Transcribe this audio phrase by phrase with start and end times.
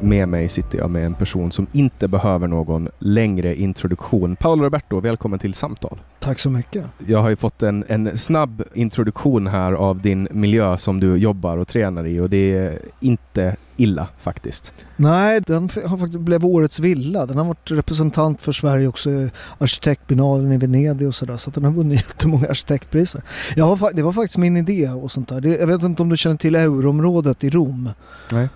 [0.00, 4.36] Med mig sitter jag med en person som inte behöver någon längre introduktion.
[4.36, 5.98] Paolo Roberto, välkommen till Samtal.
[6.18, 6.84] Tack så mycket.
[7.06, 11.56] Jag har ju fått en, en snabb introduktion här av din miljö som du jobbar
[11.56, 14.72] och tränar i och det är inte illa faktiskt.
[14.96, 17.26] Nej, den har faktiskt blev årets villa.
[17.26, 21.36] Den har varit representant för Sverige också i arkitektbiennalen i Venedig och sådär.
[21.36, 23.22] Så den har vunnit jättemånga arkitektpriser.
[23.56, 25.46] Jag har, det var faktiskt min idé och sånt där.
[25.46, 27.90] Jag vet inte om du känner till euroområdet i Rom.
[28.32, 28.48] Nej.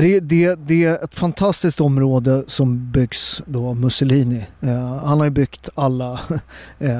[0.00, 4.46] Det, det, det är ett fantastiskt område som byggs då av Mussolini.
[4.60, 6.20] Eh, han har ju byggt alla
[6.78, 6.90] eh,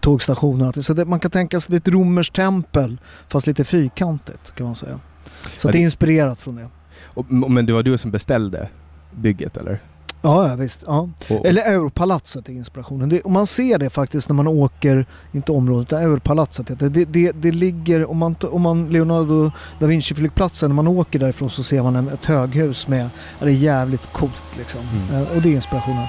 [0.00, 0.82] tågstationer.
[0.82, 4.66] Så det, man kan tänka sig det är ett romerskt tempel fast lite fyrkantigt kan
[4.66, 5.00] man säga.
[5.42, 6.68] Så Ja, att det är det- inspirerat från det.
[7.02, 8.68] Och, men det var du som beställde
[9.16, 9.80] bygget eller?
[10.22, 10.84] Ja, ja visst.
[10.86, 11.08] Ja.
[11.28, 13.08] Och, Eller Europalatset är inspirationen.
[13.08, 16.88] Det, och man ser det faktiskt när man åker, inte området, utan Europalatset det.
[16.88, 21.50] Det, det, det ligger, om man, om man Leonardo da Vinci-flygplatsen, när man åker därifrån
[21.50, 24.80] så ser man en, ett höghus med, det är jävligt coolt liksom.
[24.80, 25.22] Mm.
[25.22, 26.06] Eh, och det är inspirationen.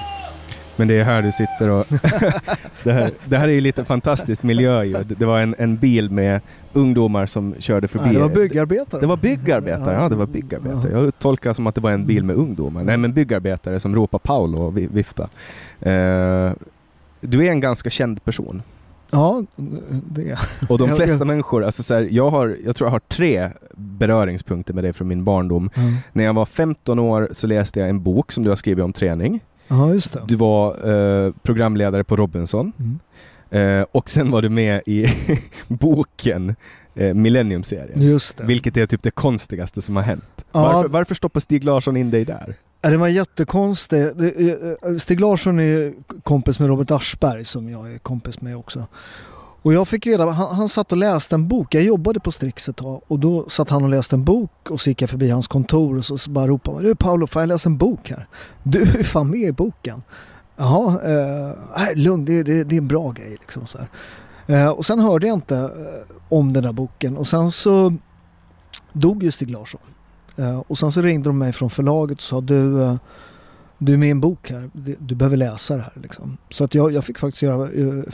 [0.76, 1.86] Men det är här du sitter och...
[2.84, 4.96] det, här, det här är ju lite fantastiskt miljö ju.
[5.04, 6.40] Det var en, en bil med
[6.72, 8.04] ungdomar som körde förbi.
[8.04, 9.00] Nej, det var byggarbetare.
[9.00, 10.92] Det var byggarbetare, ja det var byggarbetare.
[10.92, 12.84] Jag tolkar som att det var en bil med ungdomar.
[12.84, 15.22] Nej men byggarbetare som ropar Paolo och vi- vifta.
[15.80, 16.52] Eh,
[17.20, 18.62] du är en ganska känd person.
[19.10, 19.42] Ja,
[19.86, 22.98] det är Och de flesta människor, alltså så här, jag, har, jag tror jag har
[23.00, 25.70] tre beröringspunkter med dig från min barndom.
[26.12, 28.92] När jag var 15 år så läste jag en bok som du har skrivit om
[28.92, 29.40] träning.
[29.72, 30.22] Ja, just det.
[30.28, 32.72] Du var eh, programledare på Robinson.
[32.78, 32.98] Mm.
[33.80, 35.06] Eh, och sen var du med i
[35.68, 36.56] boken
[36.94, 38.20] eh, Millennium-serien.
[38.42, 40.44] Vilket är typ det konstigaste som har hänt.
[40.52, 40.62] Ja.
[40.62, 42.54] Varför, varför stoppar Stig Larsson in dig där?
[42.80, 44.18] Det var jättekonstigt.
[44.18, 44.50] Det,
[44.82, 48.86] eh, Stig Larsson är kompis med Robert Aschberg som jag är kompis med också.
[49.62, 51.74] Och jag fick reda han, han satt och läste en bok.
[51.74, 54.80] Jag jobbade på Strix ett tag och då satt han och läste en bok och
[54.80, 57.42] så gick jag förbi hans kontor och så, så bara ropade han Du Paolo, får
[57.42, 58.26] jag läsa en bok här?
[58.62, 60.02] Du är fan med i boken.
[60.56, 63.88] Jaha, eh, lugn, det, det, det är en bra grej liksom så här.
[64.46, 67.94] Eh, och sen hörde jag inte eh, om den där boken och sen så
[68.92, 69.80] dog ju Stig Larsson.
[70.36, 72.96] Eh, och sen så ringde de mig från förlaget och sa du, eh,
[73.84, 76.02] du är med i en bok här, du, behöver läsa det här.
[76.02, 76.36] Liksom.
[76.50, 78.04] Så att jag, jag fick faktiskt göra, eh,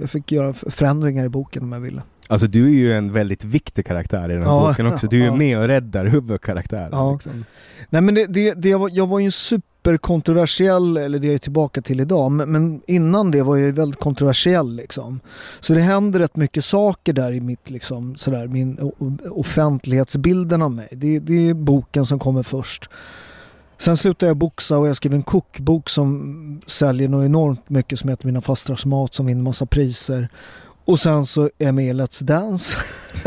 [0.00, 2.02] jag fick göra förändringar i boken om jag ville.
[2.26, 5.06] Alltså du är ju en väldigt viktig karaktär i den här Ja, boken också.
[5.06, 5.36] Du är ja.
[5.36, 6.88] med och räddar huvudkaraktären.
[6.92, 7.12] Ja.
[7.12, 7.44] Liksom.
[7.90, 11.32] Nej men det, det, det jag, var, jag var ju en superkontroversiell, eller det är
[11.32, 15.20] jag tillbaka till idag, men, men innan det var jag ju väldigt kontroversiell liksom.
[15.60, 18.92] Så det händer rätt mycket saker där i mitt liksom, sådär, min
[19.30, 20.88] offentlighetsbilden av mig.
[20.90, 22.90] Det, det är boken som kommer först.
[23.78, 28.08] Sen slutade jag boxa och jag skrev en kokbok som säljer något enormt mycket som
[28.08, 30.28] heter Mina fastrars mat som vinner massa priser.
[30.84, 32.76] Och sen så är jag med i Let's Dance.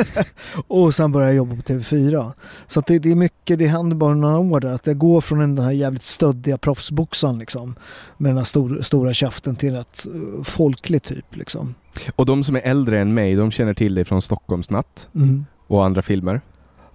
[0.68, 2.32] och sen började jag jobba på TV4.
[2.68, 4.72] Så att det, det är mycket, det händer bara några år där.
[4.72, 7.76] Att jag går från den här jävligt stöddiga proffsboxaren liksom.
[8.18, 11.76] Med den här stor, stora käften till ett uh, folklig typ liksom.
[12.16, 15.46] Och de som är äldre än mig, de känner till dig från Stockholmsnatt Mm.
[15.68, 16.42] och andra filmer.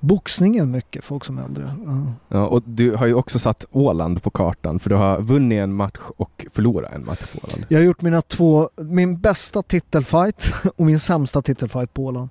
[0.07, 1.75] Boxningen mycket, folk som är äldre.
[1.87, 2.13] Ja.
[2.29, 5.73] Ja, och du har ju också satt Åland på kartan för du har vunnit en
[5.75, 7.65] match och förlorat en match på Åland.
[7.69, 12.29] Jag har gjort mina två, min bästa titelfight och min sämsta titelfight på Åland.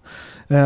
[0.47, 0.57] Eh,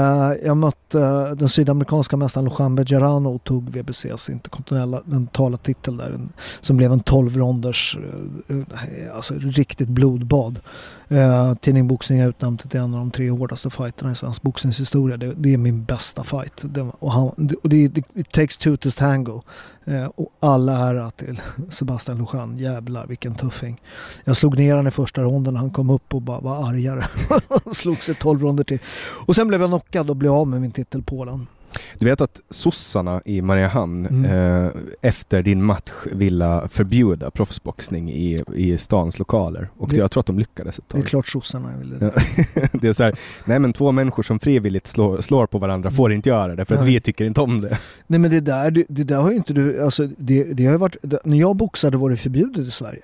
[0.45, 6.11] jag mötte eh, den sydamerikanska mästaren Lujan Bejarano och tog WBCs interkontinentala titel där.
[6.11, 6.29] en-
[6.61, 7.97] Som blev en 12 ronders,
[8.47, 10.59] eh, alltså riktigt blodbad.
[11.11, 14.41] Eh, Tidning Boxning har utnämnt det till en av de tre hårdaste fighterna i svensk
[14.41, 15.17] boxningshistoria.
[15.17, 16.61] Det, det är min bästa fight.
[16.61, 17.27] Det, och han,
[17.63, 19.41] och det, det, it takes two to tango.
[19.85, 22.57] Eh, och alla ära till Sebastian Lujan.
[22.57, 23.81] Jävlar vilken tuffing.
[24.23, 27.05] Jag slog ner honom i första ronden och han kom upp och bara var argare.
[27.65, 28.79] Han slog sig 12 ronder till.
[29.27, 31.47] Och sen blev jag knockad och blev av med min titel Polen.
[31.99, 34.25] Du vet att sossarna i Mariehamn Mm.
[34.65, 34.71] eh,
[35.01, 39.69] efter din match ville förbjuda proffsboxning i, i stans lokaler.
[39.77, 41.07] Och Det- jag tror att de lyckades ett Det är tag.
[41.07, 42.13] klart sossarna ville det.
[42.81, 46.13] Det är så här, nej men två människor som frivilligt slår, slår på varandra får
[46.13, 46.93] inte göra det för att Nej.
[46.93, 47.77] vi tycker inte om det.
[48.07, 50.77] Nej men det där, det, det där har ju inte du, alltså det, det har
[50.77, 53.01] varit, det, när jag boxade var det förbjudet i Sverige.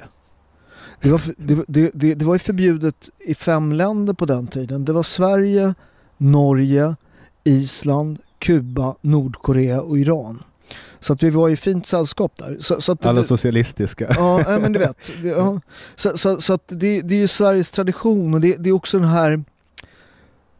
[1.01, 4.85] Det var, det, det, det var ju förbjudet i fem länder på den tiden.
[4.85, 5.73] Det var Sverige,
[6.17, 6.95] Norge,
[7.43, 10.43] Island, Kuba, Nordkorea och Iran.
[10.99, 12.57] Så att vi var i fint sällskap där.
[12.61, 14.15] Så, så att det- Alla socialistiska.
[14.17, 15.11] Ja, men du vet.
[15.23, 15.61] Ja.
[15.95, 18.99] Så, så, så att det, det är ju Sveriges tradition och det, det är också
[18.99, 19.43] den här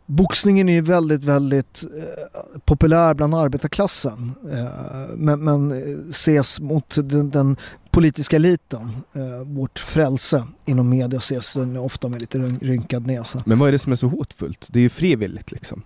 [0.08, 6.96] Boxningen är ju väldigt, väldigt eh, populär bland arbetarklassen eh, men, men eh, ses mot
[7.04, 7.58] den, den
[7.92, 13.44] politiska eliten, eh, vårt frälse inom media ses den ofta med lite ryn- rynkad näsa.
[13.46, 14.68] Men vad är det som är så hotfullt?
[14.72, 15.82] Det är ju frivilligt liksom.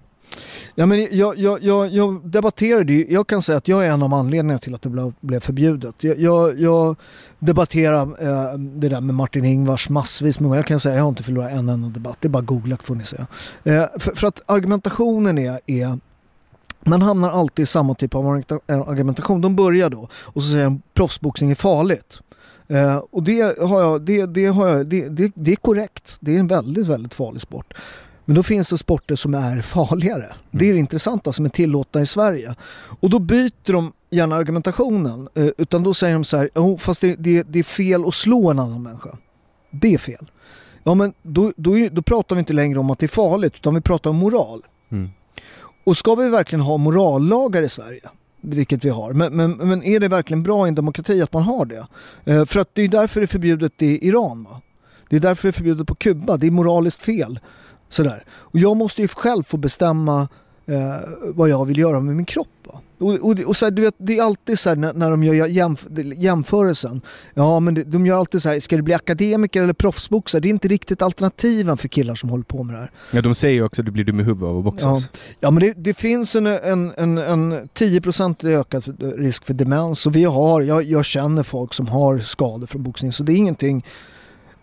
[0.76, 4.04] Ja, men jag, jag, jag, jag debatterade ju, jag kan säga att jag är en
[4.04, 6.04] av anledningarna till att det blev, förbjudet.
[6.04, 6.96] Jag, jag, jag
[7.40, 10.58] debatterar eh, det där med Martin Ingvars massvis med.
[10.58, 12.78] Jag kan säga att jag har inte förlorat en enda debatt, det är bara googla
[12.84, 13.18] får ni se.
[13.64, 15.98] Eh, för, för att argumentationen är, är
[16.86, 19.42] man hamnar alltid i samma typ av eh, argumentation.
[19.42, 22.20] De börjar då och så säger de proffsboxning är farligt.
[22.68, 26.18] Eh, och det, har jag, det, det, har jag, det, det, det är korrekt.
[26.20, 27.74] Det är en väldigt, väldigt farlig sport.
[28.30, 30.34] Men då finns det sporter som är farligare.
[30.52, 32.56] Det är det intressanta som är tillåtna i Sverige.
[33.00, 35.30] Och då byter de gärna argumentationen.
[35.36, 38.14] Eh, utan då säger de så här, oh, fast det, det, det är fel att
[38.14, 39.18] slå en annan människa.
[39.72, 40.32] Det är fel.
[40.84, 43.76] Ja men då, då, då pratar vi inte längre om att det är farligt utan
[43.76, 44.66] vi pratar om moral.
[44.90, 45.10] Mm.
[45.84, 48.10] Och ska vi verkligen ha morallagar i Sverige?
[48.42, 49.14] Vilket vi har.
[49.14, 51.88] Men, men, men är det verkligen bra i en demokrati att man har det?
[52.26, 54.44] Eh, för att det är därför det är förbjudet i Iran.
[54.44, 54.62] Va?
[55.10, 56.38] Det är därför det är förbjudet på Kuba.
[56.38, 57.40] Det är moraliskt fel.
[57.90, 58.24] Sådär.
[58.30, 60.28] Och jag måste ju själv få bestämma
[60.66, 62.48] eh, vad jag vill göra med min kropp.
[62.68, 62.82] Va?
[63.00, 65.24] Och, och, och så här, du vet, det är alltid så här när, när de
[65.24, 67.02] gör jämf jämförelsen.
[67.34, 70.42] Ja men det, de gör alltid så här, ska du bli akademiker eller proffsboxare?
[70.42, 72.92] Det är inte riktigt alternativen för killar som håller på med det här.
[73.12, 75.10] Ja, de säger ju också att du blir dum i huvudet av att Ja, boxas.
[75.40, 80.16] ja men det, det finns en, en, en, en 10% ökad risk för demens och
[80.16, 83.86] vi har, jag, jag känner folk som har skador från boxning så det är ingenting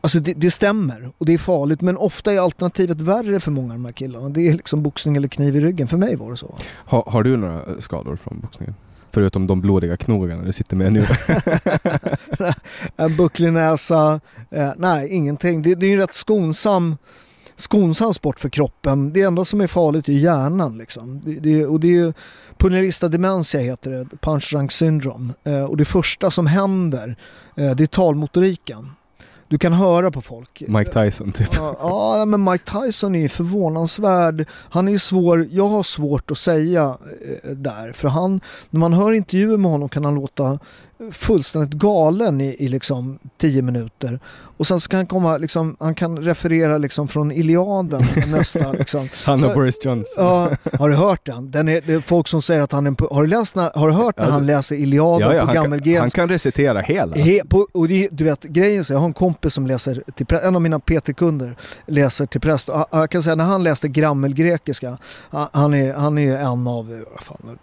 [0.06, 3.72] Alltså det, det stämmer och det är farligt men ofta är alternativet värre för många
[3.72, 4.28] av de här killarna.
[4.28, 5.88] Det är liksom boxning eller kniv i ryggen.
[5.88, 6.54] För mig var det så.
[6.86, 8.74] Ha, har du några eh, skador från boxningen?
[9.10, 11.06] Förutom de blodiga knogarna du sitter med nu.
[12.96, 14.20] en bucklig näsa,
[14.50, 15.62] eh, nej ingenting.
[15.62, 16.96] Det, det är en rätt skonsam,
[17.56, 19.12] skonsam sport för kroppen.
[19.12, 21.20] Det enda som är farligt är hjärnan liksom.
[21.24, 22.12] Det, det, och det är ju
[22.56, 25.34] Punerista dementia heter det, punch drunk syndrome.
[25.44, 27.16] Eh, och det första som händer,
[27.56, 28.90] eh, det är talmotoriken.
[29.48, 30.62] Du kan höra på folk.
[30.68, 31.48] Mike Tyson typ.
[31.54, 34.48] Ja, ja, men Mike Tyson är ju förvånansvärd.
[34.50, 36.98] Han är svår, jag har svårt att säga
[37.44, 37.92] eh, där.
[37.92, 40.58] För han, när man hör intervjuer med honom kan han låta
[41.12, 44.20] fullständigt galen i, i liksom 10 minuter.
[44.56, 48.72] Och sen så kan han komma, liksom, han kan referera liksom från Iliaden nästa.
[48.78, 49.08] Liksom.
[49.24, 50.24] Han och Boris Johnson.
[50.24, 51.50] Ja, har du hört den?
[51.50, 53.88] den är, det är folk som säger att han är har du, läst när, har
[53.88, 56.00] du hört när Alltså, han läser Iliaden Ja, ja, på gammelgrenska?
[56.00, 57.16] han kan recitera hela.
[57.16, 60.26] He, på, och det, du vet grejen är jag har en kompis som läser till
[60.26, 62.68] prä- en av mina PT-kunder läser till präst.
[62.68, 64.98] Och, Jag kan säga när han läste gammelgrekiska,
[65.30, 67.58] han- han är, han är en av fan,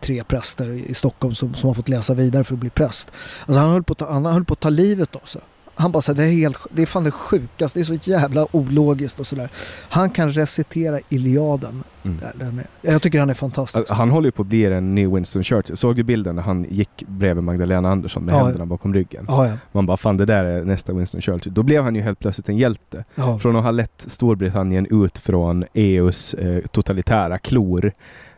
[0.00, 3.10] tre präster i Stockholm som, som har fått läsa vidare för att bli präst.
[3.46, 5.40] Alltså han höll på att ta, han höll på att ta livet av sig.
[5.82, 8.10] Han bara så här, det är helt, det är fan det sjukaste, det är så
[8.10, 9.48] jävla ologiskt och sådär.
[9.88, 11.84] Han kan recitera Iliaden.
[12.04, 12.16] Mm.
[12.34, 13.78] Där, jag tycker han är fantastisk.
[13.78, 15.76] Alltså, Han håller ju på att bli en ny Winston Churchill.
[15.76, 18.44] Såg du bilden när han gick bredvid Magdalena Andersson med Ja.
[18.44, 19.24] händerna bakom ryggen?
[19.28, 19.54] Ja, ja.
[19.72, 21.54] Man bara fan det där är nästa Winston Churchill.
[21.54, 23.04] Då blev han ju helt plötsligt en hjälte.
[23.14, 23.38] ja.
[23.38, 27.92] Från att ha lett Storbritannien ut från EUs eh, totalitära klor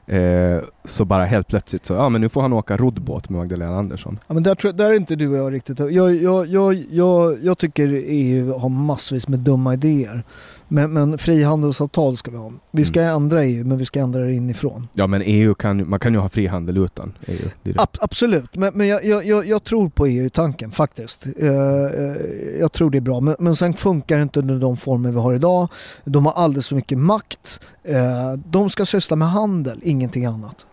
[0.06, 3.78] Eh, så bara helt plötsligt så, ja men nu får han åka roddbåt med Magdalena
[3.78, 4.18] Andersson.
[4.26, 5.78] Ja, men där, tror där är inte du och jag riktigt.
[5.78, 10.22] Jag, jag, jag, jag, jag tycker EU har massvis med dumma idéer.
[10.68, 12.52] Men, men frihandelsavtal ska vi ha.
[12.70, 14.88] Vi ska ändra EU men vi ska ändra det inifrån.
[14.94, 17.48] Ja men EU kan, man kan ju ha frihandel utan EU.
[17.76, 21.26] Ab- absolut, men, men jag, jag, jag, tror på EU-tanken faktiskt.
[21.38, 22.16] Eh, eh,
[22.60, 23.20] jag tror det är bra.
[23.20, 25.68] Men, men sen funkar det inte under de former vi har idag.
[26.04, 27.60] De har alldeles för mycket makt.
[27.82, 30.66] Eh, de ska syssla med handel, ingenting annat.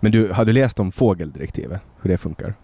[0.00, 1.80] Men du, har du läst om fågeldirektivet?
[2.00, 2.54] Hur det funkar?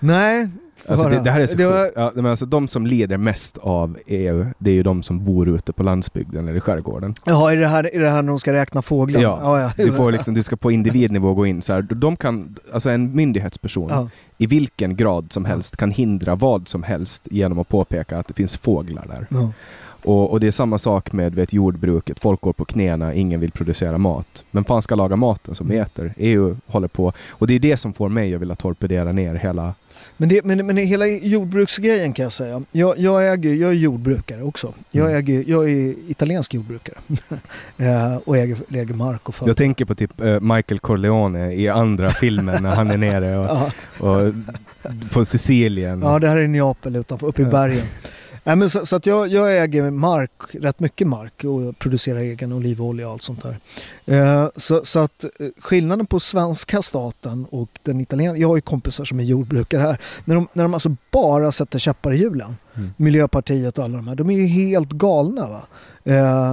[0.00, 0.48] Nej,
[0.86, 3.58] Alltså det, det här är så Det var- ja, men alltså De som lider mest
[3.58, 7.14] av EU, det är ju de som bor ute på landsbygden eller i skärgården.
[7.24, 9.20] Jaha, är det, här, är det här när de ska räkna fåglar?
[9.20, 9.84] Ja, ja.
[9.84, 11.82] Du, får liksom, du ska på individnivå gå in så här.
[11.82, 14.08] De kan, alltså en myndighetsperson Ja.
[14.38, 18.34] i vilken grad som helst kan hindra vad som helst genom att påpeka att det
[18.34, 19.26] finns fåglar där.
[19.30, 19.52] Ja.
[20.04, 22.20] Och, och det är samma sak med vet, jordbruket.
[22.20, 24.44] Folk går på knäna, ingen vill producera mat.
[24.50, 26.14] Men fan ska laga maten som vi äter?
[26.16, 27.12] EU håller på.
[27.30, 29.74] Och det är det som får mig att vilja torpedera ner hela...
[30.16, 32.62] Men, det, men, men hela jordbruksgrejen kan jag säga.
[32.72, 34.74] Jag, jag, äger, jag är jordbrukare också.
[34.90, 35.18] Jag, Mm.
[35.18, 36.96] äger, jag är italiensk jordbrukare.
[37.76, 39.48] eh, och äger, äger mark och företag.
[39.50, 43.46] Jag tänker på typ eh, Michael Corleone i andra filmen när han är nere och,
[44.00, 44.32] Ja, och
[45.12, 46.02] på Sicilien.
[46.02, 47.86] ja, det här är Neapel utanför, uppe i bergen.
[48.44, 52.52] Nej, men så, så att jag, jag äger mark, rätt mycket mark och producerar egen
[52.52, 53.58] olivolja och allt sånt där.
[54.06, 58.62] Eh, så, så att eh, skillnaden på svenska staten och den italienska, jag har ju
[58.62, 62.56] kompisar som är jordbrukare här, när de, när de alltså bara sätter käppar i hjulen,
[62.74, 62.90] Mm.
[62.96, 65.48] Miljöpartiet och alla de här, de är ju helt galna.
[65.48, 65.62] Va?
[66.04, 66.52] Eh,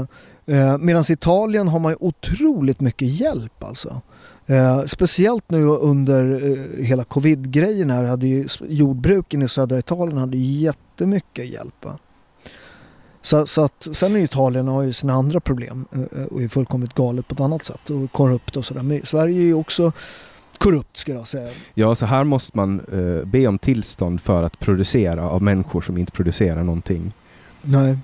[0.56, 4.02] eh, Medan i Italien har man ju otroligt mycket hjälp alltså.
[4.50, 10.38] Eh, speciellt nu under eh, hela covid-grejen här hade ju jordbruken i södra Italien hade
[10.38, 11.86] jättemycket hjälp.
[11.86, 11.98] Va?
[13.22, 16.94] Så, så att, sen är Italien har ju sina andra problem eh, och är fullkomligt
[16.94, 18.84] galet på ett annat sätt och korrupt och sådär.
[18.84, 19.92] Men Sverige är ju också
[20.58, 21.50] korrupt skulle jag säga.
[21.74, 25.98] Ja, så här måste man eh, be om tillstånd för att producera av människor som
[25.98, 27.14] inte producerar någonting.
[27.62, 27.98] Nej.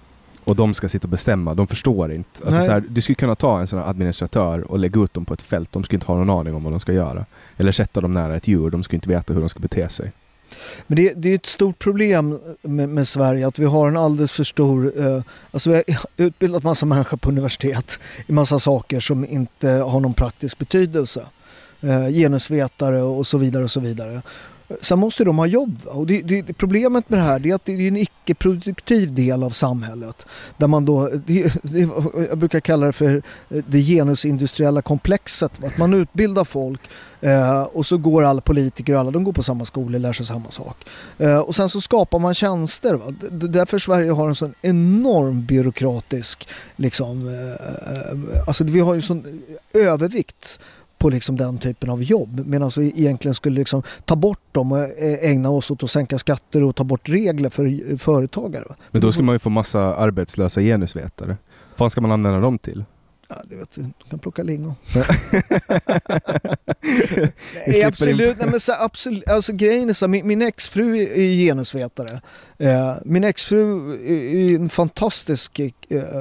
[0.45, 2.45] Och de ska sitta och bestämma, de förstår inte.
[2.45, 5.33] Alltså, här, du skulle kunna ta en sån här administratör och lägga ut dem på
[5.33, 7.25] ett fält, de skulle inte ha någon aning om vad de ska göra.
[7.57, 10.11] Eller sätta dem nära ett djur, de skulle inte veta hur de ska bete sig.
[10.87, 14.31] Men det, det är ett stort problem med, med Sverige att vi har en alldeles
[14.31, 14.93] för stor...
[14.99, 15.21] Eh,
[15.51, 20.13] alltså vi har utbildat massa människor på universitet i massa saker som inte har någon
[20.13, 21.25] praktisk betydelse.
[21.81, 24.21] Eh, genusvetare och så vidare och så vidare.
[24.81, 25.81] Sen måste de ha jobb.
[25.85, 29.49] Och det, det, problemet med det här är att det är en icke-produktiv del av
[29.49, 30.25] samhället.
[30.57, 31.89] Där man då, det, det,
[32.29, 35.63] jag brukar kalla det för eh, det genusindustriella komplexet.
[35.63, 36.81] Att man utbildar folk
[37.21, 40.13] eh, och så går alla politiker och alla de går på samma skola och lär
[40.13, 40.85] sig samma sak.
[41.17, 42.93] Eh, och sen så skapar man tjänster.
[42.93, 43.13] Va?
[43.31, 47.51] Det, är därför Sverige har en sån enorm byråkratisk, liksom, eh,
[47.95, 49.41] eh alltså vi har ju sån
[49.73, 50.59] övervikt
[50.97, 54.79] på liksom den typen av jobb medan vi egentligen skulle liksom ta bort dem och
[54.79, 58.75] eh, ägna oss åt att sänka skatter och ta bort regler för eh, företagare.
[58.91, 61.37] Men då skulle man ju få massa arbetslösa genusvetare.
[61.69, 62.83] Vad fan ska man använda dem till?
[63.27, 64.73] Ja, du vet, du kan plocka lingon.
[67.67, 68.37] Nej, absolut.
[68.39, 69.27] Nej, men så, absolut.
[69.27, 72.21] Alltså, grejen är så min, min exfru är genusvetare.
[72.57, 75.59] Eh, min exfru är, en fantastisk...
[75.59, 75.69] Eh,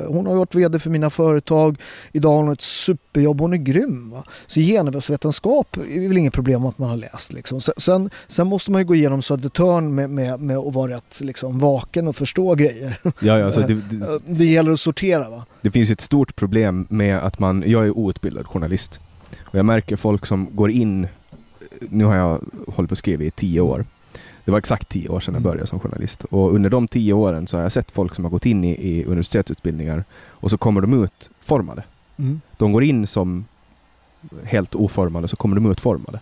[0.08, 1.76] hon har varit VD för mina företag.
[2.12, 3.40] Idag har hon ett superjobb.
[3.40, 4.10] Hon är grym.
[4.10, 4.24] Va?
[4.46, 7.32] Så genusvetenskap är väl inget problem att man har läst.
[7.32, 7.60] Liksom.
[7.60, 11.58] Sen, sen, måste man ju gå igenom Södertörn med, med, med att vara rätt liksom,
[11.58, 12.96] vaken och förstå grejer.
[13.02, 15.30] Ja, ja, alltså, det, Eh, det, Det gäller att sortera.
[15.30, 15.44] va?
[15.60, 19.00] det finns ju ett stort problem med att man, jag är outbildad journalist.
[19.40, 21.06] Och jag märker folk som går in,
[21.80, 23.84] nu har jag hållit på att skriva i tio år.
[24.44, 25.50] Det var exakt tio år sedan jag Mm.
[25.50, 26.24] började som journalist.
[26.24, 28.70] Och under de tio åren så har jag sett folk som har gått in i,
[28.70, 31.82] i universitetsutbildningar och så kommer de ut formade.
[32.16, 32.40] Mm.
[32.56, 33.44] De går in som
[34.44, 36.20] helt oformade, så kommer de ut formade.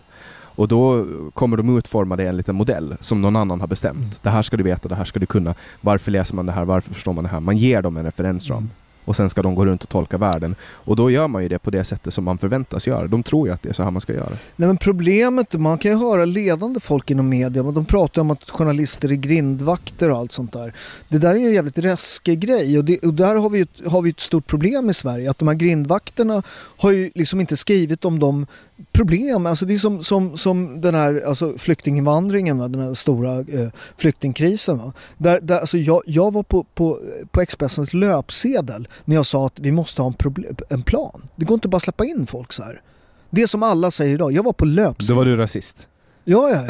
[0.55, 3.97] Och då kommer de utformade enligt en modell som någon annan har bestämt.
[3.97, 4.09] Mm.
[4.21, 5.55] Det här ska du veta, det här ska du kunna.
[5.81, 6.65] Varför läser man det här?
[6.65, 7.39] Varför förstår man det här?
[7.39, 8.57] Man ger dem en referensram.
[8.57, 8.69] Mm.
[9.05, 10.55] Och sen ska de gå runt och tolka världen.
[10.63, 13.07] Och då gör man ju det på det sättet som man förväntas göra.
[13.07, 14.29] De tror ju att det är så här man ska göra.
[14.55, 18.31] Nej men problemet, man kan ju höra ledande folk inom media, men de pratar om
[18.31, 20.73] att journalister är grindvakter och allt sånt där.
[21.09, 23.89] Det där är ju en jävligt läskig grej och, det, och där har vi, ju
[23.89, 25.29] har vi ett stort problem i Sverige.
[25.29, 26.43] Att de här grindvakterna
[26.77, 28.47] har ju liksom inte skrivit om de
[28.91, 32.67] problem, alltså det är som, som, som den här alltså flyktinginvandringen, va?
[32.67, 34.77] den här stora eh, flyktingkrisen.
[34.77, 34.93] Va?
[35.17, 36.99] Där, där, alltså jag, jag var på, på,
[37.31, 41.27] på Expressens löpsedel när jag sa att vi måste ha en, proble- en plan.
[41.35, 42.81] Det går inte bara att släppa in folk så här.
[43.29, 44.31] Det som alla säger idag.
[44.31, 45.17] Jag var på Då löpsedel.
[45.17, 45.87] var du rasist.
[46.25, 46.61] Ja, ja.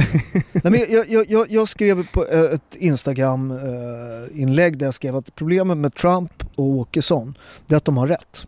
[0.51, 5.77] Nej, men jag, jag, jag, skrev på eh, ett Instagram-inlägg där jag skrev att problemet
[5.77, 8.47] med Trump och Åkesson det är att de har rätt.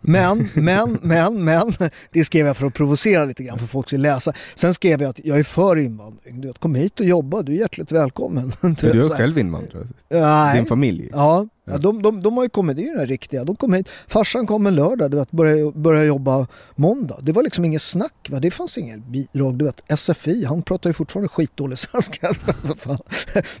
[0.00, 1.72] Men, men, men, men.
[2.10, 4.32] Det skrev jag för att provocera lite grann för folk skulle läsa.
[4.54, 6.40] Sen skrev jag att jag är för invandring.
[6.40, 8.52] Du vet, kom hit och jobba, du är hjärtligt välkommen.
[8.80, 9.86] Du, vet, är själv invandrare?
[10.08, 10.56] Nej.
[10.56, 11.08] Din familj?
[11.12, 13.44] Ja, ja de, de, de har ju kommit, det är ju den riktiga.
[13.44, 17.18] De kom hit, farsan kom en lördag, du vet, började, började jobba måndag.
[17.22, 18.40] Det var liksom inget snack, va?
[18.40, 19.54] det fanns inget bidrag.
[19.54, 22.30] Du vet, SFI, han pratar ju fortfarande skitdålig svenska.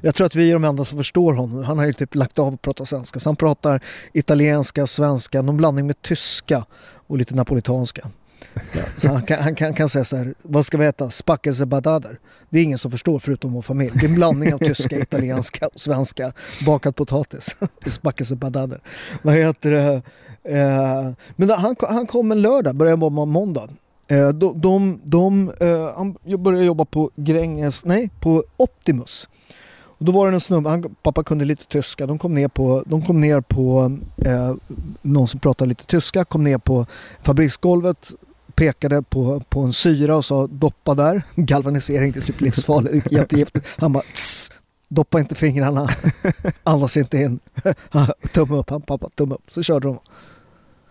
[0.00, 1.64] Jag tror att vi är de enda som förstår honom.
[1.64, 3.20] Han har ju typ lagt av att prata svenska.
[3.20, 3.80] Så han pratar
[4.12, 6.64] italienska, svenska, någon blandning med tyska
[7.06, 8.10] och lite napolitanska.
[8.66, 11.10] Så, så han, kan, han kan, kan säga så här, vad ska vi äta?
[11.10, 12.18] Spackelse badader.
[12.50, 13.92] Det är ingen som förstår förutom vår familj.
[13.94, 16.32] Det är en blandning av tyska, italienska och svenska.
[16.66, 17.56] Bakad potatis.
[17.86, 18.80] Spackelse badader.
[19.22, 20.02] Vad heter det?
[20.58, 23.68] Eh, men han, han kom en lördag, började jobba måndag.
[24.10, 29.28] Eh, de, de, de, eh, han började jobba på Gränges, nej på Optimus.
[30.00, 32.84] Och då var det en snubbe, han, pappa kunde lite tyska, de kom ner på,
[32.86, 34.54] de kom ner på eh,
[35.02, 36.86] någon som pratade lite tyska, kom ner på
[37.22, 38.12] fabriksgolvet,
[38.60, 41.22] pekade på, på en syra och sa doppa där.
[41.34, 43.66] Galvanisering, är typ livsfarligt, jättegiftigt.
[43.78, 44.52] Han bara tss,
[44.88, 45.88] doppa inte fingrarna,
[46.62, 47.38] andas inte in.
[48.32, 49.50] tumme upp, han pappa, tumme upp.
[49.50, 49.98] Så körde de.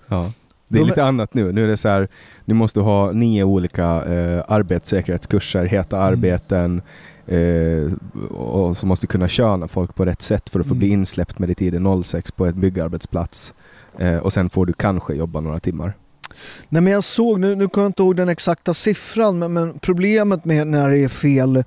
[0.08, 0.32] Ja.
[0.68, 1.52] Det är lite annat nu.
[1.52, 2.08] Nu är det så här,
[2.46, 6.08] ni måste ha nio olika eh, arbetssäkerhetskurser, heta Mm.
[6.14, 6.82] arbeten
[7.28, 7.94] eh,
[8.38, 10.80] och så måste kunna köna folk på rätt sätt för att få Mm.
[10.80, 13.54] bli insläppt med ditt ID 06 på ett byggarbetsplats.
[13.98, 15.94] Eh, och sen får du kanske jobba några timmar.
[16.70, 19.80] Nej men jag såg, nu, nu kommer jag inte ihåg den exakta siffran, men, men
[19.80, 21.64] problemet med när det är fel,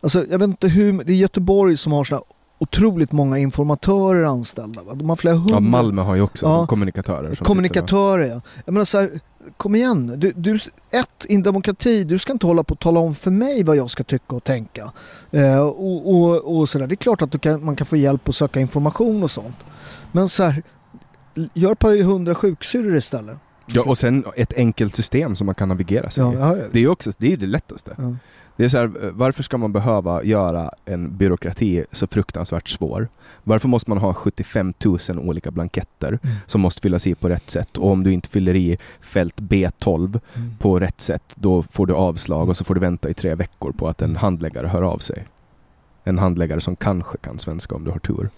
[0.00, 2.20] alltså jag vet inte hur, det är Göteborg som har såna
[2.58, 4.82] otroligt många informatörer anställda.
[4.82, 4.94] Va?
[4.94, 5.54] De har flera hundra.
[5.54, 6.66] Ja, Malmö har ju också Ja.
[6.66, 7.34] kommunikatörer.
[7.34, 8.40] Kommunikatörer ja.
[8.64, 9.10] Jag menar så här,
[9.56, 10.12] kom igen.
[10.16, 10.54] Du, du,
[10.90, 13.76] ett, i en demokrati, du ska inte hålla på och tala om för mig vad
[13.76, 14.92] jag ska tycka och tänka.
[15.30, 16.86] Eh, och, och, och sådär.
[16.86, 19.56] Det är klart att du kan, man kan få hjälp att söka information och sånt.
[20.12, 20.62] Men så här,
[21.54, 23.38] gör på 100 sjuksyrror istället.
[23.66, 26.64] Ja, och sen ett enkelt system som man kan navigera sig Ja, ja, ja.
[26.72, 27.94] Det är ju också det, är det lättaste.
[27.98, 28.14] Ja.
[28.56, 33.08] Det är så här, eh, varför ska man behöva göra en byråkrati så fruktansvärt svår?
[33.44, 36.36] Varför måste man ha 75 000 olika blanketter Mm.
[36.46, 37.78] som måste fyllas i på rätt sätt?
[37.78, 40.50] Och om du inte fyller i fält B12 Mm.
[40.58, 43.72] på rätt sätt, då får du avslag och så får du vänta i tre veckor
[43.72, 45.24] på att en handläggare hör av sig.
[46.04, 48.30] En handläggare som kanske kan svenska om du har tur.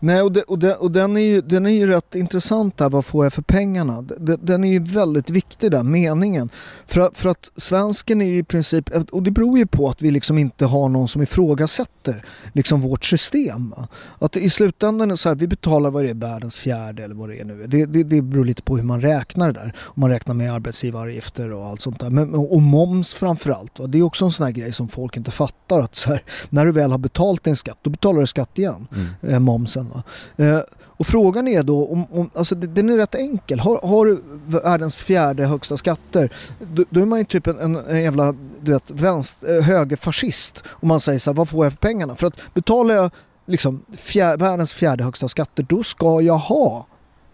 [0.00, 2.90] Nej, och, det, och, det, och den, är ju, den är ju rätt intressant där,
[2.90, 4.02] vad får jag för pengarna?
[4.02, 6.50] Den, den är ju väldigt viktig där, meningen.
[6.86, 10.10] För, för att svensken är ju i princip, och det beror ju på att vi
[10.10, 13.74] liksom inte har någon som ifrågasätter liksom vårt system.
[14.18, 17.28] Att i slutändan är så här, vi betalar vad det är, världens fjärde eller vad
[17.28, 17.66] det är nu.
[17.66, 19.76] Det, det, det beror lite på hur man räknar det där.
[19.78, 22.10] Om man räknar med arbetsgivaravgifter och allt sånt där.
[22.10, 23.78] Men, och moms framförallt.
[23.78, 23.86] Va?
[23.86, 25.80] Det är också en sån här grej som folk inte fattar.
[25.80, 28.86] Att här, när du väl har betalt din skatt, då betalar du skatt igen
[29.20, 29.90] eh, momsen.
[29.94, 30.02] Va?
[30.44, 30.60] Eh,
[30.96, 33.60] och frågan är då, om, om, alltså den är rätt enkel.
[33.60, 36.32] Har, har du världens fjärde högsta skatter,
[36.74, 40.62] då, då är man ju typ en, en, en jävla du vet, vänster, eh, högerfascist.
[40.66, 42.16] Om man säger så här, vad får jag för pengarna?
[42.16, 43.10] För att betalar jag
[43.46, 46.86] liksom fjär, världens fjärde högsta skatter, då ska jag ha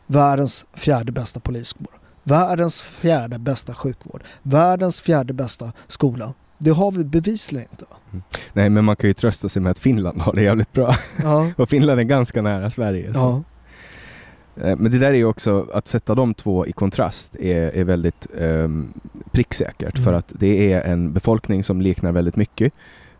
[0.06, 1.98] världens fjärde bästa poliskår.
[2.22, 4.22] Världens fjärde bästa sjukvård.
[4.42, 6.34] Världens fjärde bästa skola.
[6.58, 7.84] Det har vi bevisligen inte.
[7.90, 8.20] va?
[8.52, 10.96] Nej, men man kan ju trösta sig med att Finland har det jävligt bra.
[11.22, 13.10] Ja, Och Finland är ganska nära Sverige.
[13.14, 13.42] ja.
[14.56, 17.84] Eh, Men det där är ju också, att sätta de två i kontrast är, är
[17.84, 18.92] väldigt um,
[19.32, 19.94] pricksäkert.
[19.96, 20.04] Mm.
[20.04, 22.72] För att det är en befolkning som liknar väldigt mycket.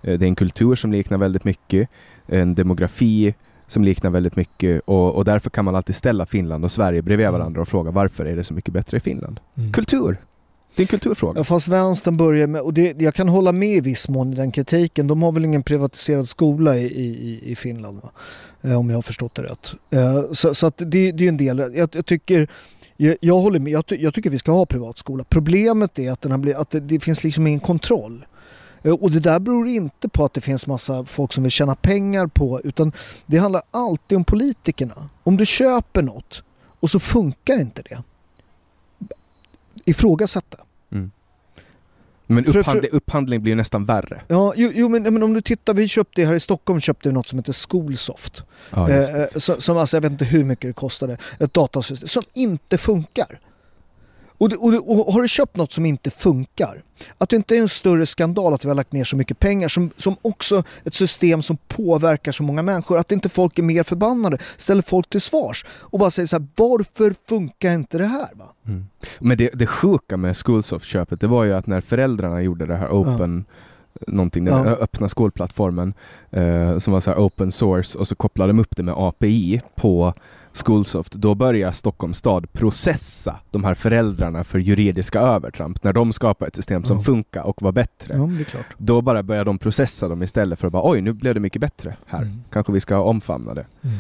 [0.03, 1.89] Eh, Det är en kultur som liknar väldigt mycket.
[2.27, 3.35] En demografi
[3.67, 4.83] som liknar väldigt mycket.
[4.85, 7.39] Och, och därför kan man alltid ställa Finland och Sverige bredvid Mm.
[7.41, 9.41] varandra och fråga varför är det så mycket bättre i Finland?
[9.57, 9.73] Mm.
[9.73, 10.17] Kultur!
[10.75, 11.41] Det är en kulturfråga.
[11.41, 14.37] Ja, fast vänstern börjar med, och det, jag kan hålla med i viss mån i
[14.37, 18.11] den kritiken, de har väl ingen privatiserad skola i, i, i Finland va?
[18.63, 19.73] Eh, om jag har förstått det rätt.
[19.91, 22.49] Eh, så så att det, det är ju en del, jag, jag tycker
[22.97, 25.25] jag, jag håller med, jag, ty, jag tycker vi ska ha privatskola.
[25.25, 28.25] Problemet är att, den har blivit, att det, det finns liksom ingen kontroll.
[28.83, 31.75] Eh, och det där beror inte på att det finns massa folk som vill tjäna
[31.75, 32.93] pengar på utan
[33.27, 35.09] det handlar alltid om politikerna.
[35.23, 36.43] Om du köper något
[36.81, 38.03] och så funkar inte det.
[39.89, 40.59] Ifrågasätt det.
[42.31, 44.23] Men För- för- upphandling, upphandling blir ju nästan värre.
[44.29, 47.13] Ja, jo, jo men, men om du tittar, vi köpte här i Stockholm köpte vi
[47.13, 48.43] något som heter Skolsoft.
[48.71, 52.09] Ja, eh, eh, som, som alltså, jag vet inte hur mycket det kostade, ett datasystem
[52.09, 53.41] som inte funkar.
[54.39, 56.83] Och, och, och har du köpt något som inte funkar,
[57.19, 59.69] att det inte är en större skandal att vi har lagt ner så mycket pengar,
[59.69, 63.83] som, som också ett system som påverkar så många människor, att inte folk är mer
[63.83, 68.29] förbannade, ställer folk till svars och bara säger så här, varför funkar inte det här?
[68.35, 68.45] Va?
[68.67, 68.87] Mm.
[69.19, 72.89] Men det, det sjuka med Schoolsoft-köpet, det var ju att när föräldrarna gjorde det här
[72.89, 73.45] open,
[74.07, 74.71] någonting, den Ja.
[74.71, 75.95] öppna skolplattformen,
[76.31, 79.61] eh, som var så här open source, och så kopplade de upp det med API
[79.77, 80.15] på
[80.63, 86.47] Schoolsoft, då börjar Stockholms stad processa de här föräldrarna för juridiska övertramp när de skapar
[86.47, 87.03] ett system som Ja.
[87.03, 88.15] funkar och var bättre.
[88.17, 88.67] Ja, det är.
[88.79, 91.61] Då bara börjar de processa dem istället för att bara oj, nu blev det mycket
[91.61, 92.23] bättre här.
[92.23, 92.43] Mm.
[92.53, 93.67] Kanske vi ska omfamna det.
[93.83, 93.97] Mm.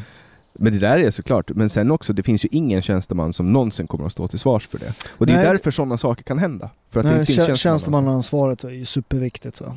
[0.61, 3.87] Men det där är såklart, men sen också, det finns ju ingen tjänsteman som någonsin
[3.87, 4.93] kommer att stå till svars för det.
[5.09, 6.71] Och det är Nej, därför sådana saker kan hända.
[6.91, 7.57] För att det Nej, inte finns tjä- tjänstemän.
[7.79, 9.61] tjänstemannaansvaret är ju superviktigt.
[9.61, 9.75] Va?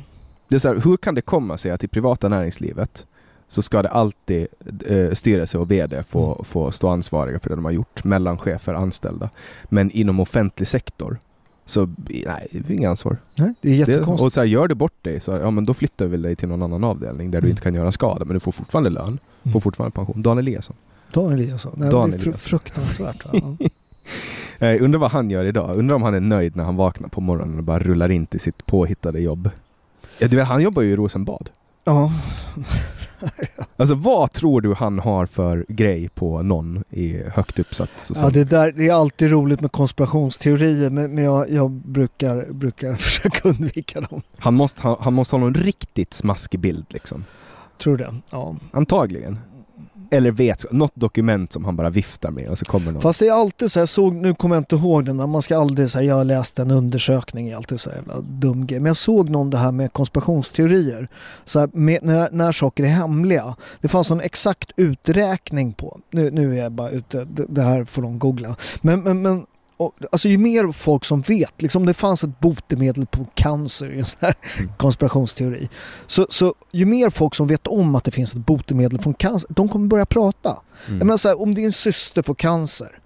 [0.48, 3.06] Det är så här, hur kan det komma sig att i privata näringslivet
[3.52, 4.46] så ska det alltid
[4.86, 6.44] eh, styrelse och VD få, Mm.
[6.44, 9.30] få stå ansvariga för det de har gjort, mellan chefer och anställda.
[9.64, 11.18] Men inom offentlig sektor
[11.64, 13.16] så, nej, det är inget ansvar.
[13.34, 14.24] Nej, det är Det, jättekonstigt.
[14.26, 16.48] och så här, gör du bort dig, så ja men då flyttar vi dig till
[16.48, 17.50] någon annan avdelning där du Mm.
[17.50, 19.60] inte kan göra skada, men du får fortfarande lön, får Mm.
[19.60, 20.22] fortfarande pension.
[20.22, 20.76] Dan Eliasson.
[21.12, 21.72] Dan Eliasson.
[21.76, 23.24] Nej, Dan det är fr- fruktansvärt.
[24.58, 25.76] Eh, undrar vad han gör idag?
[25.76, 28.40] Undrar om han är nöjd när han vaknar på morgonen och bara rullar in till
[28.40, 29.50] sitt påhittade jobb.
[30.18, 31.48] Ja, du vet, han jobbar ju i Rosenbad.
[31.84, 32.12] ja.
[33.76, 38.32] Alltså vad tror du han har för grej på någon i högt uppsatt Ja, social...
[38.32, 43.48] det, där, det är alltid roligt med konspirationsteorier men, men jag, jag brukar, brukar försöka
[43.48, 44.22] undvika dem.
[44.38, 47.24] han, måste, ha, han måste ha någon riktigt smaskig bild liksom.
[47.78, 48.14] Tror det.
[48.30, 48.56] Ja.
[48.72, 49.38] Antagligen.
[50.12, 53.02] Eller vet, något dokument som han bara viftar med och så kommer någon.
[53.02, 55.42] Fast det är alltid så här, jag såg, nu kommer jag inte ihåg den, man
[55.42, 58.80] ska aldrig säga jag har läst en undersökning, är alltid så här jävla dum grej.
[58.80, 61.08] Men jag såg någon det här med konspirationsteorier.
[61.44, 63.56] Så här, med, när, när saker är hemliga.
[63.80, 67.84] Det fanns en exakt uträkning på, nu, nu är jag bara ute, det, det här
[67.84, 68.56] får de googla.
[68.80, 69.46] Men, men, men
[69.82, 73.98] och, alltså ju mer folk som vet, liksom det fanns ett botemedel på cancer i
[73.98, 74.72] en sån här Mm.
[74.76, 75.68] konspirationsteori.
[76.06, 79.50] Så, så ju mer folk som vet om att det finns ett botemedel från cancer,
[79.52, 80.50] de kommer börja prata.
[80.86, 80.98] Mm.
[80.98, 82.98] Jag menar så här, om din syster får cancer,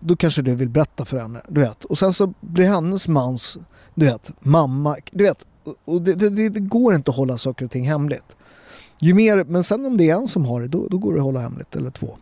[0.00, 1.84] då kanske du vill berätta för henne, du vet.
[1.84, 3.58] Och sen så blir hennes mans,
[3.94, 5.46] du vet, mamma, du vet.
[5.84, 8.36] Och det, det, det, det går inte att hålla saker och ting hemligt.
[8.98, 11.18] Ju mer, men sen om det är en som har det, då, då går det
[11.18, 12.16] att hålla hemligt, eller två.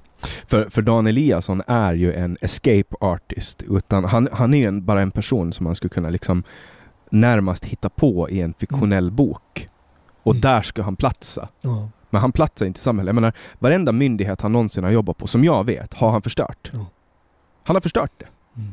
[0.46, 3.62] För, för Dan Eliasson är ju en escape artist.
[3.62, 6.42] Utan han, han är en, bara en person som man skulle kunna liksom
[7.10, 9.68] närmast hitta på i en fiktionell bok.
[10.22, 10.40] Och Mm.
[10.40, 11.48] där ska han platsa.
[11.60, 11.88] Ja.
[12.10, 13.08] Men han platsar inte i samhället.
[13.08, 16.70] Jag menar, varenda myndighet han någonsin har jobbat på, som jag vet, har han förstört.
[16.72, 16.86] Ja.
[17.64, 18.26] Han har förstört det.
[18.56, 18.72] Mm.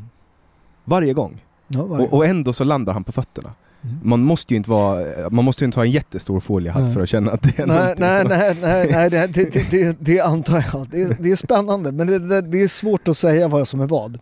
[0.83, 1.43] Varje gång.
[1.67, 3.53] Ja, varje- Och, och ändå så landar han på fötterna.
[3.84, 4.00] Mm.
[4.04, 6.94] Man måste ju inte vara, man måste inte ha en jättestor foliehatt Nej.
[6.94, 10.20] för att känna att det är Nej, nej, nej, nej, nej det, det, det, det,
[10.20, 10.88] antar jag.
[11.20, 12.08] Det, är- spännande, men
[12.52, 14.20] det är svårt att säga vad som är vad.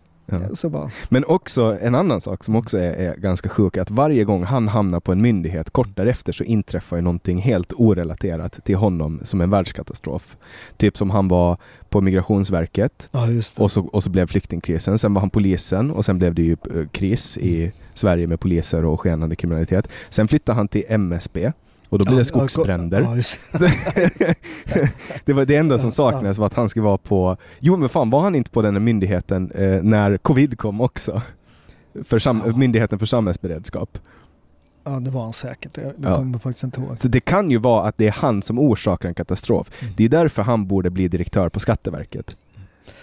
[0.72, 0.90] Ja.
[1.08, 4.44] Men också en annan sak som också är, är ganska sjuk, är att varje gång
[4.44, 9.20] han hamnar på en myndighet, kort därefter så inträffar ju någonting helt orelaterat till honom
[9.24, 10.36] som en världskatastrof.
[10.76, 11.56] Typ som han var
[11.88, 16.18] på Migrationsverket ja och så, och så blev flyktingkrisen, sen var han polisen och sen
[16.18, 19.88] blev det ju eh, kris i Sverige med poliser och skenande kriminalitet.
[20.10, 21.52] Sen flyttade han till MSB
[21.90, 23.00] och då blev det skogsbränder.
[25.24, 25.32] Det.
[25.32, 27.36] var det enda som saknades var att han skulle vara på...
[27.60, 31.22] Jo men fan var han inte på den här myndigheten eh, när covid kom också?
[32.04, 32.42] För sam-.
[32.56, 33.98] Myndigheten för samhällsberedskap.
[34.84, 35.74] ja, det var han säkert.
[35.74, 36.16] Det, det Ja.
[36.16, 37.00] kommer jag faktiskt inte ihåg.
[37.00, 39.70] Så det kan ju vara att det är han som orsakar en katastrof.
[39.80, 39.94] Mm.
[39.96, 42.36] Det är därför han borde bli direktör på Skatteverket.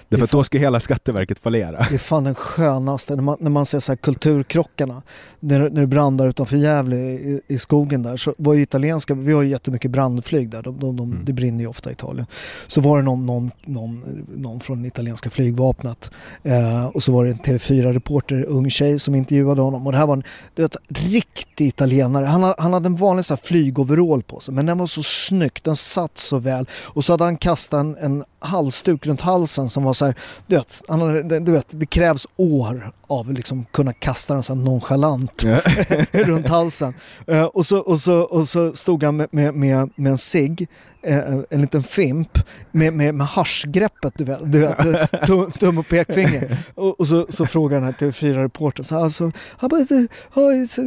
[0.09, 1.85] Därför att då ska hela Skatteverket fallera.
[1.89, 5.01] Det är fan den skönaste när man, när man ser så här kulturkrockarna.
[5.39, 8.17] När, när det brann där utanför Gävle i, i skogen där.
[8.17, 10.61] Så var ju italienska, vi har ju jättemycket brandflyg där.
[10.61, 11.25] De, de, de, Mm.
[11.25, 12.25] Det brinner ju ofta i Italien.
[12.67, 16.11] Så var det någon, någon, någon, någon från italienska flygvapnet.
[16.43, 19.85] Eh, och så var det en TV4-reporter, ung tjej som intervjuade honom.
[19.85, 20.23] Och det här var en
[20.55, 22.25] du vet, riktig italienare.
[22.25, 24.53] Han, ha- han hade en vanlig så här flygoverall på sig.
[24.53, 26.67] Men den var så snyggt, den satt så väl.
[26.85, 30.15] Och så hade han kastat en, en halsduk runt halsen som var så här,
[30.47, 34.61] du vet, han du vet det krävs år av liksom kunna kasta den så här
[34.61, 35.43] nonchalant
[36.11, 36.93] runt halsen.
[37.27, 40.67] Eh, och, så, och, så, och så stod han med, med, med, med en cigg,
[41.03, 41.19] eh,
[41.49, 42.39] en liten fimp,
[42.71, 46.57] med, med, med haschgreppet, du vet, du vet tum, tum och pekfinger.
[46.75, 49.23] Och, och så, så frågar den här TV4-reportern så alltså,
[49.57, 50.77] how about the, it's,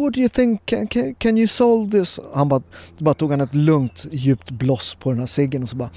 [0.00, 2.20] what, do you think, can, can, can you solve this?
[2.34, 2.62] Han bara,
[2.98, 5.90] bara tog han ett lugnt djupt bloss på den här ciggen och så bara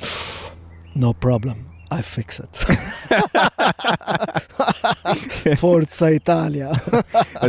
[0.93, 1.55] No problem,
[1.99, 2.57] I fix it.
[5.59, 6.79] Forza Italia.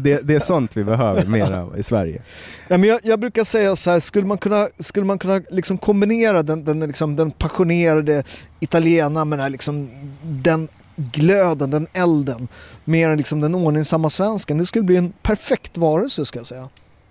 [0.02, 2.22] Det, det är sånt vi behöver mer av i Sverige.
[2.68, 5.78] Ja, men jag, jag brukar säga så här, skulle man kunna, skulle man kunna liksom
[5.78, 8.24] kombinera den, den, liksom, den passionerade
[8.61, 9.90] italienaren med den, här, liksom,
[10.22, 12.48] den glöden, den elden
[12.85, 14.59] med den, liksom, den ordningsamma svensken.
[14.59, 16.68] Det skulle bli en perfekt varelse ska jag säga.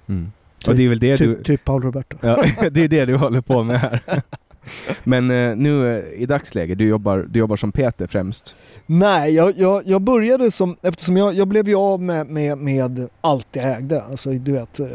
[0.10, 0.32] Mm.
[0.67, 1.36] Och det är väl det du...
[1.36, 2.17] Typ, typ Paul Roberto.
[2.22, 4.02] Ja, det är det du håller på med här.
[5.04, 8.56] Men eh, nu eh, i dagsläget, du jobbar, du jobbar som Peter främst.
[8.86, 13.08] Nej, jag, jag, jag började som, eftersom jag, jag blev ju av med, med, med
[13.21, 14.04] allt jag ägde.
[14.04, 14.88] Alltså du vet, eh,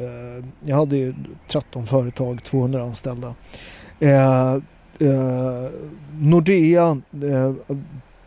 [0.65, 1.15] jag hade ju
[1.49, 3.35] 13 företag, 200 anställda.
[4.01, 4.55] Eh,
[4.99, 5.71] eh,
[6.21, 7.53] Nordea eh,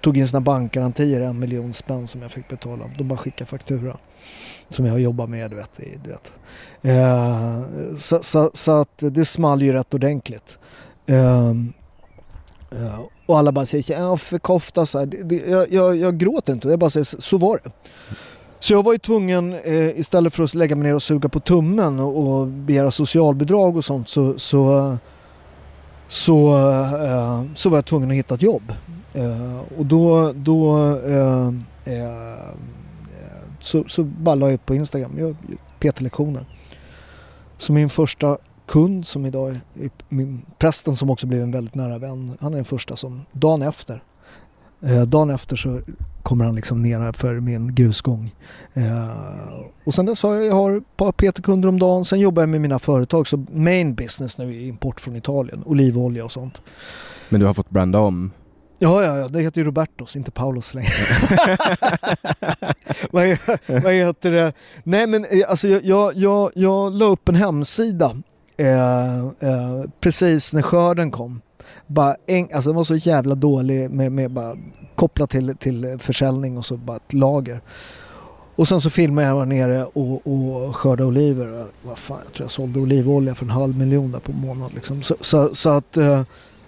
[0.01, 2.85] tog in sina bankgarantier, en miljon spänn som jag fick betala.
[2.97, 3.97] De bara skickade faktura.
[4.69, 5.79] Som jag har jobbat med, du vet.
[6.03, 6.31] Du vet.
[6.81, 7.63] Eh,
[7.97, 10.58] så, så, så att det small ju rätt ordentligt.
[11.09, 11.73] Ehm,
[12.71, 15.05] eh, och alla bara säger ja för kofta så här.
[15.05, 17.71] Det, det, jag, jag, jag gråter inte, jag bara säger så, var det.
[18.59, 21.39] Så jag var ju tvungen, eh, istället för att lägga mig ner och suga på
[21.39, 24.97] tummen och, och begära socialbidrag och sånt så, så,
[26.07, 26.57] så,
[27.03, 28.73] eh, så var jag tvungen att hitta ett jobb.
[29.13, 31.47] Eh, och då, då eh,
[31.85, 32.53] eh,
[33.59, 35.35] så, så bara la jag upp på Instagram, jag
[35.79, 36.45] PT-lektioner.
[37.57, 38.37] Så min första
[38.69, 39.59] kund som idag är
[40.09, 43.61] min, prästen som också blev en väldigt nära vän, han är den första som dagen
[43.61, 44.03] efter
[44.81, 45.81] Eh, dagen efter så
[46.23, 48.35] kommer han liksom ner här för min grusgång.
[48.73, 49.09] Eh,
[49.83, 52.05] och sen dess har jag, jag har ett par PT-kunder om dagen.
[52.05, 53.27] Sen jobbar jag med mina företag.
[53.27, 55.63] Så main business nu är import från Italien.
[55.65, 56.53] Olivolja och sånt.
[57.29, 58.31] Men du har fått branda om?
[58.79, 59.27] Ja, ja, ja.
[59.27, 60.89] Det heter ju Robertos, inte Paulos längre.
[63.11, 63.37] vad,
[63.83, 64.53] vad heter det?
[64.83, 68.15] Nej men eh, alltså jag, jag, jag, jag la upp en hemsida
[68.59, 71.41] eh, eh, precis när skörden kom.
[71.87, 74.55] Bara en, alltså den var så jävla dålig med, med bara
[74.95, 77.61] kopplat till, till försäljning och så bara ett lager.
[78.55, 81.65] Och sen så filmade jag var nere och, och skördade oliver.
[81.81, 84.73] Vad fan, jag tror jag sålde olivolja för en halv miljon där på månad.
[84.73, 85.01] Liksom.
[85.01, 86.21] Så, så, så att, eh,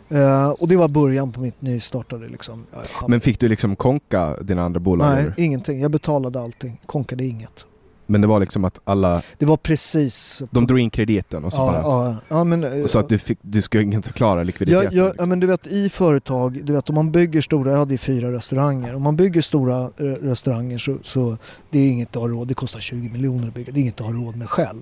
[0.10, 2.28] eh, och det var början på mitt nystartade.
[2.28, 2.66] Liksom.
[3.08, 5.08] Men fick du liksom konka dina andra bolag?
[5.08, 5.34] Nej, eller?
[5.38, 5.82] ingenting.
[5.82, 6.82] Jag betalade allting.
[6.86, 7.66] Konkade inget.
[8.12, 10.44] Men det var liksom att alla, Det var precis...
[10.52, 11.82] de drog in krediten och så ja, bara...
[11.82, 14.98] ja, ja, men, Och så att du, fick, du skulle inte klara likviditeten?
[14.98, 15.30] Ja, liksom.
[15.30, 18.32] men du vet i företag, du vet om man bygger stora, jag hade ju fyra
[18.32, 18.96] restauranger.
[18.96, 21.38] Om man bygger stora eh, restauranger så, så
[21.70, 24.02] det är inget att ha råd, det kostar 20 miljoner att bygga, det är inget
[24.02, 24.82] att ha råd med själv.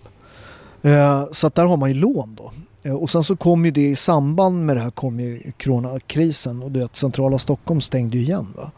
[0.81, 2.51] Eh, så att där har man ju lån då.
[2.83, 6.63] Eh, och sen så kom ju det i samband med det här kom ju coronakrisen
[6.63, 8.71] och du vet centrala Stockholm stängde ju igen va.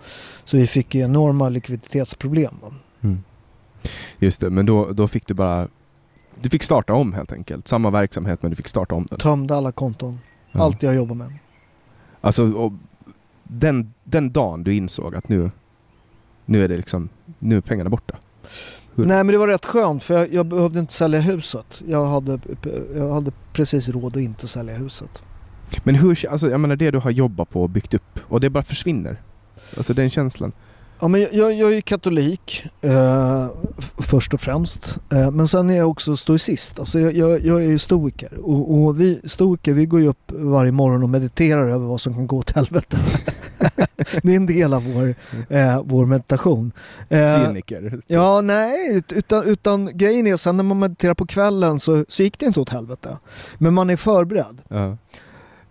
[0.45, 2.55] Så vi fick ju enorma likviditetsproblem.
[3.01, 3.23] Mm.
[4.19, 5.67] Just det, men då, då fick du bara...
[6.41, 7.67] Du fick starta om helt enkelt.
[7.67, 9.19] Samma verksamhet men du fick starta om den.
[9.19, 10.19] Tömde alla konton,
[10.51, 10.59] Ja.
[10.63, 11.33] allt jag jobbar med.
[12.21, 12.71] Alltså,
[13.43, 15.51] den, den dagen du insåg att nu,
[16.45, 18.15] nu är det liksom, nu är pengarna borta.
[18.95, 21.81] Hur- Nej men det var rätt skönt för jag, jag behövde inte sälja huset.
[21.87, 22.39] Jag hade,
[22.95, 25.23] jag hade precis råd att inte sälja huset.
[25.83, 28.49] Men hur, alltså jag menar det du har jobbat på och byggt upp och det
[28.49, 29.21] bara försvinner.
[29.77, 30.51] Alltså den känslan.
[31.01, 33.47] Ja, men jag, jag, är katolik eh,
[33.97, 34.97] först och främst.
[35.11, 36.79] Eh, men sen är jag också stoicist.
[36.79, 38.37] Alltså jag, jag, jag är stoiker.
[38.43, 42.13] Och, och vi stoiker vi går ju upp varje morgon och mediterar över vad som
[42.13, 42.97] kan gå åt helvete.
[44.23, 45.15] det är en del av vår,
[45.49, 46.71] eh, vår meditation.
[47.09, 48.01] Eh, Cyniker.
[48.07, 52.23] Ja, nej, ut- utan, utan grejen är sen när man mediterar på kvällen så, så
[52.23, 53.17] gick det inte åt helvete.
[53.57, 54.61] Men man är förberedd.
[54.67, 54.97] Ja.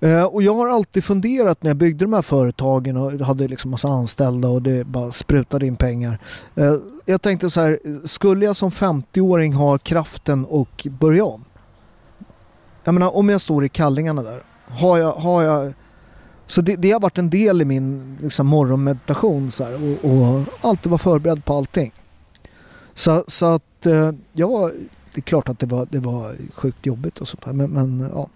[0.01, 3.71] Eh, och jag har alltid funderat när jag byggde de här företagen och hade liksom
[3.71, 6.19] massa anställda och det bara sprutade in pengar.
[6.55, 11.45] Eh, jag tänkte så här, skulle jag som 50-åring ha kraften och börja om?
[12.85, 15.73] Jag menar om jag står i kallingarna där, har jag, har jag
[16.47, 20.45] så det, det har varit en del i min liksom, morgonmeditation så här, och, och
[20.61, 21.93] alltid vara förberedd på allting.
[22.95, 24.73] Så, så att eh, jag var,
[25.15, 28.11] det är klart att det var, det var sjukt jobbigt och sånt där, men, men
[28.15, 28.29] ja.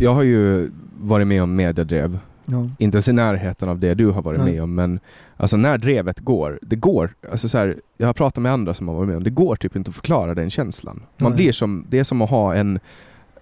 [0.00, 2.18] Jag har ju varit med om mediedrev.
[2.46, 2.68] ja.
[2.78, 4.52] Inte ens i närheten av det du har varit Nej.
[4.52, 5.00] med om men
[5.36, 8.88] alltså när drevet går, det går, alltså så här, jag har pratat med andra som
[8.88, 11.02] har varit med om det går typ inte att förklara den känslan.
[11.16, 11.36] Man Nej.
[11.36, 12.80] blir som, det är som att ha en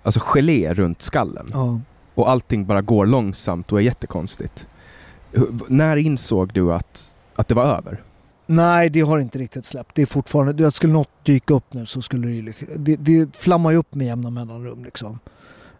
[0.03, 1.81] alltså gelé runt skallen ja.
[2.14, 4.66] och allting bara går långsamt och är jättekonstigt.
[5.33, 8.03] Hur- När insåg du att, att det var över?
[8.47, 9.94] Nej, det har inte riktigt släppt.
[9.94, 13.77] Det är fortfarande, skulle något dyka upp nu så skulle det det, det flammar ju
[13.77, 15.18] upp med jämna mellanrum liksom.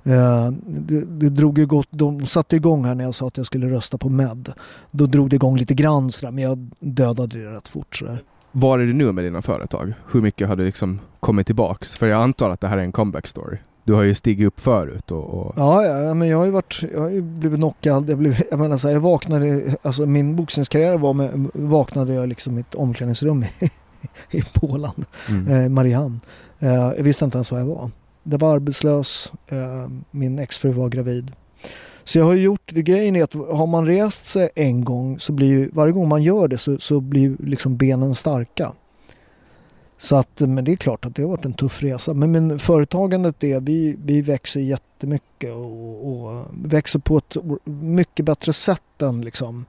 [0.05, 3.71] Eh, det, det drog gott, de satte igång här när jag sa att jag skulle
[3.71, 4.53] rösta på Med.
[4.91, 8.23] Då drog det igång lite grann sådär, men jag dödade det rätt fort sådär.
[8.53, 9.93] Var är du nu med dina företag?
[10.13, 11.95] Hur mycket har du liksom kommit tillbaks?
[11.95, 13.59] För jag antar att det här är en comeback story.
[13.85, 16.83] Du har ju stigit upp förut och, och Ja, ja, men jag har ju varit,
[16.93, 18.11] jag har blivit knockad.
[18.11, 22.29] Jag, blev, jag menar så här, jag vaknade, alltså min boxningskarriär var med, vaknade jag
[22.29, 23.71] liksom i ett omklädningsrum i,
[24.39, 25.05] i Polen.
[25.29, 25.53] mm.
[25.53, 26.21] eh, Mariehamn.
[26.59, 27.91] Eh, jag visste inte ens var jag var.
[28.31, 31.33] Jag var arbetslös, eh, min exfru var gravid.
[32.05, 35.49] Så jag har gjort, grejen är att har man rest sig en gång så blir
[35.49, 38.73] ju, varje gång man gör det så, så blir ju liksom benen starka.
[39.99, 42.15] Så att, men det är klart att det har varit en tuff resa.
[42.15, 48.53] Men, men företagandet är, vi, vi växer jättemycket och, och växer på ett mycket bättre
[48.53, 49.65] sätt än liksom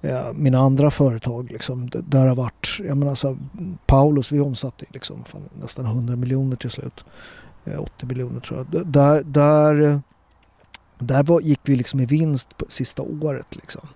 [0.00, 1.50] eh, mina andra företag.
[1.50, 1.90] Liksom.
[1.90, 3.36] Där har varit, jag menar så här,
[3.86, 7.04] Paulus, vi omsatte liksom fan, nästan 100 miljoner till slut.
[7.72, 8.86] Eh, 80 miljoner tror jag.
[8.86, 9.98] Där, där, eh,
[10.98, 13.88] Där var, gick vi liksom i vinst på sista året liksom.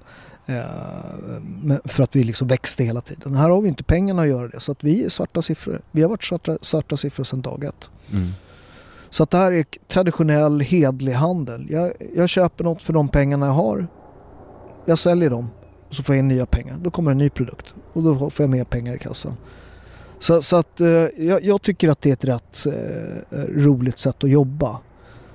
[0.46, 3.35] Eh, för att vi liksom växte hela tiden.
[3.35, 5.80] Här har vi inte pengarna att göra det så att vi är svarta siffror.
[5.90, 7.90] Vi har varit svarta, svarta siffror sedan dag ett.
[8.12, 8.30] Mm.
[9.11, 11.66] Så att det här är traditionell hedlig handel.
[11.70, 13.87] Jag, jag köper något för de pengarna jag har.
[14.85, 15.50] Jag säljer dem
[15.88, 16.78] och så får jag in nya pengar.
[16.82, 19.37] Då kommer en ny produkt och då får jag mer pengar i kassan.
[20.22, 24.24] Så, så att eh, jag, jag tycker att det är ett rätt eh, roligt sätt
[24.24, 24.78] att jobba.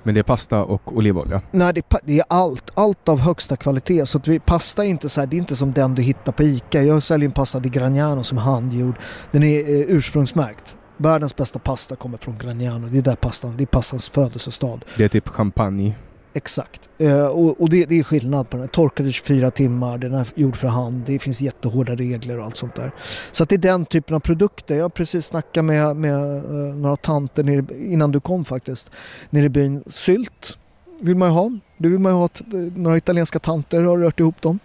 [0.02, 1.42] Men det är pasta och olivolja.
[1.50, 2.70] Nej, det är, det är allt.
[2.74, 4.06] Allt av högsta kvalitet.
[4.06, 6.32] Så att vi, pasta är inte så här, det är inte som den du hittar
[6.32, 6.82] på ICA.
[6.82, 8.94] Jag säljer en pasta di Gragnano som är handgjord.
[9.30, 10.74] Den är eh, ursprungsmärkt.
[10.96, 12.88] Världens bästa pasta kommer från Gragnano.
[12.88, 14.80] Det är där pastan, det är pastans födelsestad.
[14.96, 15.94] Det är typ champagne.
[16.38, 16.88] Exakt.
[16.98, 18.68] Eh, och och det, det är skillnad på den.
[18.68, 22.74] Torkade 24 timmar, den är gjord för hand, det finns jättehårda regler och allt sånt
[22.74, 22.90] där.
[23.32, 24.76] Så att det är den typen av produkter.
[24.76, 28.90] Jag har precis snackat med, med eh, några tanter nere, innan du kom faktiskt,
[29.30, 29.84] nere i byn.
[29.86, 30.58] Sylt
[31.00, 31.50] vill man ju ha.
[31.76, 32.24] Du vill man ju ha.
[32.24, 34.58] Att, eh, några italienska tanter har rört ihop dem.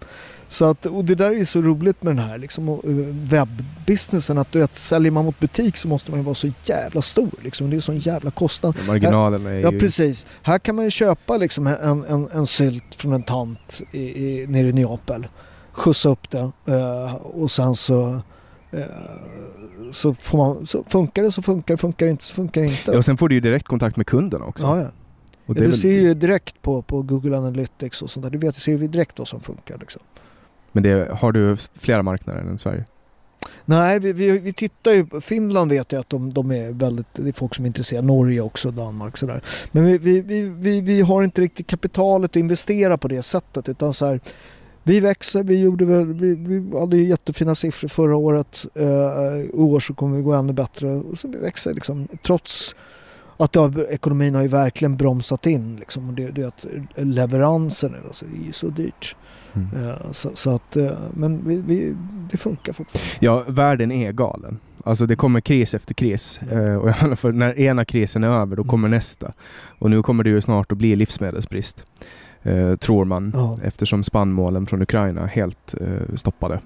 [0.48, 2.78] Så att, och det där är så roligt med den här liksom, eh,
[3.30, 4.38] webbbusinessen.
[4.38, 7.30] Att du vet, säljer man mot butik så måste man ju vara så jävla stor.
[7.42, 7.70] Liksom.
[7.70, 8.76] Det är sån jävla kostnad.
[8.86, 9.78] Marginalerna är Ja ju...
[9.78, 10.26] precis.
[10.42, 14.46] Här kan man ju köpa liksom en, en, en sylt från en tant i, i,
[14.46, 15.26] nere i Neapel.
[15.72, 18.20] Skjutsa upp det eh, och sen så,
[18.70, 18.80] eh,
[19.92, 22.66] så, får man, så funkar det så funkar det, funkar det inte så funkar det
[22.66, 22.90] inte.
[22.92, 24.66] Ja, och sen får du ju direkt kontakt med kunderna också.
[24.66, 24.88] ja, ja.
[25.46, 28.30] Ja, du väl- ser ju direkt på, på Google Analytics och sånt där.
[28.30, 29.78] Du vet, du ser ju direkt vad som funkar.
[29.78, 30.02] Liksom.
[30.74, 32.84] Men det, har du flera marknader än Sverige?
[33.64, 37.06] Nej, vi, vi, vi tittar ju på Finland vet jag att de, de är väldigt,
[37.12, 38.06] det är folk som är intresserade.
[38.06, 39.42] Norge också, Danmark sådär.
[39.72, 43.68] Men vi, vi, vi, vi, vi har inte riktigt kapitalet att investera på det sättet
[43.68, 44.20] utan så här
[44.86, 48.66] vi växer, vi gjorde väl, vi, vi hade ju jättefina siffror förra året.
[48.74, 50.90] Eh, I år så kommer vi gå ännu bättre.
[50.90, 52.74] Och så vi växer liksom trots
[53.36, 56.08] att det har, ekonomin har ju verkligen bromsat in liksom.
[56.08, 59.16] Och det, det är att leveranser nu, alltså, det är ju så dyrt.
[59.54, 59.88] Mm.
[59.88, 61.96] Eh, så, så att, eh, men vi, vi,
[62.30, 63.08] det funkar fortfarande.
[63.20, 64.58] Ja, världen är galen.
[64.84, 66.40] Alltså det kommer kris efter kris.
[66.42, 69.32] Eh, och när ena krisen är över, då kommer nästa.
[69.78, 71.84] Och nu kommer det ju snart att bli livsmedelsbrist.
[72.42, 73.32] Eh, tror man.
[73.34, 73.58] Ja.
[73.62, 76.60] Eftersom spannmålen från Ukraina helt eh, stoppade.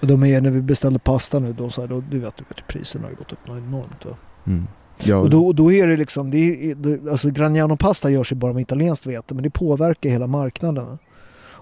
[0.00, 2.44] Och de är, när vi beställde pasta nu, då, så här, då, du vet, du
[2.48, 4.04] vet priserna har gått upp något enormt.
[4.04, 4.16] Va?
[4.46, 4.66] Mm.
[5.04, 8.52] Ja, Och då, då är det liksom, det är, alltså Gragnano pasta görs ju bara
[8.52, 10.98] med italienskt vete men det påverkar hela marknaden.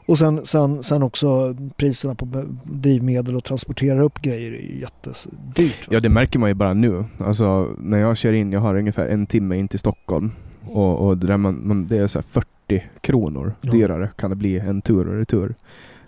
[0.09, 5.89] Och sen, sen, sen också priserna på drivmedel och transportera upp grejer är jättedyrt.
[5.89, 5.95] va?
[5.95, 7.05] ja, det märker man ju bara nu.
[7.19, 10.31] Alltså när jag kör in, jag har ungefär en timme in till Stockholm.
[10.67, 12.25] Och, och där man, man, det är så här
[12.69, 13.73] 40 kronor Ja.
[13.73, 15.55] dyrare kan det bli en tur och retur.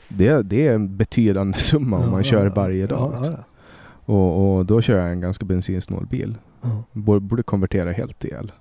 [0.08, 3.12] Det, det är en betydande summa om Ja, man kör ja, varje dag.
[4.04, 6.34] Och, och då kör jag en ganska bensinsnål bil.
[6.92, 8.52] borde konvertera helt till el.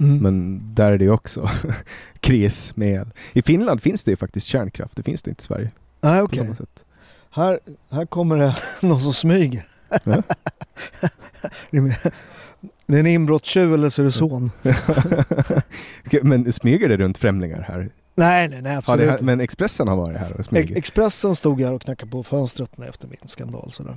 [0.00, 0.18] Mm.
[0.18, 1.50] Men där är det också
[2.20, 3.10] kris med el.
[3.32, 4.96] I Finland finns det ju faktiskt kärnkraft.
[4.96, 5.70] Det finns det inte i Sverige.
[6.00, 6.56] Nej, På okej.
[6.56, 6.84] sätt.
[7.30, 8.56] Här, här kommer det
[8.86, 9.68] någon som smyger.
[10.04, 10.22] Ja.
[11.70, 11.78] det,
[12.86, 14.50] är, en inbrottstjuv eller så är det son.
[16.22, 17.90] Men smyger det runt främlingar här?
[18.14, 19.24] Nej, nej, nej absolut inte.
[19.24, 20.76] men Expressen har varit här och smugit?
[20.76, 23.72] Expressen stod här och knackade på fönstret efter min skandal.
[23.72, 23.96] Sådär.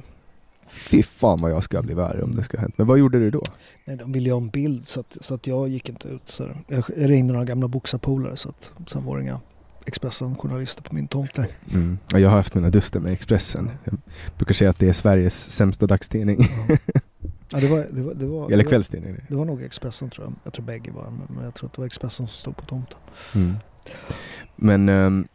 [0.71, 2.73] Fy fan vad jag ska bli värre om det ska hända.
[2.77, 3.43] Men vad gjorde du då?
[3.85, 6.21] Nej, de ville ju ha en bild så att, så att jag gick inte ut.
[6.25, 9.39] Så jag jag ringde några gamla boxarpolare så att sen var det inga
[9.85, 11.47] Expressen-journalister på min tomt där.
[11.73, 11.97] Mm.
[12.11, 13.69] Ja, Jag har haft mina duster med Expressen.
[13.83, 13.97] Jag
[14.37, 16.47] brukar säga att det är Sveriges sämsta dagstidning.
[17.49, 19.15] Ja, det, var, det, var, det, var, Eller kvällstidning.
[19.27, 20.33] det var nog Expressen tror jag.
[20.43, 22.65] Jag tror bägge var men, men jag tror att det var Expressen som stod på
[22.65, 22.97] tomten.
[23.35, 23.55] Mm.
[24.55, 25.27] Men ehm,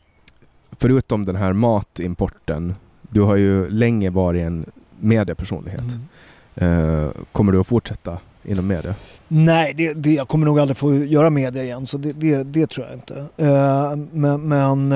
[0.72, 2.74] förutom den här matimporten.
[3.10, 4.66] Du har ju länge varit en
[5.00, 5.82] mediepersonlighet.
[6.54, 7.12] Mm.
[7.32, 8.94] Kommer du att fortsätta inom media?
[9.28, 12.66] Nej, det, det, jag kommer nog aldrig få göra media igen så det, det, det
[12.66, 13.26] tror jag inte.
[13.36, 14.94] Eh, men men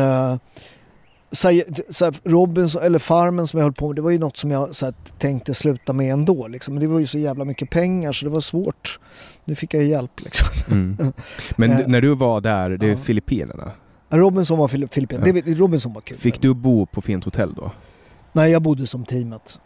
[1.32, 4.36] så, så här, Robinson, eller Farmen som jag höll på med, det var ju något
[4.36, 6.48] som jag så här, tänkte sluta med ändå.
[6.48, 6.74] Liksom.
[6.74, 8.98] Men det var ju så jävla mycket pengar så det var svårt.
[9.44, 10.46] Nu fick jag hjälp liksom.
[10.70, 10.96] Mm.
[11.56, 12.96] Men Eh, när du var där, det är ja.
[12.96, 13.70] Filippinerna.
[14.10, 15.42] Robinson var Fili- Filippin.
[15.46, 15.54] Ja.
[15.54, 16.16] Robinson var kul.
[16.16, 17.72] Fick du bo på fint hotell då?
[18.32, 19.58] Nej, jag bodde som teamet.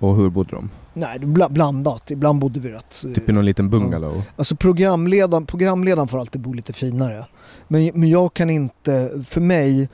[0.00, 0.70] Och hur bodde de?
[0.94, 1.18] Nej,
[1.50, 2.10] blandat.
[2.10, 3.04] Ibland bodde vi rätt.
[3.06, 4.22] eh, Typ i någon liten bungalow?
[4.36, 7.24] Alltså programledaren, programledaren får alltid bo lite finare.
[7.68, 9.88] Men, men jag kan inte, för mig,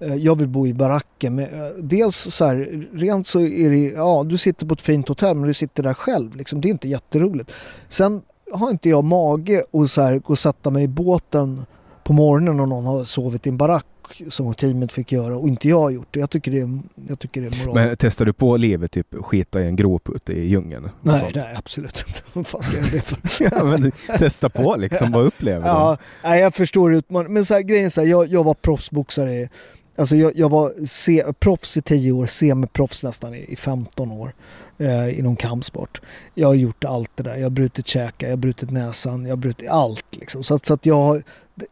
[0.00, 1.34] eh, jag vill bo i baracken.
[1.34, 5.08] Men, eh, dels så här, rent så är det, ja du sitter på ett fint
[5.08, 6.36] hotell men du sitter där själv.
[6.36, 7.50] Liksom, det är inte jätteroligt.
[7.88, 11.64] Sen har inte jag mage att så här, gå och sätta mig i båten
[12.04, 13.86] på morgonen och någon har sovit i en barack
[14.28, 16.20] som teamet fick göra och inte jag har gjort det.
[16.20, 16.78] Jag tycker det är,
[17.08, 17.74] jag tycker det är moral.
[17.74, 20.90] Men testar du på livet, typ skita i en grop ute i djungeln?
[21.00, 22.20] nej, nej absolut inte.
[22.32, 23.18] Vad fan ska jag göra det för?
[23.58, 27.32] ja, men testa på liksom, vad upplever Ja, nej, jag förstår utmaningen.
[27.32, 29.48] Men så här, grejen är så här, jag, jag var proffsboxare.
[29.96, 34.32] Alltså jag, jag var se, proffs i 10 år, semiproffs nästan i, i 15 år
[34.78, 36.00] eh, inom kampsport.
[36.34, 37.36] Jag har gjort allt det där.
[37.36, 40.06] Jag har brutit käkar, jag har brutit näsan, jag har brutit allt.
[40.10, 40.42] Liksom.
[40.42, 41.22] Så, att, så att jag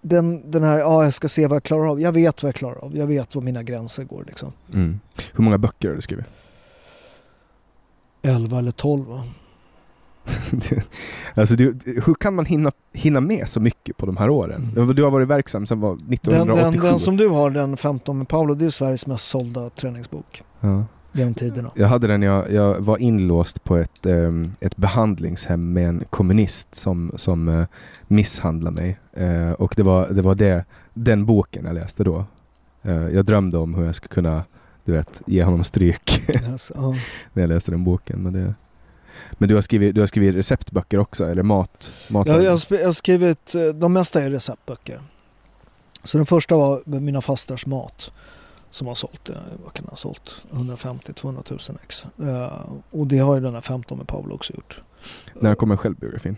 [0.02, 2.00] den, den här, ja jag ska se vad jag klarar av.
[2.00, 2.96] Jag vet vad jag klarar av.
[2.96, 4.24] Jag vet var mina gränser går.
[4.26, 4.52] Liksom.
[4.74, 5.00] Mm.
[5.32, 6.26] Hur många böcker har du skrivit?
[8.22, 9.24] 11 eller 12 va?
[11.34, 14.72] alltså, du, hur kan man hinna, hinna med så mycket på de här åren?
[14.76, 14.94] Mm.
[14.94, 16.80] Du har varit verksam sedan var Den, 1987.
[16.80, 20.42] den, den som du har, den 15 med Paolo, det är Sveriges mest sålda träningsbok
[20.60, 20.84] ja.
[21.12, 21.70] Genom tiderna.
[21.74, 26.74] Jag hade den, jag, jag var inlåst på ett, ehm, ett behandlingshem med en kommunist
[26.74, 27.66] som, som eh,
[28.06, 28.98] misshandlade mig.
[29.12, 32.24] Eh, och det var, det var det, den boken jag läste då.
[32.82, 34.44] Eh, jag drömde om hur jag skulle kunna,
[34.84, 36.94] du vet, ge honom stryk Alltså, ja.
[37.32, 38.22] när jag läste den boken.
[38.22, 38.54] Men, det,
[39.32, 41.92] men du, har skrivit, du har skrivit receptböcker också, eller mat?
[42.08, 45.00] mat Jag, jag, jag har skrivit, de mesta är receptböcker.
[46.04, 48.12] Så den första var mina fastrars mat.
[48.70, 50.34] Som har sålt, eh, vad kan den ha sålt?
[50.50, 52.04] 150-200 000 ex.
[52.18, 52.60] Eh,
[52.90, 54.80] och det har ju den här 15 med Pavlo också gjort.
[55.34, 56.36] När kommer självbiografin?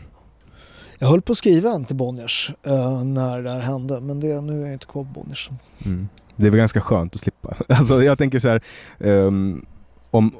[0.99, 4.01] Jag höll på att skriva en till Bonniers eh, när det här hände.
[4.01, 5.51] Men det, nu är jag inte kvar på Bonniers.
[5.85, 6.09] Mm.
[6.37, 7.57] Det är väl ganska skönt att slippa.
[7.69, 8.63] Alltså jag tänker så här,
[8.99, 9.67] ehm,
[10.11, 10.35] om,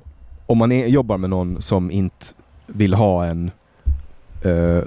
[0.47, 2.27] om man är, jobbar med någon som inte
[2.67, 3.51] vill ha en
[4.43, 4.83] eh,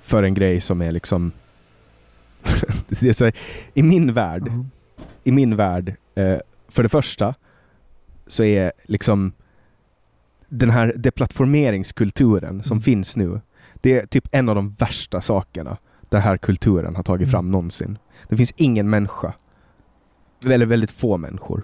[0.00, 1.32] för en grej som är liksom
[2.88, 3.34] det är så här,
[3.74, 4.64] I min värld, Ja.
[5.30, 7.34] I min värld, eh, för det första
[8.26, 9.32] så är liksom
[10.48, 12.82] den här deplattformeringskulturen som Mm.
[12.82, 13.40] finns nu,
[13.74, 15.76] det är typ en av de värsta sakerna
[16.08, 17.30] den här kulturen har tagit Mm.
[17.30, 17.98] fram någonsin.
[18.28, 19.32] Det finns ingen människa,
[20.46, 21.62] eller väldigt få människor,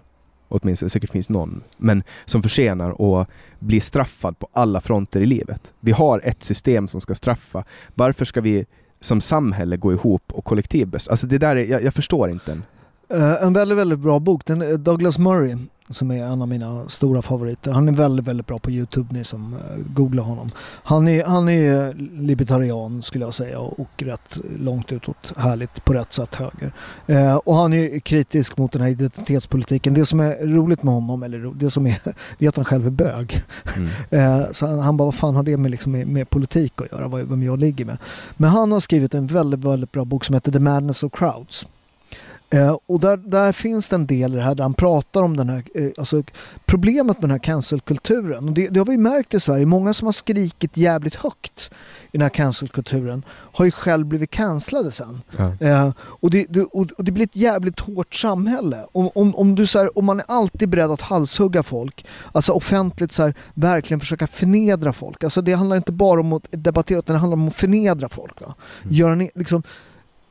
[0.48, 5.72] åtminstone säkert finns någon, men som förtjänar att bli straffad på alla fronter i livet.
[5.80, 7.64] Vi har ett system som ska straffa.
[7.94, 8.66] Varför ska vi
[9.00, 11.08] som samhälle gå ihop och kollektivbest?
[11.08, 12.60] Alltså det där är, jag, jag förstår inte.
[13.08, 14.46] Eh, en väldigt, väldigt bra bok.
[14.46, 15.56] Den Douglas Murray
[15.90, 17.72] som är en av mina stora favoriter.
[17.72, 19.60] Han är väldigt, väldigt bra på Youtube, ni som uh,
[19.94, 20.48] googlar honom.
[20.82, 26.12] Han är, han är libertarian skulle jag säga och rätt långt utåt härligt på rätt
[26.12, 26.72] sätt höger.
[27.06, 29.94] Eh, och han är kritisk mot den här identitetspolitiken.
[29.94, 31.98] Det som är roligt med honom, eller det som är,
[32.38, 33.40] det är att han själv är bög.
[33.76, 33.88] Mm.
[34.10, 36.92] Eh, så han, han bara, vad fan har det med, liksom, med, med politik att
[36.92, 37.98] göra, vad, vem jag ligger med?
[38.36, 41.66] Men han har skrivit en väldigt, väldigt bra bok som heter The Madness of Crowds.
[42.50, 45.36] Eh, och där, där finns det en del i det här där han pratar om
[45.36, 46.22] den här, eh, alltså
[46.64, 48.48] problemet med den här cancelkulturen.
[48.48, 51.70] Och det, det har vi märkt i Sverige, många som har skrikit jävligt högt
[52.12, 55.20] i den här cancelkulturen har ju själv blivit cancellade sen.
[55.36, 55.52] Ja.
[55.60, 58.86] Eh, och, det, det, och och det blir ett jävligt hårt samhälle.
[58.92, 62.52] Om, om, om, du, så här, om man är alltid beredd att halshugga folk, alltså
[62.52, 65.24] offentligt så här, verkligen försöka förnedra folk.
[65.24, 68.40] Alltså det handlar inte bara om att debattera utan det handlar om att förnedra folk.
[68.40, 68.54] Va?
[68.90, 69.62] Göra ne- liksom,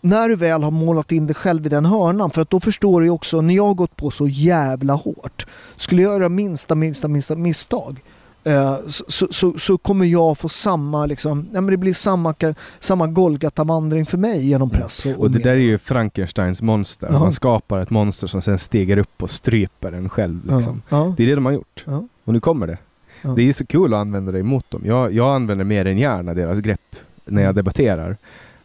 [0.06, 3.02] när du väl har målat in dig själv i den hörnan, för att då förstår
[3.02, 5.46] du också, när jag har gått på så jävla hårt,
[5.76, 8.04] skulle jag göra minsta, minsta, minsta misstag
[8.44, 12.34] eh, så, så, så, kommer jag få samma, liksom, ja, men det blir samma,
[12.80, 15.06] samma Golgata-vandring för mig genom press.
[15.06, 15.52] Och, Och det media.
[15.52, 17.08] där är ju Frankensteins monster.
[17.12, 17.20] Ja.
[17.20, 20.56] Man skapar ett monster som sen stiger upp och stryper en själv.
[20.56, 20.82] Liksom.
[20.90, 21.84] ja, Det är det de har gjort.
[21.88, 22.78] ja, Och nu kommer det.
[23.22, 23.30] ja.
[23.30, 24.82] Det är så kul att använda det emot dem.
[24.86, 26.96] Jag, jag använder mer än gärna deras grepp
[27.26, 27.56] när jag Mm.
[27.56, 28.18] debatterar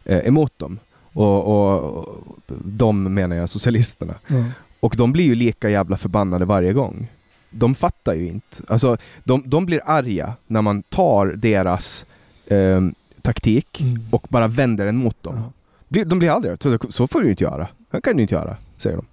[0.05, 0.79] eh, emot dem.
[1.13, 2.33] Och, och, och
[2.65, 4.15] de menar jag socialisterna.
[4.27, 4.43] ja.
[4.79, 7.07] Och de blir ju lika jävla förbannade varje gång.
[7.49, 8.57] De fattar ju inte.
[8.67, 12.05] Alltså, de, de blir arga när man tar deras
[12.47, 12.81] eh,
[13.21, 14.01] taktik Mm.
[14.11, 15.51] och bara vänder den mot dem.
[15.89, 16.03] Ja.
[16.05, 17.67] De blir aldrig så, så får du ju inte göra.
[17.91, 19.05] Det kan du inte göra, säger de.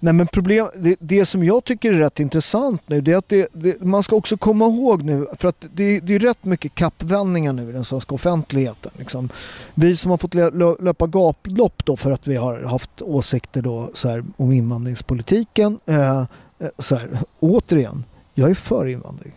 [0.00, 3.28] Nej men problem, det, det som jag tycker är rätt intressant nu det är att
[3.28, 6.74] det, det, man ska också komma ihåg nu för att det, det är rätt mycket
[6.74, 8.92] kappvändningar nu i den svenska offentligheten.
[8.98, 9.28] Liksom.
[9.74, 10.34] Vi som har fått
[10.82, 15.78] löpa gaplopp då för att vi har haft åsikter då så här, om invandringspolitiken.
[15.86, 16.18] Eh,
[16.58, 19.32] eh, så här, återigen, jag är för invandring.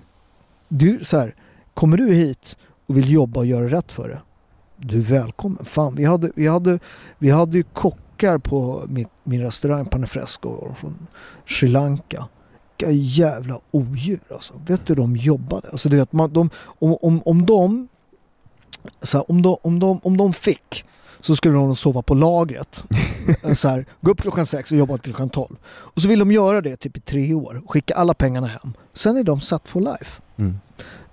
[0.67, 1.35] Du, så här,
[1.73, 2.55] kommer du hit
[2.85, 4.21] och vill jobba och göra rätt för det?
[4.77, 5.65] Du är välkommen.
[5.65, 6.79] Fan, vi hade, vi hade,
[7.17, 11.07] vi hade ju kockar på mitt, min restaurang Panefresco från
[11.49, 12.27] Sri Lanka.
[12.77, 14.53] Vilka jävla odjur alltså.
[14.67, 15.69] Vet du hur de jobbade?
[15.71, 17.87] Alltså du vet, man, de, om, om, om de
[19.01, 20.85] så här, om, de, om, de, om de fick
[21.19, 22.85] så skulle de sova på lagret.
[23.53, 25.55] så här, gå upp klockan sex och jobba till klockan tolv.
[25.65, 27.61] Och så vill de göra det typ i tre år.
[27.67, 28.73] Skicka alla pengarna hem.
[28.93, 30.21] Sen är de satt for life.
[30.37, 30.59] Mm.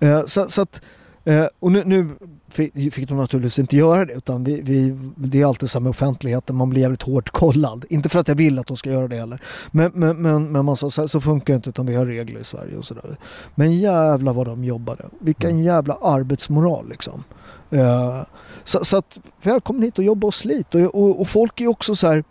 [0.01, 0.81] Eh, Så, så att,
[1.29, 2.09] Eh, och nu, nu
[2.51, 5.91] fick, de naturligtvis inte göra det utan vi, vi, det är alltid så här med
[5.91, 7.85] offentligheten, man blir jävligt hårt kollad.
[7.91, 9.43] Inte för att jag vill att de ska göra det heller.
[9.71, 12.07] Men, men, men, men man sa, så, här, så funkar det inte utan vi har
[12.07, 13.17] regler i Sverige och sådär.
[13.55, 15.05] Men jävla vad de jobbade.
[15.21, 15.63] Vilken Mm.
[15.63, 17.25] jävla arbetsmoral liksom.
[17.71, 18.23] Eh,
[18.65, 20.75] så, så att välkommen hit och jobba och slit.
[20.75, 22.25] Och, och, och folk är ju också så här,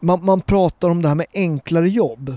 [0.00, 2.36] man, man pratar om det här med enklare jobb.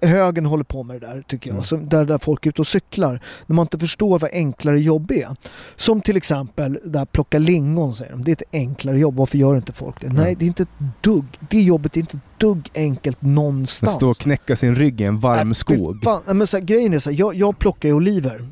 [0.00, 1.72] Eh, Högern håller på med det där tycker jag.
[1.72, 1.88] Mm.
[1.88, 3.20] Där, där folk är ute och cyklar.
[3.46, 5.36] När man inte förstår vad enklare jobb är.
[5.76, 8.24] Som till exempel där plocka lingon säger de.
[8.24, 9.16] Det är ett enklare jobb.
[9.16, 10.06] Varför gör inte folk det?
[10.08, 10.38] Nej, Mm.
[10.38, 10.68] det är inte ett
[11.00, 11.24] dugg.
[11.50, 13.92] Det jobbet är inte ett dugg enkelt någonstans.
[13.94, 16.00] stå och knäcka sin rygg i en varm Äh, skog.
[16.04, 16.22] Fan.
[16.26, 18.48] Nej, Men så här, grejen är så här, jag, jag plockar ju oliver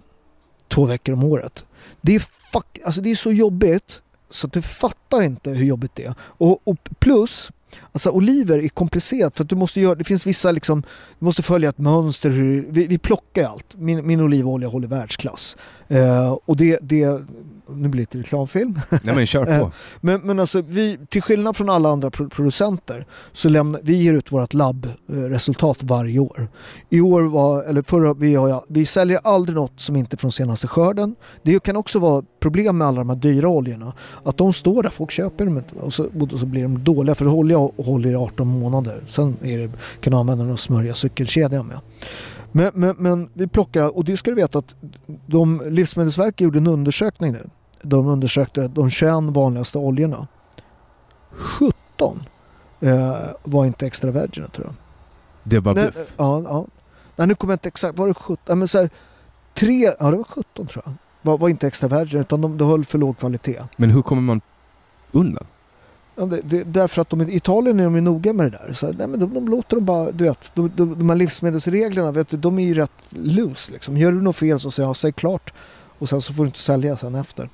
[0.68, 1.64] två veckor om året.
[2.00, 2.20] Det är,
[2.52, 4.00] fuck, alltså det är så jobbigt
[4.30, 6.14] så att du fattar inte hur jobbigt det är.
[6.20, 7.50] Och, och plus,
[7.92, 10.82] alltså oliver är komplicerat för att du måste göra, det finns vissa liksom,
[11.18, 12.30] du måste följa ett mönster.
[12.30, 13.74] Hur, vi, vi plockar allt.
[13.74, 15.56] Min, min olivolja håller världsklass.
[15.88, 17.22] Eh, och det, det,
[17.68, 18.80] nu blir det reklamfilm.
[19.02, 19.72] Nej men kör på.
[20.00, 24.12] Men, men alltså vi, till skillnad från alla andra pro- producenter så lämnar vi ger
[24.12, 26.48] ut vårt labbresultat varje år.
[26.90, 30.32] I år var, eller förra, vi, har, vi säljer aldrig något som inte är från
[30.32, 31.14] senaste skörden.
[31.42, 33.92] Det kan också vara problem med alla de här dyra oljorna.
[34.24, 37.14] Att de står där, folk köper dem inte och så, och så blir de dåliga
[37.14, 37.32] för och
[37.84, 39.00] håller i 18 månader.
[39.06, 41.78] Sen är det, kan du använda den och smörja cykelkedjan med.
[42.52, 44.74] Men, men, men vi plockar, och det ska du veta att
[45.26, 47.46] de, Livsmedelsverket gjorde en undersökning nu.
[47.82, 50.26] De undersökte de 21 vanligaste oljorna.
[51.30, 52.22] 17
[52.80, 54.74] eh, var inte extra virgin tror jag.
[55.42, 56.08] Det var Nej, bluff.
[56.16, 56.66] ja, ja.
[57.16, 58.36] Nej, nu kommer jag inte exakt, var det 17?
[58.46, 58.90] Ja, men så här,
[59.54, 60.92] tre, ja det var 17 tror jag.
[61.22, 63.62] Var, var inte extra virgin utan de, de höll för låg kvalitet.
[63.76, 64.40] Men hur kommer man
[65.12, 65.46] undan?
[66.14, 68.72] Det, det, därför att de, i Italien är de ju noga med det där.
[68.72, 72.12] Så, nej, men de, de låter dem bara, du vet, de, de, de här livsmedelsreglerna,
[72.12, 73.96] vet du, de är ju rätt loose liksom.
[73.96, 75.52] Gör du något fel så säger jag, säg klart.
[75.98, 77.48] Och sen så får du inte sälja sen efter.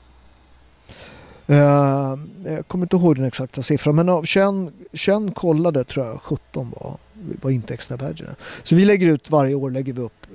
[1.51, 6.23] Uh, jag kommer inte ihåg den exakta siffran men av 21, 21 kollade tror jag
[6.23, 6.97] 17 var,
[7.43, 8.35] var inte extra badgerna.
[8.63, 10.27] Så vi lägger ut varje år, lägger vi upp,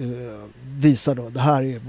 [0.00, 0.44] uh,
[0.78, 1.80] visar då, det här är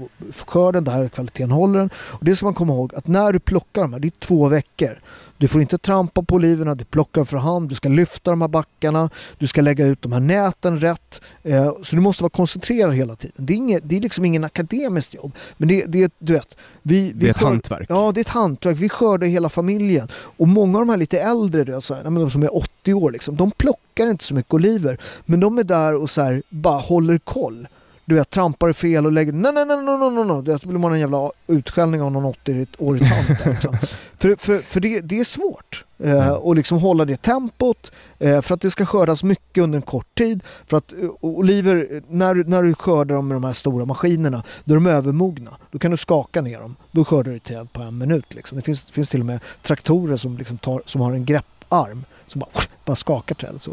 [0.46, 1.90] skörden, det här är kvaliteten håller den.
[1.96, 4.48] Och det ska man komma ihåg att när du plockar de här, det är två
[4.48, 5.00] veckor.
[5.40, 8.48] Du får inte trampa på oliverna, du plockar för hand, du ska lyfta de här
[8.48, 11.20] backarna, du ska lägga ut de här näten rätt.
[11.42, 13.34] Eh, så du måste vara koncentrerad hela tiden.
[13.46, 15.32] Det är, inget, det är liksom ingen akademiskt jobb.
[15.56, 17.86] Men det, det är, du vet, vi, vi Det är ett skör- hantverk.
[17.88, 18.78] Ja, det är ett hantverk.
[18.78, 20.08] Vi skördar hela familjen.
[20.14, 22.94] Och många av de här lite äldre, du vet, så här, de som är 80
[22.94, 24.98] år, liksom, de plockar inte så mycket oliver.
[25.24, 27.68] Men de är där och så här, bara håller koll.
[28.10, 30.42] Du vet, trampar fel och lägger nej, nej, nej, nej, nej, nej, nej.
[30.42, 33.46] Det blir man en jävla utskällning av någon 80-årig tant.
[33.46, 33.76] Liksom.
[34.18, 35.84] för för, för det, det är svårt.
[35.98, 36.34] Eh, Mm.
[36.34, 40.14] och liksom hålla det tempot eh, för att det ska skördas mycket under en kort
[40.18, 40.42] tid.
[40.66, 44.74] För att eh, oliver, när, när du skördar dem med de här stora maskinerna, då
[44.74, 45.50] är de övermogna.
[45.70, 46.76] Då kan du skaka ner dem.
[46.90, 48.34] Då skördar du träd på en minut.
[48.34, 48.56] Liksom.
[48.56, 52.38] Det finns, finns till och med traktorer som, liksom tar, som har en grepparm som
[52.38, 52.50] bara,
[52.84, 53.68] bara skakar trädet.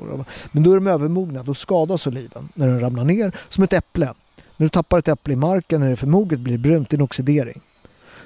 [0.52, 1.44] Men då är de övermogna.
[1.44, 3.32] Då skadas oliven när den ramlar ner.
[3.50, 4.14] Som ett äpple.
[4.58, 6.90] När du tappar ett äpple i marken när det är för moget blir det brunt.
[6.90, 7.62] Det är en oxidering.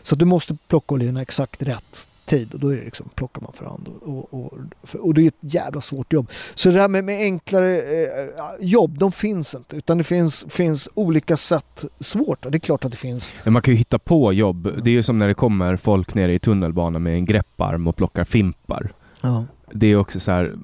[0.04, 3.54] Så du måste plocka oliverna exakt rätt tid och då är det liksom, plockar man
[3.54, 3.88] för hand.
[3.88, 4.54] Och, och, och,
[5.00, 6.32] och det är ett jävla svårt jobb.
[6.56, 8.30] Så det här med, med enklare eh,
[8.60, 9.76] jobb, de finns inte.
[9.76, 12.46] Utan det finns, finns olika sätt svårt.
[12.46, 13.34] Och det är klart att det finns.
[13.46, 14.84] Man kan ju hitta på jobb.
[14.84, 17.96] Det är ju som när det kommer folk nere i tunnelbanan med en grepparm och
[17.96, 18.94] plockar fimpar.
[19.22, 19.46] Ja.
[19.74, 20.56] Det är också så här,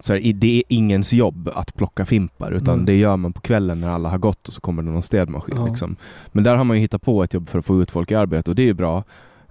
[0.00, 2.86] så här, det är ingens jobb att plocka fimpar utan Mm.
[2.86, 5.56] det gör man på kvällen när alla har gått och så kommer det någon städmaskin.
[5.58, 5.66] Ja.
[5.66, 5.96] Liksom.
[6.32, 8.14] Men där har man ju hittat på ett jobb för att få ut folk i
[8.14, 9.04] arbete och det är ju bra.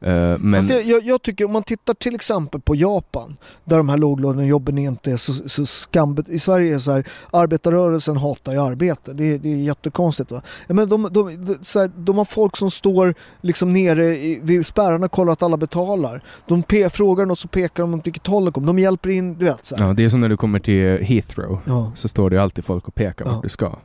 [0.05, 3.89] Eh, men Fast jag, jag, tycker om man tittar till exempel på Japan där de
[3.89, 6.29] här låglönejobben inte är så, så skambet.
[6.29, 9.13] I Sverige är det så här, arbetarrörelsen hatar ju arbete.
[9.13, 10.31] Det, är- det är jättekonstigt.
[10.31, 10.41] Va?
[10.67, 14.65] Men de, de, de, så här, de har folk som står liksom nere i, vid
[14.65, 16.23] spärrarna och kollar att alla betalar.
[16.47, 18.67] De pe- frågar något så pekar de åt vilket håll de kommer.
[18.67, 19.65] De hjälper in, du vet.
[19.65, 19.87] Så här.
[19.87, 21.91] ja, det är som när du kommer till Heathrow Ja.
[21.95, 23.31] så står det alltid folk och pekar Ja.
[23.33, 23.75] vart du ska.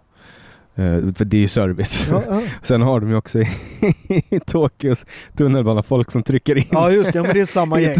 [0.75, 2.07] Eh, för det är ju service.
[2.11, 2.43] Ja, ja.
[2.63, 3.39] Sen har de ju också
[4.09, 5.07] i, Tokyos
[5.37, 6.65] tunnelbana folk som trycker in.
[6.71, 7.99] ja just det, ja, men det är samma gäng.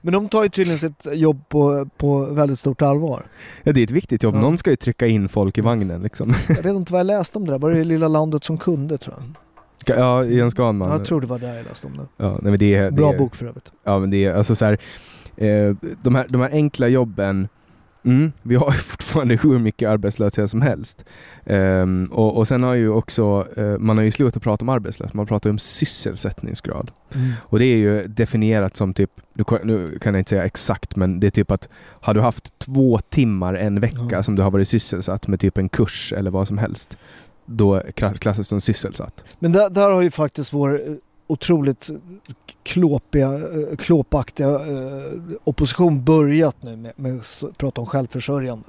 [0.00, 3.22] Men de tar ju tydligen sitt jobb på, på väldigt stort allvar.
[3.62, 4.34] Ja, det är ett viktigt jobb.
[4.34, 6.34] Någon ska ju trycka in folk i vagnen liksom.
[6.48, 7.58] Jag vet inte vad jag läste om det där.
[7.58, 9.24] Var det Lilla landet som kunde tror jag?
[9.86, 10.90] Ja, Jens Ganman.
[10.90, 12.06] Jag tror det var där jag läste om det.
[12.16, 13.72] Ja, nej, men det är, det Bra bok för övrigt.
[13.84, 14.78] Ja men det är alltså så här,
[15.36, 17.48] eh, de, här, de här enkla jobben,
[18.04, 21.04] mm, vi har fortfarande hur mycket arbetslöshet som helst.
[21.46, 25.14] Ehm, och, och sen har ju också, eh, man har ju slutat prata om arbetslöshet,
[25.14, 26.90] man pratar om sysselsättningsgrad.
[27.42, 30.96] Och det är ju definierat som typ, nu kan- nu kan jag inte säga exakt
[30.96, 31.68] men det är typ att
[32.00, 34.22] har du haft två timmar en vecka Ja.
[34.22, 36.96] som du har varit sysselsatt med typ en kurs eller vad som helst.
[37.46, 39.24] då kla- klassas som sysselsatt.
[39.38, 40.94] Men där, där har ju faktiskt vår eh,
[41.26, 41.90] otroligt
[42.62, 45.12] klåpiga, eh, klåpaktiga eh,
[45.44, 48.68] opposition börjat nu med, med att prata om självförsörjande.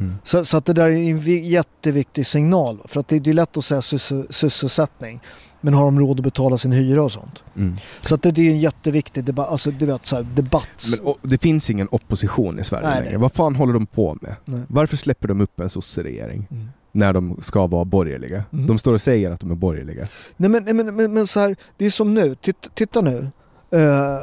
[0.00, 0.14] Mm.
[0.22, 2.78] Så, så att det där är en vi- jätteviktig signal.
[2.84, 5.20] För att det, det är lätt att säga syssel, sysselsättning.
[5.60, 7.42] Men har de råd att betala sin hyra och sånt?
[7.56, 7.76] Mm.
[8.00, 9.48] Så att det, det är en jätteviktig debatt.
[9.48, 10.68] Alltså du vet så här, debatt.
[10.90, 13.18] Men och, det finns ingen opposition i Sverige Nej, längre.
[13.18, 14.36] Vad fan håller de på med?
[14.44, 14.60] Nej.
[14.68, 16.68] Varför släpper de upp en sosseregering Mm.
[16.94, 18.44] När de ska vara borgerliga?
[18.52, 18.66] Mm.
[18.66, 20.08] De står och säger att de är borgerliga.
[20.36, 22.34] Nej men, men, men, men så här, det är som nu.
[22.34, 23.28] Titta, titta nu.
[23.70, 24.18] Eh,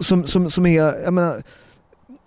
[0.00, 1.42] som, som, som är, jag menar,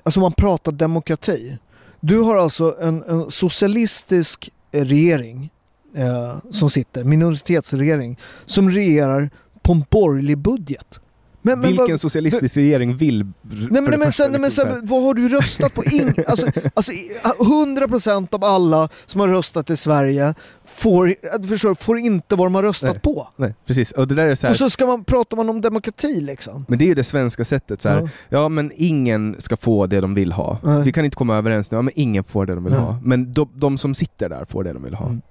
[0.04, 1.58] alltså man pratar demokrati.
[2.00, 5.50] Du har alltså en, en socialistisk regering
[5.96, 9.30] eh, som sitter, minoritetsregering, som regerar
[9.62, 11.00] på en borgerlig budget.
[11.42, 13.24] Men, men Vilken socialistisk regering vill...
[13.72, 15.84] Nej men, men, sen, men sen, vad har du röstat på?
[15.84, 20.34] Ing, alltså, alltså, i- 100% av alla som har röstat i Sverige
[20.66, 23.00] får, du förstår, får inte vad de har röstat Nej.
[23.00, 23.28] på.
[23.36, 23.92] Nej, precis.
[23.92, 26.66] Och det där är så här, Och så ska man, pratar man om demokrati liksom.
[26.68, 28.00] Men det är ju det svenska sättet så här.
[28.02, 28.10] Ja.
[28.30, 30.58] Ja men ingen ska få det de vill ha.
[30.64, 30.84] Nej.
[30.84, 32.82] Vi kan inte komma överens nu, ja men ingen får det de vill Nej.
[32.82, 33.00] ha.
[33.04, 35.06] Men de, de som sitter där får det de vill ha.
[35.06, 35.22] Mm.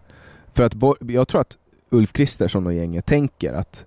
[0.55, 0.75] För att
[1.09, 1.57] jag tror att
[1.91, 3.87] Ulf Kristersson och gänget tänker att,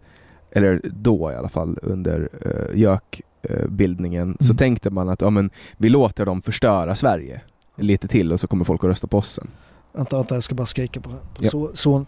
[0.51, 4.57] eller då i alla fall under uh, JÖK-bildningen, så Mm.
[4.57, 7.41] tänkte man att ja, men, vi låter dem förstöra Sverige
[7.75, 9.47] lite till och så kommer folk att rösta på oss sen.
[9.93, 11.49] Vänta, vänta, jag ska bara skrika på, på Ja.
[11.49, 12.05] så, son.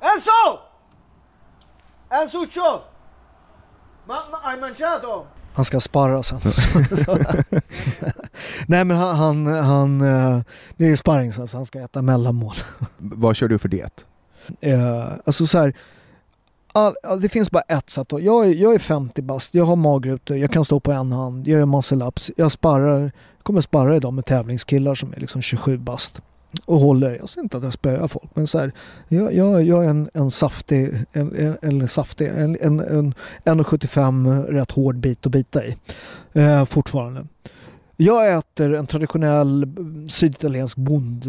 [0.00, 0.58] Enzo!
[2.10, 2.80] Enzuccio!
[4.06, 5.26] Ma, ma, hai mangiato?
[5.54, 6.40] Han ska sparra sen.
[6.96, 7.18] Så-
[8.66, 10.40] Nej men han, han, han eh,
[10.76, 12.54] det är sparring så han ska äta mellanmål.
[12.98, 14.06] Vad kör du för diet?
[14.60, 15.74] Eh, alltså så här,
[16.72, 18.12] all, all, det finns bara ett sätt.
[18.12, 21.12] att- Jag är, jag är 50 bast, jag har magrutor, jag kan stå på en
[21.12, 23.12] hand, jag gör muscle ups, jag sparrar,
[23.42, 26.20] kommer sparra idag med tävlingskillar som är liksom 27 bast.
[26.64, 28.72] Och håller, jag säger inte att jag spöar folk, men så här,
[29.08, 33.14] jag, jag, jag är en, en saftig, en, en, en saftig, en, en, en
[33.44, 35.76] 1,75 rätt hård bit att bita i.
[36.32, 37.26] Eh, fortfarande.
[38.00, 39.66] Jag äter en traditionell
[40.10, 41.24] syditaliensk bond...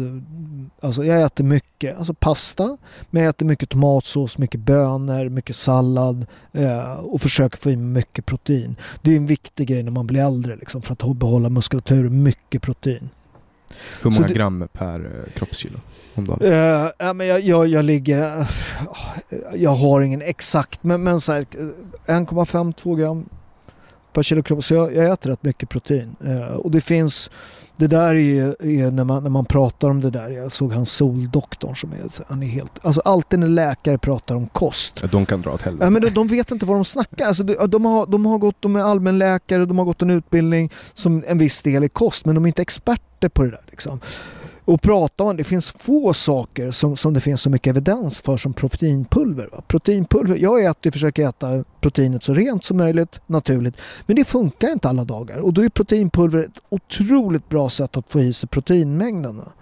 [0.80, 2.76] Alltså jag äter mycket, alltså pasta,
[3.10, 7.86] men jag äter mycket tomatsås, mycket bönor, mycket sallad eh, och försöker få i mig
[7.86, 8.76] mycket protein.
[9.02, 12.62] Det är en viktig grej när man blir äldre liksom, för att behålla muskulatur, mycket
[12.62, 13.08] protein.
[14.02, 15.78] Hur många det- gram per eh, kroppskilo
[16.14, 16.38] om dagen?
[16.42, 18.38] Eh, ja, men jag, jag, jag ligger...
[18.40, 18.46] eh,
[19.54, 21.40] jag har ingen exakt, men, men så här,
[22.06, 23.28] eh, 1,5-2 gram
[24.12, 24.64] per kilo kropp.
[24.64, 26.16] Så jag, jag äter rätt mycket protein.
[26.24, 27.30] Eh, och det finns...
[27.76, 30.30] Det där är, är när, man, när man pratar om det där.
[30.30, 32.72] Jag såg han Soldoktorn som är, han är helt...
[32.82, 34.98] Alltså alltid när läkare pratar om kost.
[35.02, 35.84] Ja, de kan dra åt helvete.
[35.84, 37.26] Ja, men de, de vet inte vad de snackar.
[37.26, 40.70] Alltså, de, de, har, de har gått, de är allmänläkare, de har gått en utbildning
[40.94, 43.62] som en viss del i kost, men de är inte experter på det där.
[43.70, 44.00] Liksom.
[44.70, 48.36] Och pratar man, det finns få saker som, som det finns så mycket evidens för
[48.36, 49.48] som proteinpulver.
[49.52, 49.62] Va?
[49.68, 54.88] Proteinpulver, jag äter, försöker äta proteinet så rent som möjligt, naturligt, men det funkar inte
[54.88, 55.38] alla dagar.
[55.38, 59.52] Och då är proteinpulver ett otroligt bra sätt att få i sig proteinmängderna.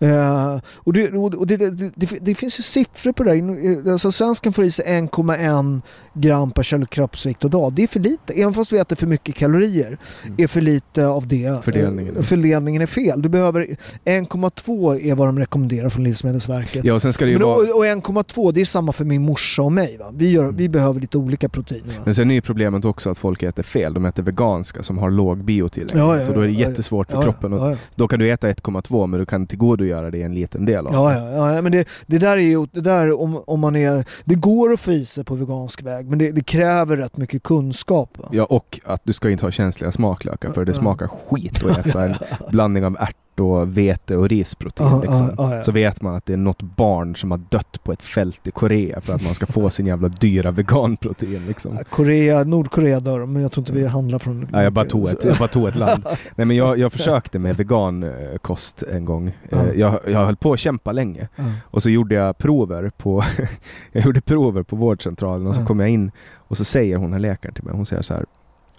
[0.00, 3.92] Eh, och det, och det, det, det, finns ju siffror på det där.
[3.92, 5.80] Alltså svensken får i sig 1,1
[6.14, 7.72] gram per kilo kroppsvikt och dag.
[7.72, 8.32] Det är för lite.
[8.32, 9.98] Även fast vi äter för mycket kalorier
[10.38, 11.64] är för lite av det.
[11.64, 12.16] Fördelningen.
[12.16, 13.22] Eh, fördelningen är fel.
[13.22, 13.66] Du behöver
[14.04, 16.84] 1,2 är vad de rekommenderar från Livsmedelsverket.
[16.84, 17.56] Ja, och sen ska det ju Men, vara...
[17.56, 19.96] och, och 1,2 det är samma för min morsa och mig.
[19.96, 20.10] Va?
[20.12, 21.96] Vi, gör, vi behöver lite olika proteiner.
[21.96, 22.02] Va?
[22.04, 23.94] Men sen är ju problemet också att folk äter fel.
[23.94, 26.08] De äter veganska som har låg biotillgänglighet.
[26.08, 26.68] Ja, ja, och då är det ja, ja.
[26.68, 27.52] jättesvårt för Ja, kroppen.
[27.52, 27.76] Ja, ja.
[27.94, 31.08] Då kan du äta 1,2 men du kan tillgodogöra dig en liten del av Ja,
[31.10, 31.34] det.
[31.36, 34.34] ja, ja, men det, det där är ju, det där om, om man är, det
[34.34, 38.18] går att få i sig på vegansk väg men det, det kräver rätt mycket kunskap.
[38.18, 38.28] Va?
[38.32, 42.04] Ja, och att du ska inte ha känsliga smaklökar för det smakar skit att äta
[42.04, 42.14] en
[42.50, 44.88] blandning av ärt och vete och risprotein.
[44.88, 45.34] Ja, liksom.
[45.38, 45.62] ja, ja.
[45.62, 48.50] Så vet man att det är något barn som har dött på ett fält i
[48.50, 51.46] Korea för att man ska få sin jävla dyra veganprotein.
[51.48, 51.78] Liksom.
[51.90, 54.48] Korea, Nordkorea dör men jag tror inte vi handlar från...
[54.52, 56.02] Ja, jag, bara tog ett, jag bara tog ett land.
[56.36, 59.36] Nej, men jag, jag försökte med vegankost en gång.
[59.50, 61.28] Eh, Jag, jag höll på att kämpa länge.
[61.62, 63.24] Och så gjorde jag prover på,
[63.92, 67.20] jag gjorde prover på vårdcentralen och så kom jag in och så säger hon, här
[67.20, 68.24] läkaren till mig, hon säger så här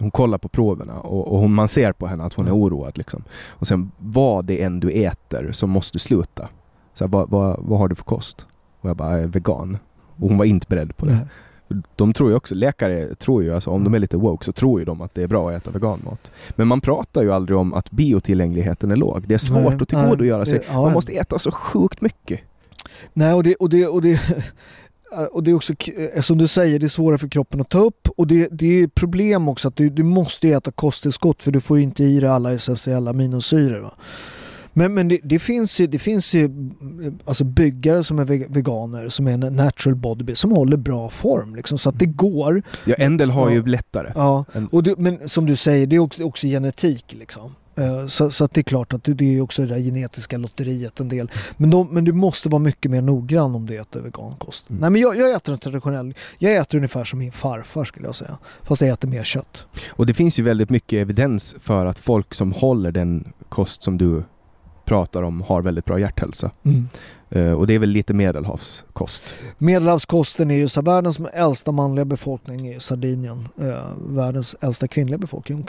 [0.02, 2.54] hon kollar på proverna och, och hon, man ser på henne att hon är Ja.
[2.54, 2.98] oroad.
[2.98, 3.24] Liksom.
[3.48, 6.48] Och sen, vad det än du äter så måste du sluta.
[6.94, 8.46] Så här, vad, vad, vad har du för kost?
[8.80, 9.78] Och jag bara, jag är vegan.
[10.16, 11.12] Och hon var inte beredd på det.
[11.12, 11.82] Nej.
[11.96, 13.92] De tror ju också, läkare tror ju, alltså om Mm.
[13.92, 16.32] de är lite woke så tror ju de att det är bra att äta veganmat.
[16.50, 19.22] Men man pratar ju aldrig om att biotillgängligheten är låg.
[19.26, 20.60] Det är svårt Nej, att tillgodogöra sig.
[20.72, 22.40] Man måste äta så sjukt mycket.
[23.12, 24.20] Nej, och det, och det, och det,
[25.32, 25.72] och det är också,
[26.14, 28.82] eh, som du säger, det är svårare för kroppen att ta upp och det, det
[28.82, 32.28] är problem också att du, du måste äta kosttillskott för du får inte i dig
[32.28, 33.80] alla essentiella aminosyror.
[33.80, 33.94] Va?
[34.74, 36.50] Men, men det, det, finns ju, det finns ju
[37.24, 41.54] alltså byggare som är ve- veganer som är en natural bodybuilder som håller bra form
[41.56, 42.62] liksom, så att det går.
[42.84, 43.54] Ja, en del har Ja.
[43.54, 44.12] ju lättare.
[44.14, 44.44] Ja.
[44.70, 47.54] Och det, men som du säger, det är också, också genetik liksom.
[47.76, 51.08] Eh, Så, så det är klart att det är också det där genetiska lotteriet en
[51.08, 51.30] del.
[51.56, 54.70] Men, de, men du måste vara mycket mer noggrann om du äter vegankost.
[54.70, 54.80] Mm.
[54.80, 58.14] Nej men jag, jag äter en traditionell, jag äter ungefär som min farfar skulle jag
[58.14, 58.38] säga.
[58.62, 59.66] Fast jag äter mer kött.
[59.88, 63.98] Och det finns ju väldigt mycket evidens för att folk som håller den kost som
[63.98, 64.24] du
[64.84, 66.50] pratar om har väldigt bra hjärthälsa.
[67.30, 69.24] Eh, och det är väl lite medelhavskost.
[69.58, 73.48] Medelhavskosten är ju så världens äldsta manliga befolkning är Sardinien.
[73.60, 75.62] Eh, världens äldsta kvinnliga befolkning är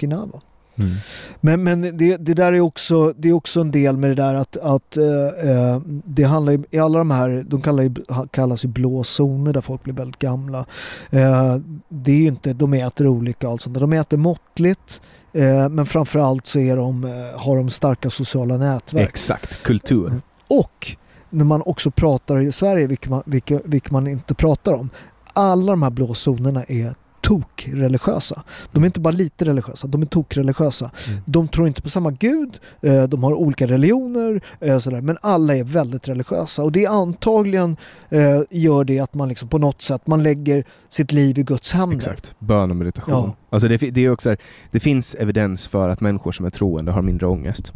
[0.76, 0.96] Okinawa.
[1.42, 4.34] Men, men det, det där är också, det är också en del med det där
[4.34, 7.92] att, att eh, eh, det handlar i alla de här, de kallar
[8.28, 10.66] kallas ju blå zoner där folk blir väldigt gamla.
[11.10, 11.56] Eh,
[11.90, 13.80] det är ju inte, de äter olika och allt sånt.
[13.80, 15.02] De äter måttligt
[15.34, 19.10] eh, men framförallt så är de, eh, har de starka sociala nätverk.
[19.10, 20.08] Exakt, kultur.
[20.08, 20.22] Mm.
[20.48, 20.96] Och
[21.30, 24.90] när man också pratar i Sverige, vilket man, vilket, vilket man inte pratar om,
[25.34, 28.44] alla de här blå zonerna är tokreligiösa.
[28.72, 30.92] De är inte bara lite religiösa, de är tokreligiösa.
[31.08, 31.20] Mm.
[31.26, 35.56] De tror inte på samma gud, eh, de har olika religioner, eh, sådär, men alla
[35.56, 36.64] är väldigt religiösa.
[36.64, 37.78] Och det antagligen
[38.10, 41.72] eh, gör det att man liksom på något sätt, man lägger sitt liv i Guds
[41.74, 41.96] händer.
[41.96, 43.14] Exakt, bön och meditation.
[43.14, 43.36] Ja.
[43.50, 44.38] Alltså det, det, är också, så här,
[44.72, 47.72] det finns evidens för att människor som är troende har mindre ångest.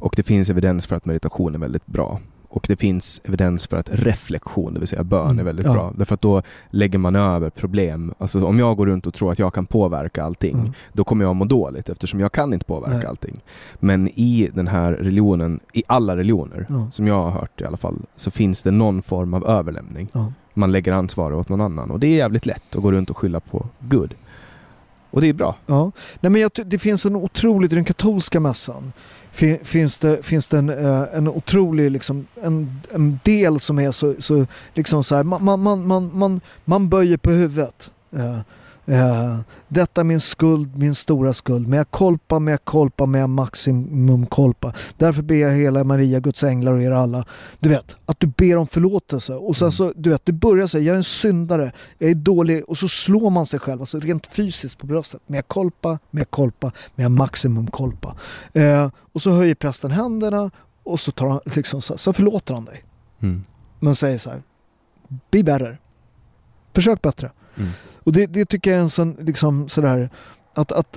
[0.00, 2.20] Och det finns evidens för att meditation är väldigt bra.
[2.54, 5.72] Och det finns evidens för att reflektion, det vill säga bön, Mm, är väldigt ja.
[5.72, 5.92] bra.
[5.96, 8.14] Därför att då lägger man över problem.
[8.18, 10.72] Alltså om jag går runt och tror att jag kan påverka allting, Mm.
[10.92, 13.06] då kommer jag må dåligt eftersom jag kan inte påverka Nej.
[13.06, 13.40] allting.
[13.80, 16.90] Men i den här religionen, i alla religioner, Ja.
[16.90, 20.08] som jag har hört i alla fall, så finns det någon form av överlämning.
[20.12, 20.32] Ja.
[20.54, 23.16] Man lägger ansvaret åt någon annan och det är jävligt lätt att gå runt och
[23.18, 24.14] skylla på Gud.
[25.10, 25.56] Och det är bra.
[25.66, 28.92] Ja, nej men jag, det finns en otroligt, i den katolska mässan
[29.34, 33.90] fin, finns det, finns det en, eh, en otrolig, liksom, en, en del som är
[33.90, 37.90] så, så liksom så här, man, man, man, man, man, man böjer på huvudet.
[38.12, 38.38] Eh,
[38.86, 41.68] Eh, detta är min skuld, min stora skuld.
[41.68, 44.72] Med kolpa, med kolpa, med maximum kolpa.
[44.96, 47.24] Därför ber jag hela Maria, Guds änglar och er alla.
[47.60, 49.34] Du vet, att du ber om förlåtelse.
[49.34, 52.64] Och sen så, du vet, du börjar säga, jag är en syndare, jag är dålig.
[52.64, 55.20] Och så slår man sig själv, alltså rent fysiskt på bröstet.
[55.26, 58.16] Med kolpa, med kolpa, med maximum kolpa.
[58.52, 60.50] Eh, och så höjer prästen händerna
[60.82, 62.84] och så, tar han, liksom, så, så förlåter han dig.
[63.20, 63.44] Mm.
[63.80, 64.42] Men säger så här,
[65.30, 65.78] be better.
[66.74, 67.30] Försök bättre.
[67.56, 67.70] Mm.
[68.04, 70.10] Och det, det tycker jag är en sån, liksom sådär,
[70.54, 70.96] att, att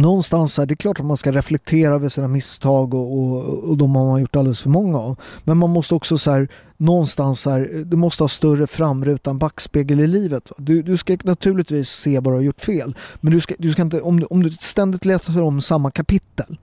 [0.00, 3.76] någonstans här, det är klart att man ska reflektera över sina misstag och, och, och
[3.76, 5.20] de har man gjort alldeles för många av.
[5.44, 10.00] Men man måste också så här, någonstans här, du måste ha större framruta än backspegel
[10.00, 10.52] i livet.
[10.56, 12.96] Du, du ska naturligtvis se vad du har gjort fel.
[13.20, 16.58] Men du ska, du ska inte, om, du, om du ständigt läser om samma kapitel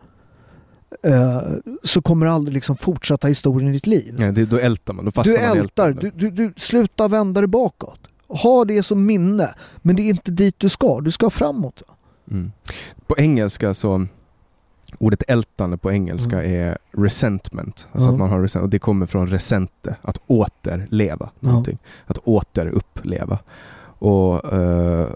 [1.03, 1.41] eh,
[1.83, 4.15] så kommer du aldrig liksom fortsätta historien i ditt liv.
[4.19, 7.99] Ja, det, då ältar man, då Du ältar, du, du, du slutar vända dig bakåt.
[8.29, 11.01] Ha det som minne, men det är inte dit du ska.
[11.01, 11.83] Du ska framåt.
[12.31, 12.51] Mm.
[13.07, 14.07] På engelska så
[14.99, 17.87] Ordet ältande på engelska är resentment.
[17.91, 18.13] Alltså Ja.
[18.13, 21.77] att man har resent, och det kommer från resente, att återleva någonting.
[22.05, 23.39] Att återuppleva.
[23.99, 25.07] Och, eh,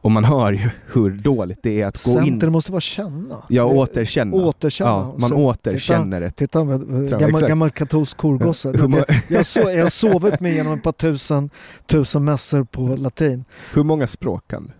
[0.00, 2.52] och man hör ju hur dåligt det är att gå Center in...
[2.52, 3.42] måste vara känna.
[3.48, 4.36] Ja, återkänna.
[4.36, 4.90] Återkänna.
[4.90, 6.36] Ja, man Så, återkänner ett...
[6.36, 8.68] Titta, titta Tror- gammal, gammal katolsk korgosse.
[8.68, 8.94] Jag,
[9.28, 11.50] jag, jag har sovit mig igenom ett par tusen,
[11.86, 13.44] tusen mässor på latin.
[13.74, 14.70] Hur många språk kan du?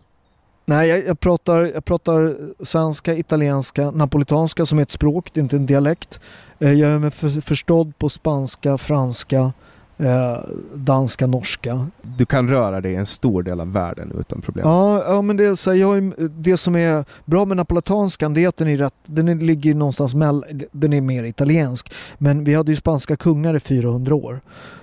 [0.65, 5.43] Nej, jag, jag, pratar, jag pratar svenska, italienska, napolitanska som är ett språk, det är
[5.43, 6.21] inte en dialekt.
[6.59, 9.53] Eh, Jag är mig för, förstådd på spanska, franska,
[9.99, 10.39] eh,
[10.75, 11.87] danska, norska.
[12.17, 14.69] Du kan röra dig i en stor del av världen utan problem.
[14.69, 18.45] Ja, ja men det, är så här, jag det som är bra med napolitanskan det
[18.45, 21.93] är att den, är rätt, den ligger någonstans mellan, den är mer italiensk.
[22.19, 24.41] Men vi hade ju spanska kungar i 400 år.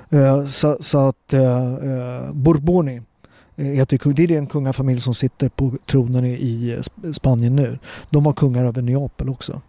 [0.09, 3.01] Eh, så, så att eh, eh, Borboni
[3.55, 4.15] eh, heter ju kung.
[4.15, 7.79] Det är den kungafamilj som sitter på tronen i, Sp- Spanien nu.
[8.09, 9.61] De var kungar över Neapel också.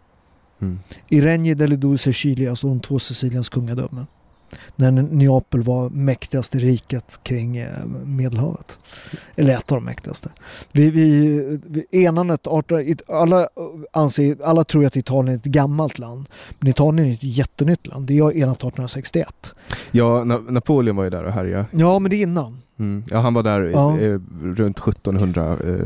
[0.60, 0.78] Mm.
[1.08, 4.06] I Regni delle Due Sicilia, alltså de två Siciliens kungadömen.
[4.76, 8.78] När Neapel var mäktigaste riket kring eh, Medelhavet.
[9.36, 10.30] Eller ett av de mäktigaste.
[10.72, 13.48] Vi, vi, vi, enandet, 18 it- alla,
[13.92, 16.26] anser, alla tror att Italien är ett gammalt land.
[16.58, 18.06] Men Italien är ett jättenytt land.
[18.06, 19.54] Det är enat 1861.
[19.90, 21.66] Ja, Na- Napoleon var ju där och härjade.
[21.70, 22.62] Ja, men det är innan.
[22.78, 23.04] Mm.
[23.10, 23.98] Ja, han var där Ja.
[23.98, 25.76] eh, runt 1700 eh,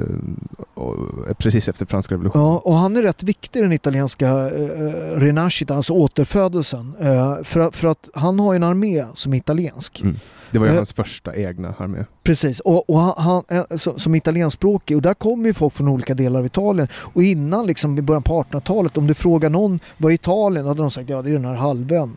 [0.74, 0.96] och,
[1.38, 2.44] precis efter franska revolutionen.
[2.46, 6.94] Ja, och han är rätt viktig i den italienska eh, renascita, alltså återfödelsen.
[7.00, 10.00] Eh, för, att- för att han har en armé som är italiensk.
[10.00, 10.16] Mm.
[10.50, 12.04] Det var ju Eh, hans första egna armé.
[12.22, 16.14] Precis, och, och han, han, eh, som, italienskspråkig och där kommer ju folk från olika
[16.14, 16.88] delar av Italien.
[16.94, 20.66] Och innan liksom i början på 1800-talet, om du frågar någon vad är Italien?
[20.66, 22.16] Hade de sagt ja det är den här halvön.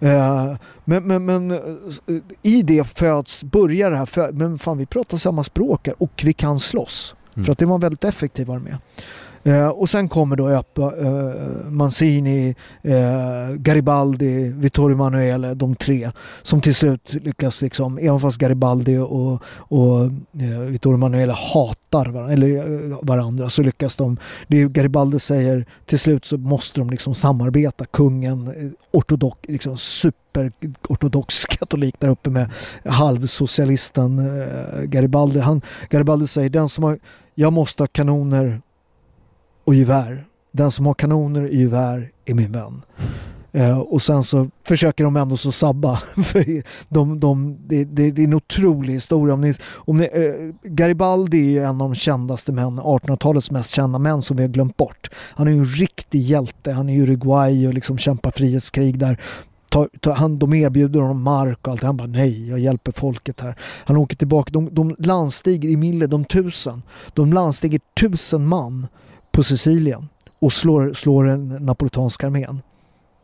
[0.00, 0.54] Eh,
[0.84, 1.58] men, men, men eh,
[2.42, 6.22] i det föds, börjar det här, fö- men fan vi pratar samma språk här och
[6.24, 7.14] vi kan slåss.
[7.34, 7.44] Mm.
[7.44, 8.76] För att det var en väldigt effektiv armé.
[9.46, 16.10] Eh, och sen kommer då Öpa, eh, Mancini, eh, Garibaldi, Vittorio Emanuele, de tre
[16.42, 20.04] som till slut lyckas, liksom, även fast Garibaldi och, och
[20.40, 24.16] eh, Vittorio Emanuele hatar varandra, eller, eh, varandra så lyckas de.
[24.48, 27.84] Det är, Garibaldi säger till slut så måste de liksom samarbeta.
[27.84, 32.50] Kungen, eh, ortodox, liksom superortodox katolik där uppe med
[32.84, 35.38] halvsocialisten eh, Garibaldi.
[35.40, 36.98] Han, Garibaldi säger den som har,
[37.34, 38.60] jag måste ha kanoner
[39.66, 40.26] och gevär.
[40.52, 42.82] Den som har kanoner och gevär är min vän.
[43.52, 45.96] Eh, och sen så försöker de ändå så sabba.
[46.24, 49.34] För de, de, det, det, det är en otrolig historia.
[49.34, 53.74] Om ni, om ni, eh, Garibaldi är ju en av de kändaste män, 1800-talets mest
[53.74, 55.10] kända män som vi har glömt bort.
[55.14, 56.72] Han är ju en riktig hjälte.
[56.72, 59.20] Han är i Uruguay och liksom kämpar frihetskrig där.
[59.70, 61.82] Ta, ta, han, de erbjuder honom mark och allt.
[61.82, 63.54] Han bara nej, jag hjälper folket här.
[63.60, 64.50] Han åker tillbaka.
[64.52, 66.82] De, de landstiger i Mille, de tusen.
[67.14, 68.86] De landstiger tusen man
[69.36, 70.08] på Sicilien
[70.38, 72.62] och slår, slår en napolitansk armén.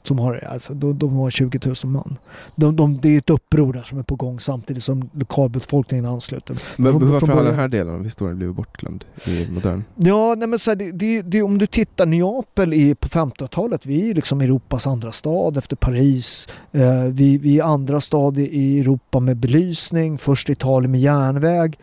[0.05, 2.19] Som har, alltså, de, de har 20 000 man.
[2.55, 6.57] De, de, det är ett uppror där som är på gång samtidigt som lokalbefolkningen ansluter.
[6.77, 9.85] Men Från- varför från har den här delen av historien blivit bortglömd i modern?
[9.97, 13.87] Ja, nej men så här, det, det, det, om du tittar Neapel i, på 1500-talet,
[13.87, 16.49] vi är liksom Europas andra stad efter Paris.
[16.73, 21.79] Eh, vi, vi är andra stad i Europa med belysning, först Italien med järnväg.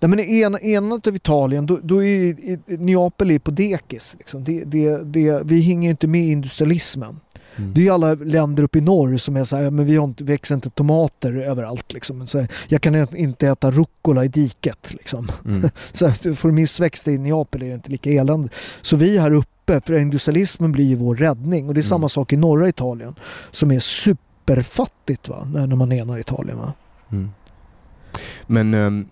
[0.00, 3.50] Nej, men i en, enat av Italien, då, då är ju- i, Neapel är på
[3.50, 4.16] dekis.
[4.18, 4.44] Liksom.
[4.44, 7.20] Det, det, det, vi hänger inte med i industrialismen.
[7.58, 7.74] Mm.
[7.74, 10.04] Det är ju alla länder uppe i norr som är så här, men vi har
[10.04, 11.92] inte, växer inte tomater överallt.
[11.92, 12.26] Liksom.
[12.26, 14.92] Så här, jag kan inte äta rucola i diket.
[14.94, 15.28] Liksom.
[15.44, 15.68] Mm.
[15.92, 18.48] Så får du missväxt i Neapel är det inte lika elände.
[18.82, 21.68] Så vi här uppe, för industrialismen blir ju vår räddning.
[21.68, 22.08] Och det är samma Mm.
[22.08, 23.14] sak i norra Italien
[23.50, 25.48] som är superfattigt va?
[25.54, 26.58] När, man enar Italien.
[26.58, 26.72] Va?
[27.12, 27.30] Mm.
[28.46, 29.06] Men ehm,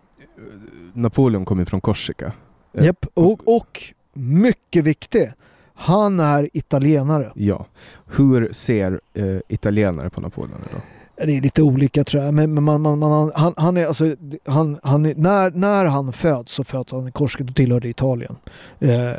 [0.95, 2.33] Napoleon kom ju från Korsika.
[2.73, 3.07] Eh, Japp.
[3.15, 3.83] Och, och
[4.13, 5.31] mycket viktigt,
[5.75, 7.33] han är italienare.
[7.35, 7.67] Ja.
[8.07, 10.81] Hur ser eh, italienare på Napoleon idag?
[11.17, 12.35] Det är lite olika tror jag.
[12.35, 16.13] Men, men man, man, man, han, han är alltså, han, han är, när, när han
[16.13, 18.37] föds så föds han i Korsika, då tillhör det Italien.
[18.81, 19.11] Eh,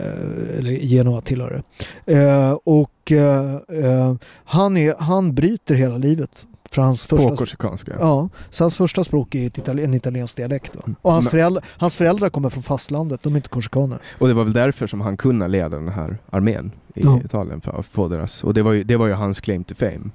[0.57, 1.63] eller Genua tillhör
[2.05, 2.13] det.
[2.13, 4.15] Eh, och eh, eh,
[4.45, 6.45] han, är, han bryter hela livet.
[6.71, 7.55] För hans första,
[7.99, 10.73] ja, så hans första språk är itali- en italiensk dialekt.
[10.73, 10.79] Då.
[10.85, 10.95] Mm.
[11.01, 13.97] Och hans, Men- föräldrar, hans föräldrar kommer från fastlandet, de är inte korsikaner.
[14.19, 17.19] Och det var väl därför som han kunde leda den här armén i Ja.
[17.25, 18.43] Italien för att få deras.
[18.43, 20.09] Och det var ju, det var ju hans claim to fame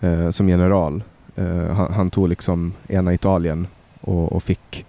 [0.00, 1.02] eh, som general.
[1.36, 3.66] Eh, han, han tog liksom ena Italien
[4.00, 4.86] och, och fick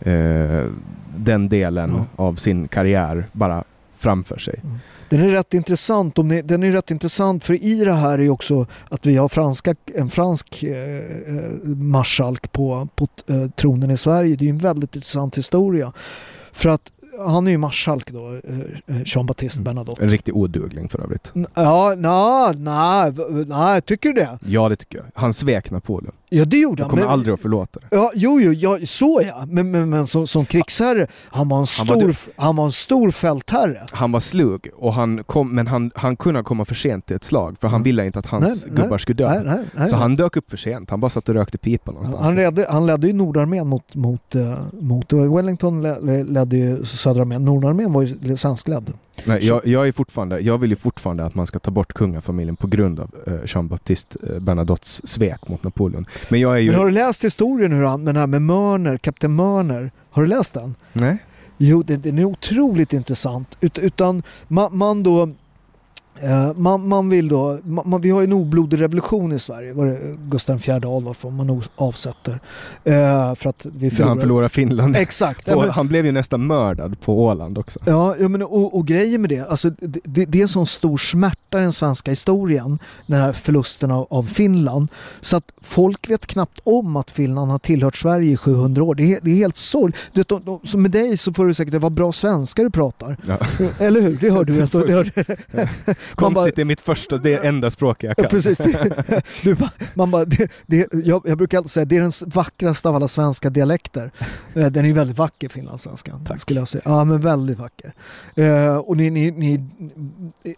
[0.00, 0.66] eh,
[1.16, 2.24] den delen Ja.
[2.24, 3.64] av sin karriär bara
[4.02, 4.60] framför sig.
[4.64, 4.78] Mm.
[5.08, 6.18] Den är rätt intressant.
[6.18, 9.28] Om ni, den är rätt intressant för i det här är också att vi har
[9.28, 10.98] franska, en fransk eh,
[11.36, 14.36] eh, marskalk på, på eh, tronen i Sverige.
[14.36, 15.92] Det är ju en väldigt intressant historia.
[16.52, 16.92] För att
[17.26, 19.64] han är ju marskalk då, eh, eh, Jean-Baptiste Mm.
[19.64, 20.02] Bernadotte.
[20.02, 21.32] En riktig odugling för övrigt.
[21.54, 23.12] Ja, nej, nej,
[23.46, 24.38] nej, tycker du det?
[24.46, 25.06] Ja, det tycker jag.
[25.14, 26.12] Han svek Napoleon.
[26.28, 26.90] Ja, det gjorde Jag han.
[26.90, 27.86] kommer men- aldrig att förlåta det.
[27.96, 29.46] Ja, jo, jo, ja, så ja.
[29.46, 32.72] Men, men, men som, som krigsherre, han var en Han var stor, han var en
[32.72, 33.82] stor fältherre.
[33.92, 37.24] Han var slug, och han kom, men han, han kunde komma för sent till ett
[37.24, 37.84] slag för han Mm.
[37.84, 39.28] ville inte att hans Nej, nej, gubbar skulle dö.
[39.30, 40.02] Nej, nej, nej, Så nej.
[40.02, 40.90] han dök upp för sent.
[40.90, 42.22] Han bara satt och rökte pipa någonstans.
[42.24, 46.84] Han ledde, han ledde ju Nordarmén mot, mot, eh, mot Wellington le- le- ledde ju
[47.12, 47.44] södra armén.
[47.44, 48.92] Nordarmén var ju svenskledd.
[49.26, 52.56] Nej, jag, jag, är fortfarande, jag vill ju fortfarande att man ska ta bort kungafamiljen
[52.56, 56.06] på grund av eh, Jean-Baptiste eh, Bernadottes svek mot Napoleon.
[56.28, 56.70] Men jag är ju...
[56.70, 59.90] Men har du läst historien hur han, den här med Mörner, kapten Mörner?
[60.10, 60.74] Har du läst den?
[60.92, 61.18] Nej?
[61.58, 63.56] Jo, den, den är otroligt intressant.
[63.60, 65.28] Ut, utan man, man då
[66.56, 69.98] man, man vill då, man, vi har en oblodig revolution i Sverige, var det
[70.28, 72.40] Gustav IV Adolf om man avsätter.
[72.84, 74.96] Eh, för att vi För han förlorade Finland.
[74.96, 75.46] Exakt.
[75.52, 77.78] Ja, men- han blev ju nästan mördad på Åland också.
[77.84, 80.96] Ja, ja men och, och grejen med det, alltså det, det, är en sån stor
[80.96, 84.88] smärta i den svenska historien, den här förlusten av, av Finland,
[85.20, 88.94] så att folk vet knappt om att Finland har tillhört Sverige i 700 år.
[88.94, 89.96] Det är, det är helt sorgligt.
[90.12, 93.16] Du med dig så får du säkert, det var bra svenska du pratar.
[93.26, 93.38] Ja.
[93.78, 94.18] Eller hur?
[94.20, 94.52] Det hör du.
[94.72, 95.12] Det hör,
[96.20, 98.28] Man bara, Konstigt, det är mitt första, det är enda språk jag kan.
[98.28, 98.58] Precis.
[98.58, 99.56] Det, du,
[99.94, 103.08] man bara, det, det, jag, jag brukar alltid säga det är den vackraste av alla
[103.08, 104.10] svenska dialekter.
[104.54, 106.24] Eh, Den är väldigt vacker, finlandssvenskan.
[106.24, 106.40] Tack.
[106.40, 106.82] Skulle jag säga.
[106.84, 107.92] Ja, men väldigt vacker.
[108.34, 109.64] Eh, och ni, ni, ni,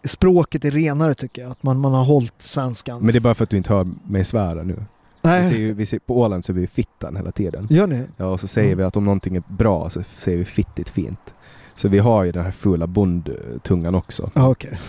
[0.03, 1.51] språket är renare tycker jag.
[1.51, 3.01] Att man, man har hållit svenskan.
[3.01, 4.75] Men det är bara för att du inte hör mig svära nu.
[5.21, 7.67] Vi ser Nej, ju, vi ser, på Åland så är vi fittan hela tiden.
[7.69, 8.03] gör ni?
[8.17, 8.77] Ja, och så säger Mm.
[8.77, 11.33] vi att om någonting är bra så säger vi fittigt fint.
[11.77, 14.31] Så vi har ju den här fula bondtungan också.
[14.33, 14.79] Okej.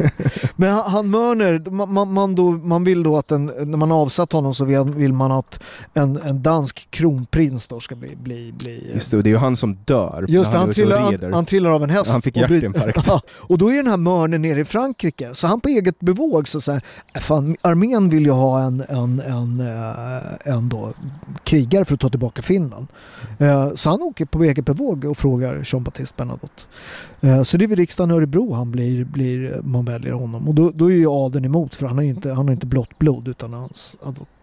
[0.56, 4.32] Men han, han Mörner, man, man, då, man vill då att en, när man avsatt
[4.32, 5.60] honom så vill, vill man att
[5.94, 8.16] en, en dansk kronprins då ska bli...
[8.16, 10.24] bli, bli Just det, och det är ju han som dör.
[10.28, 12.12] Just det, han, och trillar, han, han trillar av en häst.
[12.12, 13.00] Han fick och hjärtinfarkt.
[13.06, 15.34] Ja, och då är den här Mörner nere i Frankrike.
[15.34, 16.82] Så han på eget bevåg så säger
[17.20, 20.92] fan, armén vill ju ha en, en, en, eh, en då,
[21.44, 22.86] krigare för att ta tillbaka Finland.
[23.38, 26.62] Eh, Så han åker på eget bevåg och frågar Jean-Baptiste Bernadotte.
[27.20, 30.48] Eh, Så det är vid riksdagen i Örebro han blir, blir, man väljer honom.
[30.48, 32.98] Och då, då är ju adeln emot för han har inte, han har inte blått
[32.98, 33.96] blod utan hans,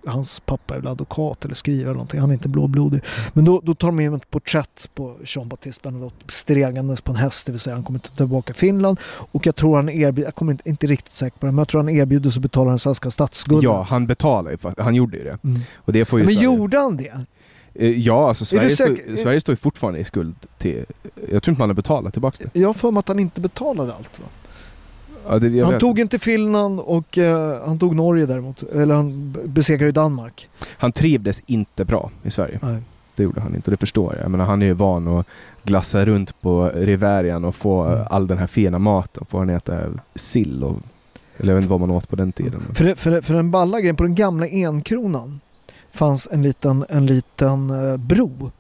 [0.06, 2.20] hans pappa är väl advokat eller skrivare eller någonting.
[2.20, 3.02] Han är inte blåblodig.
[3.34, 7.46] Men då, då tar de in ett porträtt på Jean-Baptiste Bernadotte stregandes på en häst,
[7.46, 9.00] det vill säga han kommer inte tillbaka Finland.
[9.32, 11.68] Och jag tror han erbjuder, jag kommer inte, inte riktigt säker på det, men jag
[11.68, 13.64] tror han erbjuder sig att betala den svenska statsskulden.
[13.72, 15.38] Ja, han betalar ju, han gjorde ju det.
[15.44, 15.62] Mm.
[15.76, 16.46] Och det får ju Men Sverige.
[16.46, 17.26] gjorde han det?
[17.76, 20.86] Eh, Ja, alltså Sverige, står, säker- Sverige står ju fortfarande i skuld till...
[21.32, 22.60] Jag tror inte man har betalat tillbaka det.
[22.60, 24.20] Jag har för mig att han inte betalade allt.
[24.20, 24.26] Va?
[25.28, 25.80] Ja, det Han vet.
[25.80, 28.64] tog inte Finland och eh, han tog Norge däremot.
[28.64, 30.50] Eller han besegrade ju Danmark.
[30.78, 32.60] han trivdes inte bra i Sverige.
[32.62, 32.82] Nej.
[33.16, 34.24] Det gjorde han inte och det förstår jag.
[34.24, 35.26] Jag menar, han är ju van att
[35.64, 38.08] glassa runt på Riverian och få Mm.
[38.10, 39.26] all den här fina maten.
[39.30, 39.80] Får han äta
[40.16, 40.78] sill och...
[41.38, 42.62] Eller jag vet inte vad man åt på den tiden.
[42.74, 45.40] För, för, för den balla grejen, på den gamla enkronan
[45.92, 48.52] fanns en liten, en liten eh, bro.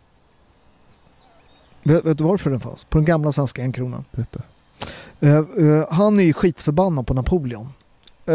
[1.83, 2.83] Vet, vet du varför den fanns?
[2.83, 4.05] På den gamla svenska enkronan.
[4.11, 4.41] Berätta.
[5.19, 5.43] Eh,
[5.89, 7.69] han är ju skitförbannad på Napoleon.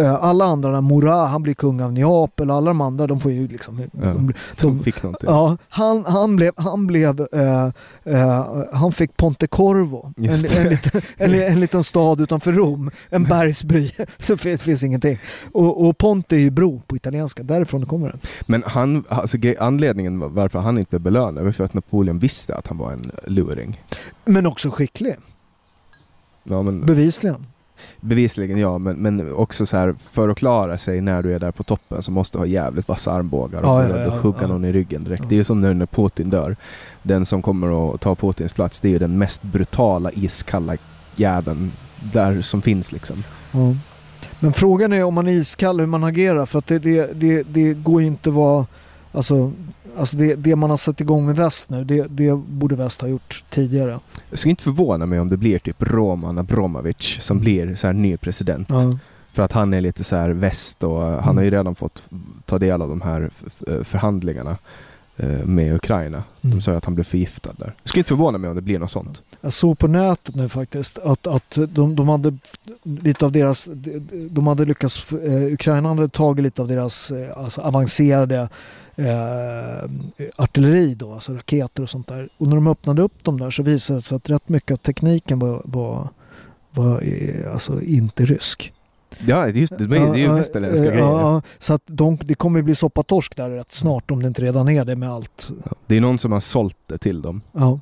[0.00, 3.48] Eh, alla andra, Murat, han blir kung av Neapel, alla de andra de får ju
[3.48, 3.80] liksom...
[3.92, 4.06] Ja.
[4.06, 5.30] De, De fick någonting.
[5.30, 7.64] ja, han, han blev, han blev, eh,
[8.04, 13.90] eh, han fick Pontecorvo, en, en, liten, en, en liten stad utanför Rom, en bergsbry.
[14.18, 15.18] Så finns, finns ingenting.
[15.52, 18.18] Och, och Ponte är ju bro på italienska, därifrån kommer den.
[18.46, 22.54] Men han, alltså, anledningen var- varför han inte blev belönad var för att Napoleon visste
[22.56, 23.80] att han var en luring.
[24.24, 25.16] Men också skicklig,
[26.44, 27.46] Ja, men, bevisligen.
[28.00, 31.50] Bevisligen ja, men, men också så här för att klara sig när du är där
[31.50, 34.46] på toppen så måste du ha jävligt vassa armbågar och Ja, ja, ja, ja, hugga
[34.46, 35.28] någon i ryggen direkt.
[35.28, 36.56] Det är ju som nu när Putin dör.
[37.02, 40.76] Den som kommer att ta Putins plats, det är ju den mest brutala, iskalla
[41.16, 41.72] jäveln
[42.12, 43.24] där som finns liksom.
[44.40, 47.42] Men frågan är om man är iskall hur man agerar för att det, det, det,
[47.42, 48.66] det går ju inte vara
[49.16, 49.52] Alltså,
[49.96, 53.08] alltså det, det man har satt igång med väst nu det, det borde väst ha
[53.08, 54.00] gjort tidigare.
[54.30, 57.94] Jag skulle inte förvåna mig om det blir typ Roman Abramovic som blir så här
[57.94, 58.68] ny president.
[58.70, 58.98] Ja.
[59.32, 62.02] För att han är lite så här väst och han har ju redan fått
[62.44, 63.30] ta del av de här
[63.84, 64.56] förhandlingarna
[65.44, 66.24] med Ukraina.
[66.40, 66.60] De Mm.
[66.60, 67.74] sa ju att han blev förgiftad där.
[67.82, 69.22] Jag skulle inte förvåna mig om det blir något sånt.
[69.40, 72.36] Jag såg på nätet nu faktiskt att, att de, de hade
[72.82, 73.68] lite av deras,
[74.30, 78.48] de hade lyckats, eh, Ukraina hade tagit lite av deras eh, alltså avancerade
[78.96, 79.90] eh,
[80.36, 82.28] artilleri då, alltså raketer och sånt där.
[82.38, 84.76] Och när de öppnade upp dem där så visade det sig att rätt mycket av
[84.76, 86.08] tekniken var, var,
[86.70, 88.72] var eh, alltså inte rysk.
[89.26, 91.04] Ja, det just, det, det är ju Ja, västerländska ja, grejer.
[91.06, 94.68] ja, så att de, det kommer bli soppatorsk där rätt snart om det inte redan
[94.68, 95.50] är det med allt.
[95.64, 97.40] Ja, Det är någon som har sålt det till dem.
[97.52, 97.80] Ja.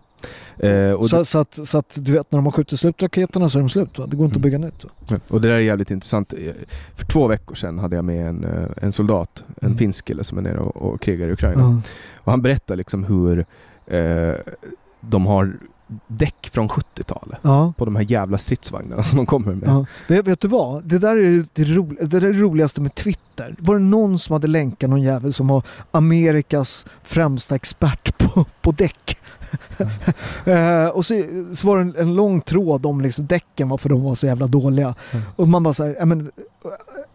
[0.58, 3.58] Eh, så, så, att, så att du vet när de har skjutit slut raketerna så
[3.58, 3.98] är de slut.
[3.98, 4.06] Va?
[4.06, 4.84] Det går inte att bygga nytt.
[5.08, 6.32] Det, och det där är jävligt intressant.
[6.32, 6.52] Eh,
[6.94, 9.78] För två veckor sedan hade jag med en, eh, en soldat, en Mm.
[9.78, 11.60] finsk kille som är nere och, och krigar i Ukraina.
[11.62, 11.80] Ja.
[12.16, 13.46] Och han berättar liksom hur
[13.86, 14.34] eh,
[15.00, 15.52] de har
[16.06, 17.72] däck från 70-talet Ja.
[17.78, 19.68] på de här jävla stridsvagnarna som de kommer med.
[19.68, 19.86] Ja.
[20.08, 20.84] Vet, vet du vad?
[20.84, 23.54] Det där är det, ro, det, där är det roligaste med Twitter.
[23.58, 28.72] Var det någon som hade länkat någon jävel som var Amerikas främsta expert på, på
[28.72, 29.18] däck?
[30.44, 31.22] eh, och så,
[31.54, 34.46] så var det en, en lång tråd om liksom däcken, varför de var så jävla
[34.46, 34.94] dåliga.
[35.10, 35.24] Mm.
[35.36, 36.30] Och man bara såhär, ja, men,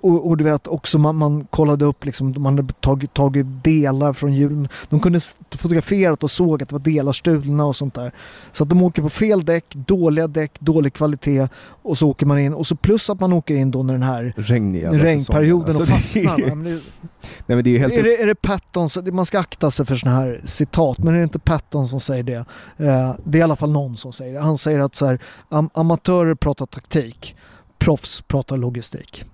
[0.02, 4.14] och, och du vet också man, man kollade upp liksom, man hade tagit, tagit delar
[4.14, 4.68] från hjulen.
[4.90, 5.20] De kunde
[5.58, 8.12] fotograferat och såg att det var delar stulna och sånt där.
[8.52, 11.48] Så att de åker på fel däck, dåliga däck, dålig kvalitet
[11.82, 14.04] och så åker man in och så plus att man åker in då när den
[14.04, 16.34] här Regniga regnperioden och fastnar.
[16.34, 16.56] Alltså, va?
[16.56, 16.82] Men det,
[17.22, 17.94] Nej men det är helt...
[17.94, 21.14] är, det, är det Patton, så- man ska akta sig för såna här citat, men
[21.14, 22.46] är det inte Patton som säger det?
[22.86, 24.40] Eh, det är i alla fall någon som säger det.
[24.40, 25.20] Han säger att så här,
[25.50, 27.36] am, amatörer pratar taktik,
[27.78, 29.26] proffs pratar logistik.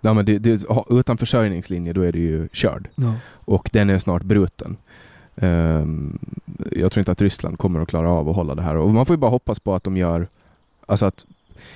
[0.00, 2.88] Ja, men det, det, utan försörjningslinje då är det ju körd.
[2.94, 3.14] Ja.
[3.44, 4.76] Och den är snart bruten.
[5.36, 6.18] Ehm,
[6.72, 8.76] jag tror inte att Ryssland kommer att klara av att hålla det här.
[8.76, 10.28] Och man får ju bara hoppas på att de gör...
[10.86, 11.26] Alltså att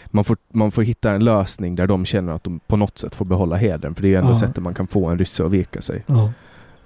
[0.07, 3.15] man, får, man får hitta en lösning där de känner att de på något sätt
[3.15, 3.95] får behålla hedern.
[3.95, 4.37] För det är ju ändå Ja.
[4.37, 6.05] sättet man kan få en rysse att vika sig.
[6.07, 6.33] Ja.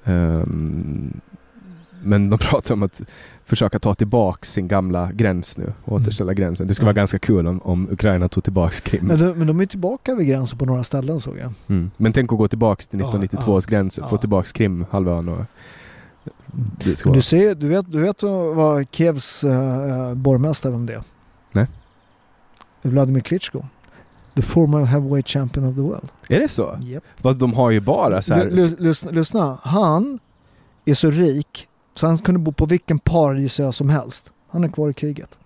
[0.05, 1.21] Ehm,
[2.05, 3.03] men de pratar om att
[3.45, 5.73] försöka ta tillbaka sin gamla gräns nu.
[5.85, 6.67] Återställa gränsen.
[6.67, 6.89] Det skulle Ja.
[6.89, 9.05] vara ganska kul om, om Ukraina tog tillbaka Krim.
[9.07, 11.53] Men, de, men de är tillbaka vid gränsen på några ställen såg jag.
[11.69, 11.91] Mm.
[11.97, 13.95] Men tänk att gå tillbaka till Ja, 1992 års.
[14.11, 14.19] Få ja.
[14.19, 15.45] tillbaka Krimhalvön och...
[16.85, 17.17] Det ska Men vara.
[17.19, 18.23] du, ser, du, vet, du vet
[18.55, 21.03] vad Kievs uh, borgmästare om det
[21.53, 21.67] Nej.
[22.83, 23.65] Vladimir Klitschko.
[24.35, 26.09] The former heavyweight champion of the world.
[26.29, 26.79] Är det så?
[26.85, 27.05] Yep.
[27.17, 28.47] Fast de har ju bara så här...
[28.47, 30.19] L- lyssna, lyssna, han
[30.85, 34.31] är så rik så han kunde bo på vilken paradisö som helst.
[34.51, 35.39] Han är kvar i kriget.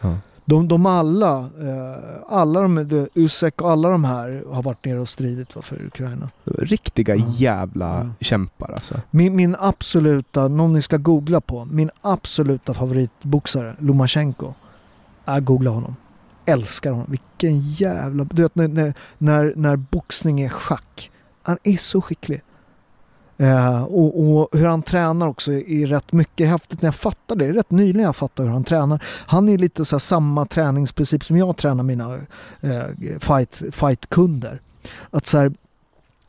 [0.00, 0.16] Ja.
[0.44, 5.08] De, de alla, eh, alla de, Usek och alla de här har varit nere och
[5.08, 6.30] stridit va, för Ukraina.
[6.44, 7.24] Riktiga Ja.
[7.28, 7.86] jävla
[8.18, 8.24] Ja.
[8.24, 9.00] kämpar alltså.
[9.10, 14.54] Min, min absoluta, någon ni ska googla på, min absoluta favoritboxare, Lomachenko.
[15.24, 15.96] Jag googlar honom.
[16.46, 17.06] Älskar honom.
[17.10, 18.24] Vilken jävla...
[18.24, 21.10] Du vet när, när, när boxning är schack.
[21.42, 22.42] Han är så skicklig.
[23.42, 27.44] Eh, och, och hur han tränar också är rätt mycket häftigt när jag fattar det.
[27.44, 29.02] Det är rätt nyligen jag fattar hur han tränar.
[29.26, 32.14] Han är lite så samma träningsprincip som jag tränar mina
[32.60, 34.60] eh, fight, fightkunder.
[35.10, 35.52] Att så här,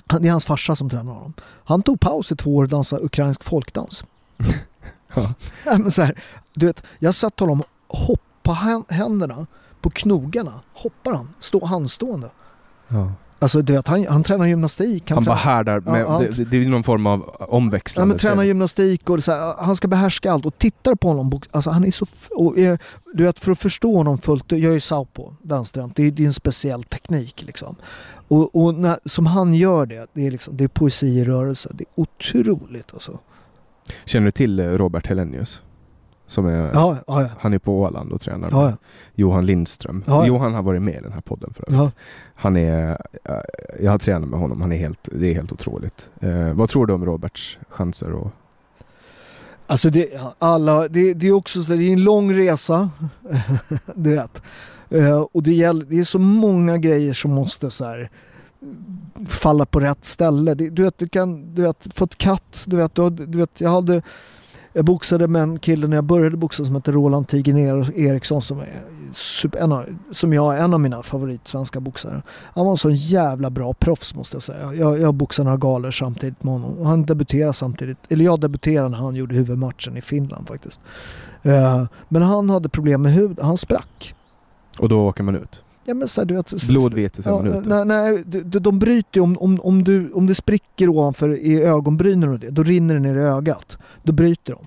[0.08, 1.34] han- det är hans farsa som tränar honom.
[1.64, 4.04] Han tog paus i två år och dansade ukrainsk folkdans.
[5.16, 5.34] Ja.
[5.66, 6.22] Men så här,
[6.54, 9.48] du vet, jag satt honom hoppa hän- händerna
[9.82, 10.62] på knogarna.
[10.74, 12.30] Hoppar han, stå handstående.
[12.88, 13.12] Ja.
[13.44, 15.12] Alltså du vet, han, han tränar gymnastik.
[15.12, 16.02] Han bara tränar, härdar med...
[16.02, 16.30] Ja, ja.
[16.36, 19.76] Det, det, är någon form av ja, omväxlande men tränar gymnastik och så här, han
[19.76, 20.46] ska behärska allt.
[20.46, 22.06] Och tittar på honom, alltså han är så...
[22.32, 22.78] Och, eh,
[23.14, 25.96] du vet, för att förstå honom fullt, jag är ju southpaw, vänsterhänt.
[25.96, 27.76] Det det är en speciell teknik liksom.
[28.28, 31.70] Och, och när, som han gör det, det är, liksom, det är poesi i rörelse.
[31.74, 33.20] Det är otroligt alltså.
[34.06, 35.62] Känner du till eh, Robert Helenius?
[36.28, 36.72] Som är...
[36.74, 37.28] Ja, ja.
[37.40, 38.78] Han är på Åland och tränar Ja, med.
[39.16, 40.04] Johan Lindström.
[40.26, 41.68] Johan har varit med i den här podden förut.
[41.72, 41.92] ja.
[42.36, 42.90] Han är...
[43.24, 43.36] eh,
[43.82, 44.62] Jag har tränat med honom.
[44.62, 45.10] Han är helt...
[45.12, 46.10] Det är helt otroligt.
[46.22, 48.12] Eh, vad tror du om Roberts chanser?
[48.12, 48.32] Och,
[49.68, 50.10] Alltså det,
[50.40, 52.90] alla, det, det är också så, det är en lång resa.
[53.96, 54.42] du vet.
[54.90, 58.10] Eh, och det, gäller, det är så många grejer som måste så här,
[59.28, 60.54] falla på rätt ställe.
[60.54, 63.70] Det, du vet, du kan, du vet, fått katt, du vet, du, du vet, jag
[63.70, 64.02] hade
[64.74, 68.60] jag boxade med en kille när jag började boxa som heter Roland Tigener Eriksson som
[68.60, 72.22] är super, en av, som jag är en av mina favoritsvenska boxare.
[72.54, 74.74] Han var en sån jävla bra proffs måste jag säga.
[74.74, 78.90] Jag, jag boxade några galor samtidigt med honom och han debuterade samtidigt, eller jag debuterade
[78.90, 80.82] när han gjorde huvudmatchen i Finland faktiskt.
[81.44, 84.16] Eh, men han hade problem med huden, han sprack.
[84.80, 85.63] och då åker man ut?
[85.86, 89.18] Ja, men så här, du vet, Blodvete är Ja, man nej, nej de, de- bryter
[89.18, 92.94] ju om, om, om, du, om det spricker ovanför i ögonbrynen och det, då rinner
[92.94, 93.78] det ner i ögat.
[94.04, 94.66] Då bryter de.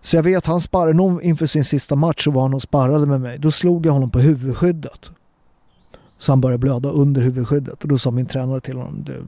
[0.00, 3.06] Så jag vet, han sparrade någon inför sin sista match så var han och sparrade
[3.06, 3.38] med mig.
[3.38, 5.10] Då slog jag honom på huvudskyddet.
[6.18, 9.22] Så han började blöda under huvudskyddet och då sa min tränare till honom du,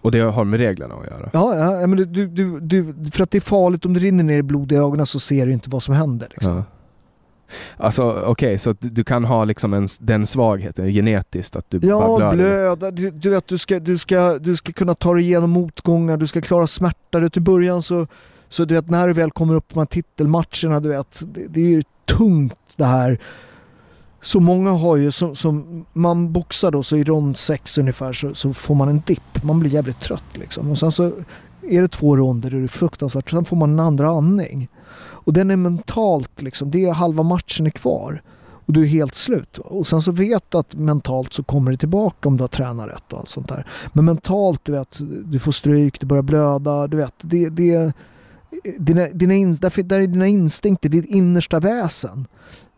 [0.00, 1.30] Och det har med reglerna att göra?
[1.32, 4.42] Ja, ja men du, du, du, för att det är farligt om det rinner ner
[4.42, 6.28] blod i ögonen så ser du inte vad som händer.
[6.30, 6.56] Liksom.
[6.56, 6.64] Ja.
[7.76, 11.88] Alltså okej, så att du- kan ha liksom en, den svagheten genetiskt att du bara
[11.90, 12.36] Ja, blöder?
[12.36, 12.90] blöda.
[12.90, 16.26] Du, du vet, du ska, du, ska, du ska kunna ta dig igenom motgångar, du
[16.26, 17.20] ska klara smärta.
[17.20, 18.06] Du, I början så,
[18.48, 21.46] så du vet, när du väl kommer upp på de här titelmatcherna, du vet, det,
[21.48, 23.18] det är ju tungt det här.
[24.22, 28.34] Så många har ju, som, som man boxar då, så i rond sex ungefär så,
[28.34, 29.42] så får man en dipp.
[29.44, 30.70] Man blir jävligt trött liksom.
[30.70, 31.12] Och sen så
[31.70, 34.68] är det två ronder där det är fruktansvärt, sen får man en andra andning.
[35.24, 38.22] Och den är mentalt liksom, det är halva matchen är kvar
[38.66, 39.58] och du är helt slut.
[39.58, 42.88] Och sen så vet du att mentalt så kommer det tillbaka om du har tränat
[42.88, 43.66] rätt och allt sånt där.
[43.92, 47.92] Men mentalt, du vet, du får stryk, du börjar blöda, du vet, det, det
[48.78, 52.26] dina, dina in, därför, där är dina instinkter, ditt innersta väsen.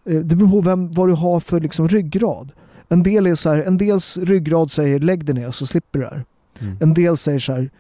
[0.05, 2.53] Eh, Det beror på vem, vad du har för liksom ryggrad.
[2.89, 6.05] En del är så här, en dels ryggrad säger lägg dig ner så slipper du
[6.05, 6.25] det här.
[6.61, 6.77] Mm.
[6.81, 7.71] En del säger så här,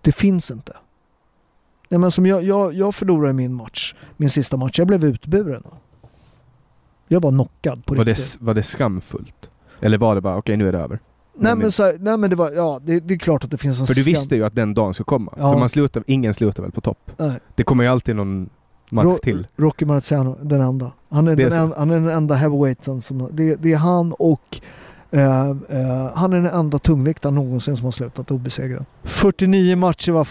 [0.00, 0.72] det finns inte.
[1.94, 5.62] Nej, men som jag, jag, jag förlorade min match, min sista match, jag blev utburen.
[7.08, 8.36] Jag var knockad på Var riktigt.
[8.38, 9.50] det, var det skamfullt?
[9.80, 10.98] Eller var det bara okej nu är det över?
[11.36, 13.56] Nej men, så här, nej men det var, ja det, det är klart att det
[13.58, 14.10] finns en För du skam.
[14.12, 15.32] visste ju att den dagen skulle komma.
[15.38, 15.52] Ja.
[15.52, 17.10] För man slutar, ingen slutar väl på topp?
[17.16, 17.32] Nej.
[17.54, 18.48] Det kommer ju alltid någon
[18.90, 19.46] match Ro- till.
[19.56, 20.92] Rocky Marciano, den enda.
[21.08, 23.28] Han är, Det den, en, han är den enda heavyweighten som...
[23.32, 24.60] Det, det är han och...
[25.10, 28.84] eh, eh, han är den enda tungviktaren någonsin som har slutat obesegrad.
[29.02, 30.28] 49 matcher var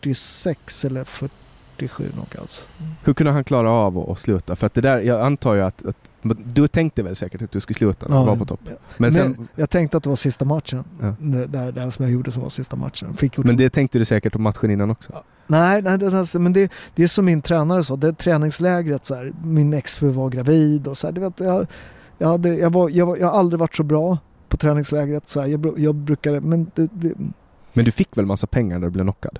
[0.00, 2.68] 46 eller 47 knockouts.
[3.04, 4.56] Hur kunde han klara av att, sluta?
[4.56, 5.96] För att det där, jag antar ju att, att
[6.44, 8.60] du tänkte väl säkert att du skulle sluta när du var på topp?
[8.64, 10.84] Men, Men sen, jag tänkte att det var sista matchen.
[11.00, 11.14] Ja.
[11.18, 13.16] Det, det, det här som jag gjorde som var sista matchen.
[13.16, 15.12] Fick men det tänkte du säkert om matchen innan också?
[15.46, 19.14] Nej, nej den här, men det, det är som min tränare sa, det träningslägret så
[19.14, 21.66] här, min exfru var gravid och så här, du vet, jag,
[22.18, 24.18] jag, hade, jag, var, jag, var, jag har aldrig varit så bra
[24.48, 27.14] på träningslägret så här, jag, jag brukade, men det, det,
[27.72, 29.38] Men du fick väl massa pengar när du blev knockad?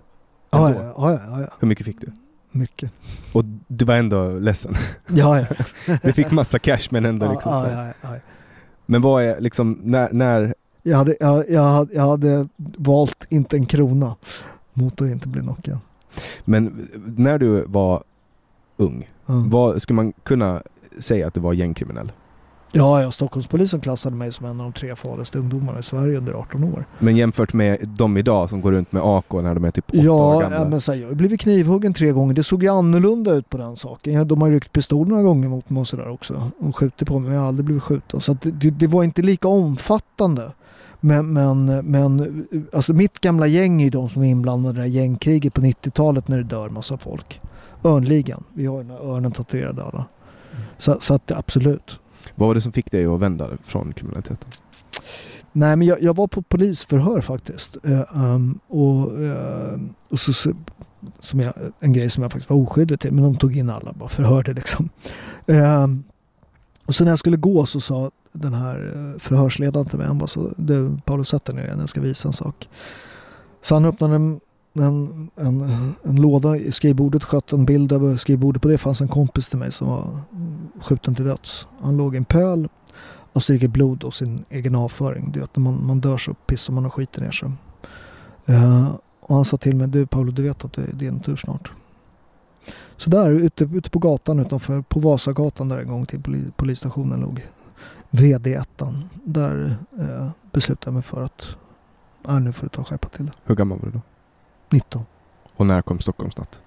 [0.51, 2.07] Ja, ja, ja, ja, Hur mycket fick du?
[2.51, 2.91] mycket.
[3.33, 4.75] Och du var ändå ledsen?
[5.07, 5.47] Ja, ja.
[6.03, 8.09] Du fick massa cash men ändå ja, liksom ja, ja, ja.
[8.87, 13.57] Men vad är liksom, när, när Jag, hade, jag, jag, hade, jag hade valt inte
[13.57, 14.17] en krona
[14.73, 15.79] mot att inte bli knockad.
[16.45, 18.03] men när du var
[18.77, 19.43] ung, Ja.
[19.47, 20.63] vad, skulle man kunna
[20.99, 22.13] säga att du var gängkriminell?
[22.73, 26.33] Ja, ja, Stockholmspolisen klassade mig som en av de tre farligaste ungdomarna i Sverige under
[26.33, 26.85] 18 år.
[26.99, 29.99] Men jämfört med de idag som går runt med AK när de är typ åtta
[29.99, 30.59] år Ja, gamla.
[30.59, 32.35] ja, men så här, jag har blivit knivhuggen tre gånger.
[32.35, 34.29] Det såg ju annorlunda ut på den saken.
[34.29, 36.51] De har ju ryckt pistol några gånger mot mig och sådär också.
[36.59, 38.21] Och skjutit på mig, men jag har aldrig blivit skjuten.
[38.21, 40.53] Så det, det, det var inte lika omfattande.
[41.01, 44.89] Men, men, men alltså mitt gamla gäng är de som är inblandade i det här
[44.89, 47.41] gängkriget på 90-talet när det dör massa folk.
[47.85, 48.45] Örnligan.
[48.55, 50.05] Vi har ju den här örnen tatuerade alla.
[50.79, 51.99] Så, så att absolut.
[52.39, 54.51] Vad var det som fick dig att vända från kriminaliteten?
[55.53, 57.77] Nej men jag, jag var på polisförhör faktiskt.
[57.85, 60.53] Eh, um, och eh, och så, så,
[61.21, 63.13] som jag, en grej som jag faktiskt var oskyldig till.
[63.13, 64.89] Men de tog in alla bara förhörde liksom.
[65.47, 65.87] Eh,
[66.87, 70.07] och så när jag skulle gå så sa den här eh, förhörsledaren till mig.
[70.07, 72.69] Han bara så, du Paulus sätt dig ner igen, jag ska visa en sak.
[73.63, 74.41] Så han öppnade en,
[74.79, 78.63] en, en, en låda i skrivbordet, sköt en bild över skrivbordet.
[78.63, 80.21] På det fanns en kompis till mig som var
[80.83, 81.67] skjuten till döds.
[81.81, 82.69] Han låg i en pöl
[83.33, 85.33] och så gick det blod och sin egen avföring.
[85.33, 87.51] Du vet, när man, man dör så pissar man och skiter ner sig.
[88.47, 88.89] Eh,
[89.21, 91.73] och han sa till mig, du Paolo, du vet att det är din tur snart.
[92.97, 97.21] Så där ute, ute på gatan utanför, på Vasagatan där en gång till poli, polisstationen
[97.21, 97.47] låg
[98.11, 98.95] VD1.
[99.25, 101.49] Där eh, beslutade jag mig för att,
[102.29, 103.33] äh, nu får du ta och skärpa till det.
[103.45, 104.01] Hur gammal var du då?
[104.73, 105.03] 19,
[105.57, 106.61] Och när kom Stockholmsnatt?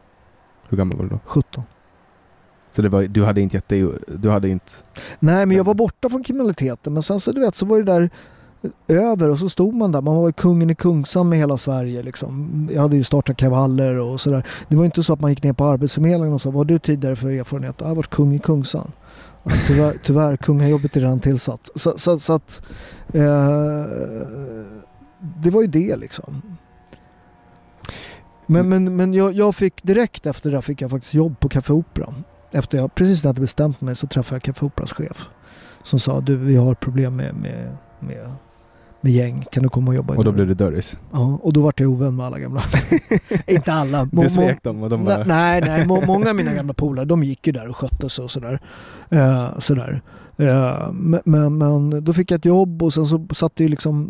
[0.70, 1.20] Hur gammal var du då?
[1.26, 1.64] 17.
[2.72, 4.72] Så var, du hade inte gett dig, du hade inte...
[5.20, 6.94] Nej, men jag var borta från kriminaliteten.
[6.94, 8.10] Men sen så du vet så var det där
[8.88, 10.02] över och så stod man där.
[10.02, 12.70] Man var kungen i Kungsan med hela Sverige liksom.
[12.74, 14.48] Jag hade ju startat kravaller och sådär.
[14.68, 16.80] Det var inte så att man gick ner på Arbetsförmedlingen och sa vad har du
[16.80, 17.76] tidigare för erfarenhet?
[17.78, 18.92] Jag har varit kung i Kungsan.
[19.68, 21.70] Tyvärr, tyvärr kungajobbet är redan tillsatt.
[21.76, 22.62] Så, så, så att
[23.14, 23.86] eh,
[25.44, 26.42] det var ju det liksom.
[28.52, 31.50] Men, men, men jag, jag fick direkt efter det där fick jag faktiskt jobb på
[31.50, 32.14] Café Opera.
[32.52, 35.28] Efter jag precis hade bestämt mig så träffade jag Café Operas chef.
[35.84, 37.70] Som sa du vi har problem med, med,
[38.00, 38.32] med,
[39.02, 39.46] med gäng.
[39.52, 40.98] Kan du komma och jobba i Och då dörren?" blev det dörris.
[41.12, 42.62] Ja, och då vart jag ovän med alla gamla.
[43.48, 44.08] Inte alla.
[44.12, 45.18] Må- Du svek dem och de bara...
[45.18, 45.88] Nej, nej, nej.
[45.88, 48.60] Må, många av mina gamla polare de gick ju där och skötte sig och sådär.
[49.10, 50.02] Eh, sådär.
[50.92, 54.10] Men, men, men då fick jag ett jobb och sen så satte ju liksom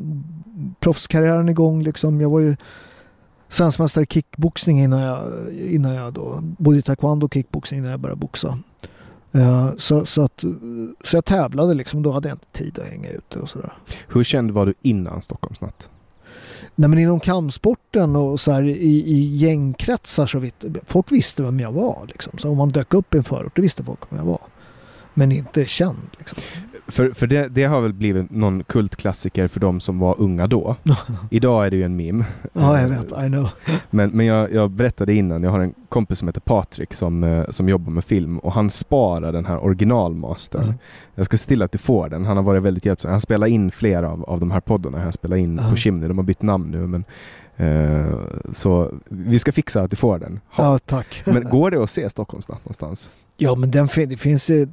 [0.80, 1.84] proffskarriären igång.
[1.84, 2.22] Liksom.
[2.22, 2.56] Jag var ju
[3.52, 8.00] svenskmästare i kickboxning innan jag, innan jag då, både i taekwondo och kickboxning innan jag
[8.00, 8.60] började boxa.
[9.32, 10.44] Eh, så, så, att,
[11.04, 13.74] så jag tävlade liksom, då hade jag inte tid att hänga ute och sådär.
[14.08, 15.90] Hur känd var du innan Stockholmsnatt?
[16.76, 21.60] Nej men inom kampsporten och så här, i, i gängkretsar så vitt, folk visste vem
[21.60, 22.06] jag var.
[22.08, 22.38] Liksom.
[22.38, 24.42] Så om man dök upp i en förort, då visste folk vem jag var.
[25.14, 26.10] Men inte känd.
[26.18, 26.38] Liksom.
[26.92, 30.76] För, för det, det har väl blivit någon kultklassiker för de som var unga då.
[31.32, 32.26] Idag är det ju en meme.
[32.54, 33.12] ja, jag vet.
[33.12, 33.50] I know.
[33.90, 37.50] Men, men jag, jag berättade innan, jag har en kompis som heter Patrik som, eh,
[37.50, 40.64] som jobbar med film och han sparar den här originalmastern.
[40.64, 40.76] Mm.
[41.16, 42.26] Jag ska se till att du får den.
[42.26, 43.12] Han har varit väldigt hjälpsam.
[43.12, 45.00] Han spelar in flera av, av de här poddarna.
[45.00, 45.70] Han spelar in Ja.
[45.70, 46.08] på Chimney.
[46.08, 47.04] De har bytt namn nu men
[47.56, 48.18] eh,
[48.52, 50.40] så vi ska fixa att du får den.
[50.50, 50.64] Ha.
[50.64, 51.22] Ja, tack.
[51.26, 53.10] Men går det att se Stockholmsnatt någonstans?
[53.44, 54.68] Ja, men den fin- det finns ju,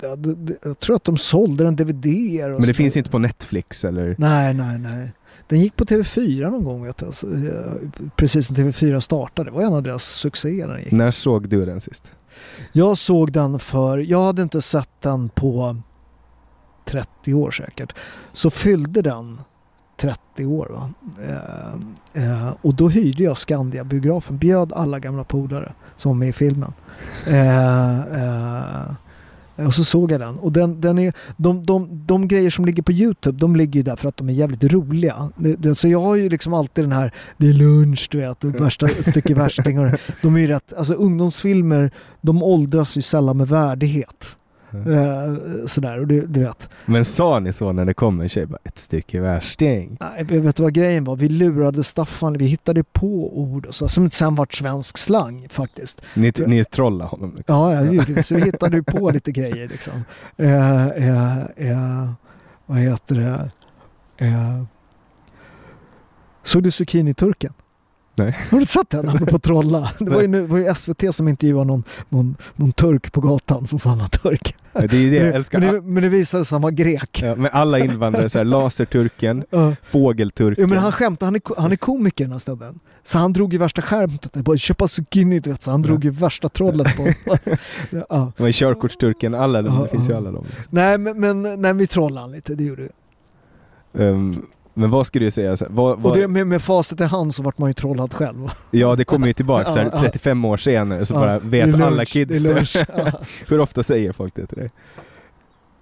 [0.62, 2.06] jag tror att de sålde den DVD.
[2.48, 4.14] Men det så- finns inte på Netflix eller?
[4.18, 5.12] Nej, nej, nej.
[5.48, 7.02] Den gick på TV4 någon gång, vet.
[7.02, 7.72] Alltså, eh,
[8.16, 9.50] precis när TV4 startade.
[9.50, 10.92] Det var en av deras succéer när den gick.
[10.92, 12.12] När såg du den sist?
[12.72, 15.76] Jag såg den för, jag hade inte sett den på
[16.84, 17.94] 30 år säkert.
[18.32, 19.40] Så fyllde den
[20.00, 20.68] 30 år.
[20.70, 20.90] Va?
[22.14, 26.32] Eh, eh, och då hyrde jag Skandia-biografen, bjöd alla gamla polare som var med i
[26.32, 26.72] filmen.
[27.26, 30.38] Eh, eh, och så såg jag den.
[30.38, 33.82] Och den, den är, de, de, de grejer som ligger på Youtube, de ligger ju
[33.82, 35.30] där för att de är jävligt roliga.
[35.36, 38.44] Det, det, så jag har ju liksom alltid den här, det är lunch du vet,
[38.44, 39.78] och värsta stycke värsting.
[39.78, 44.36] Och, de är ju rätt, alltså ungdomsfilmer, de åldras ju sällan med värdighet.
[44.72, 46.70] Eh, sådär, och du, du vet.
[46.86, 48.46] Men sa ni så när det kom en tjej?
[48.46, 49.96] Bara, ett stycke värsting.
[50.00, 51.16] Nej, vet du vad grejen var?
[51.16, 56.02] Vi lurade Staffan, vi hittade på ord och så, som sen vart svensk slang faktiskt.
[56.14, 57.36] Ni, ni trollade honom?
[57.36, 57.56] Liksom.
[57.56, 58.22] Ja, ja, det gjorde vi.
[58.22, 60.04] så vi hittade på lite grejer liksom.
[60.36, 62.10] Eh, eh, eh,
[62.66, 63.50] vad heter det?
[64.26, 64.62] Eh,
[66.42, 67.52] såg du Zucchini-turken?
[68.18, 68.38] Nej.
[68.50, 69.08] Har du sett den?
[69.08, 69.90] Apropå trolla.
[69.98, 73.66] Det var ju, det var ju SVT som intervjuade någon, någon, någon turk på gatan
[73.66, 74.54] som sa han var turk.
[74.72, 75.58] Det är det jag men, älskar.
[75.60, 77.20] men, det, men det visade sig att han var grek.
[77.22, 78.44] Ja, men alla invandrare, så här,
[78.84, 79.74] laserturken, Ja.
[79.82, 80.62] fågelturken.
[80.62, 82.80] Ja, men han skämtar, han är, han är komiker den här snubben.
[83.02, 86.10] Så han drog ju värsta skämtet, bara köpa zucchini du vet, så han drog ju
[86.10, 87.56] värsta trollet på alltså,
[88.08, 88.32] ja.
[88.36, 90.44] Men körkortsturken, alla, Ja, det finns ju alla de.
[90.44, 90.64] liksom.
[90.70, 92.88] Nej men, men nej, vi trollade han lite, det gjorde vi.
[94.04, 94.42] Ehm,
[94.78, 95.56] men vad skulle du säga?
[95.68, 98.50] Vad, vad, Och det, med, med facit i hand så vart man ju trollad själv.
[98.70, 100.00] Ja, det kommer ju tillbaka så här, Ja, ja.
[100.00, 103.12] 35 år senare så bara vet alla lunch, kids det.
[103.46, 104.70] Hur ofta säger folk det till dig?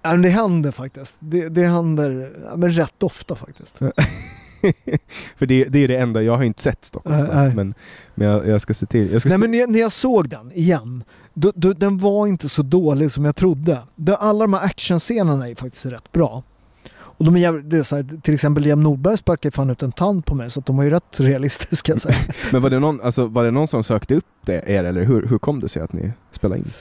[0.02, 1.16] Ja, men det händer faktiskt.
[1.18, 3.78] Det, det händer ja, men rätt ofta faktiskt.
[5.36, 7.54] För det, det är det enda, jag har inte sett Stockholm Nej, nej.
[7.54, 7.74] men,
[8.14, 9.12] men jag, jag ska se till.
[9.12, 11.04] Jag ska Nej se, men när jag, när jag såg den igen,
[11.34, 13.78] då, då, den var inte så dålig som jag trodde.
[14.18, 16.42] Alla de här actionscenerna är faktiskt rätt bra.
[17.18, 19.82] Och de är jävligt, det är så här, till exempel Liam Nordberg sparkade fan ut
[19.82, 21.98] en tand på mig så de var ju rätt realistiska.
[21.98, 22.08] Så
[22.52, 25.26] men var det, någon, alltså, var det någon som sökte upp det, er eller hur,
[25.26, 26.72] hur kom det sig att ni spelade in?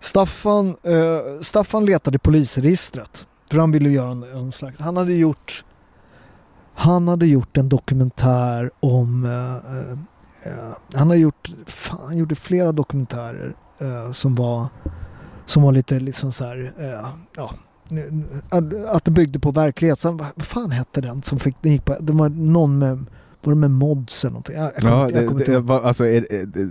[0.00, 3.26] Staffan, eh, Staffan letade i polisregistret.
[3.50, 4.80] För han ville göra en, en slags...
[4.80, 5.64] Han hade gjort...
[6.74, 9.24] Han hade gjort en dokumentär om...
[9.24, 11.50] Eh, eh, han har gjort...
[11.66, 14.66] Fan, han gjorde flera dokumentärer eh, som var...
[15.46, 16.72] Som var lite liksom så här...
[16.78, 17.50] Eh, ja,
[18.88, 20.00] att, det byggde på verklighet.
[20.00, 21.56] Sen, vad fan hette den som fick...
[21.60, 23.06] Den gick på, det var någon med...
[23.44, 24.56] Var det med mods eller någonting?
[24.56, 26.64] Jag, jag Ja, inte- jag det, det, var, alltså, är, det,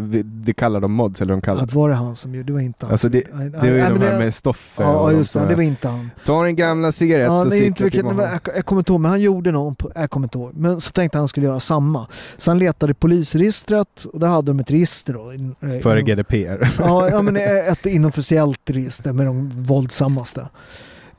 [0.00, 2.46] det, det, kallar de mods, eller de kallar Att var det han som gjorde?
[2.46, 2.92] Det var inte han.
[2.92, 5.46] Alltså det, det var ju nej, de här med Stoffe Ja, just det.
[5.48, 6.10] Det var inte han.
[6.24, 9.10] Ta en gamla cigarett Ja, och nej, inte vilket, jag, jag kommer inte ihåg, men
[9.10, 10.50] han gjorde någon, på, jag kommer inte ihåg.
[10.54, 12.06] Men så tänkte han skulle göra samma.
[12.36, 15.32] Så han letade i polisregistret och där hade de ett register då.
[15.34, 16.68] in- eh, Före GDPR.
[16.78, 20.48] Ja, ja men ett inofficiellt register med de våldsammaste.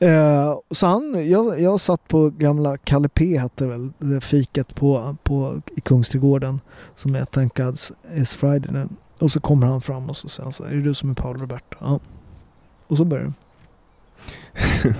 [0.02, 5.16] Eh, så han, jag, jag satt på gamla Kalle P hette väl, det fiket på,
[5.22, 6.60] på, i Kungsträdgården
[6.94, 8.88] som är Thank God's is Friday nu.
[9.18, 11.10] Och så kommer han fram och så säger han så här, är det du som
[11.10, 11.76] är Paolo Roberto?
[11.80, 12.00] Ja.
[12.86, 13.32] Och så börjar det.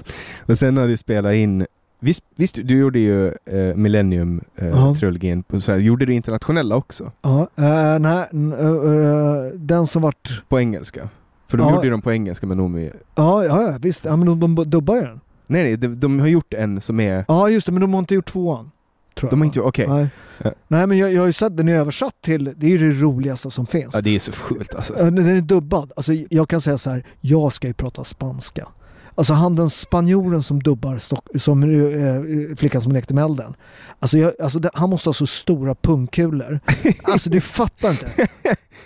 [0.47, 1.67] Men sen har du spelat in
[2.03, 3.75] Visst, visst du gjorde ju eh.
[3.75, 5.45] Millennium-trilogin,
[5.81, 7.13] gjorde du internationella också?
[7.23, 10.43] Ja, eh, nej, eh, eh, den som vart...
[10.49, 11.09] På engelska?
[11.51, 11.75] För de Ja.
[11.75, 12.91] gjorde ju dem på engelska med Noomi.
[13.15, 14.05] Ja, ja, ja visst.
[14.05, 15.21] Ja, men de, de dubbar ju den.
[15.47, 17.25] Nej nej, de, de har gjort en som är...
[17.29, 18.71] Ja, just det, men de har inte gjort tvåan.
[19.15, 19.67] Tror De jag, har inte va?
[19.69, 19.87] okej.
[19.89, 20.09] Nej.
[20.45, 20.53] Ja.
[20.69, 22.55] nej, men jag, jag har ju sett den är översatt till...
[22.57, 23.95] Det är ju det roligaste som finns.
[23.95, 24.99] Ja det är så sjukt alltså.
[24.99, 25.93] Eh, Den är dubbad.
[25.97, 28.69] Alltså, jag kan säga så här, jag ska ju prata spanska.
[29.15, 33.55] Alltså han den spanjoren som dubbar Stock, som eh, flickan som lekte med elden.
[33.99, 36.61] Alltså, jag, alltså det, han måste ha så stora pungkulor.
[37.03, 38.29] Alltså du fattar inte.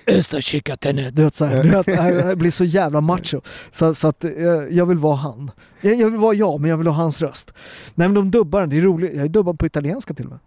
[0.06, 1.10] Esta chica tene.
[1.10, 1.86] Du vet, så här, du vet,
[2.26, 3.40] jag blir så jävla macho.
[3.70, 4.30] Så, så att eh,
[4.70, 5.50] jag vill vara han.
[5.80, 7.52] Jag, jag vill vara jag, men jag vill ha hans röst.
[7.94, 9.14] Nej men de dubbar den, det är roligt.
[9.14, 10.38] Jag är dubbad på italienska till och med.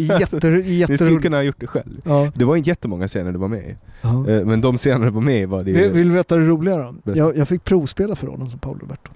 [0.20, 2.00] Jätte, Ni skulle kunna ha gjort det själv.
[2.04, 2.30] Ja.
[2.34, 3.76] Det var inte jättemånga scener du var med i.
[4.02, 4.28] Ja.
[4.28, 6.76] Eh, Men de scener du var med i var det Vill, du veta det roliga
[7.04, 7.12] då?
[7.16, 9.10] Jag, jag fick provspela för rollen som Paolo Roberto.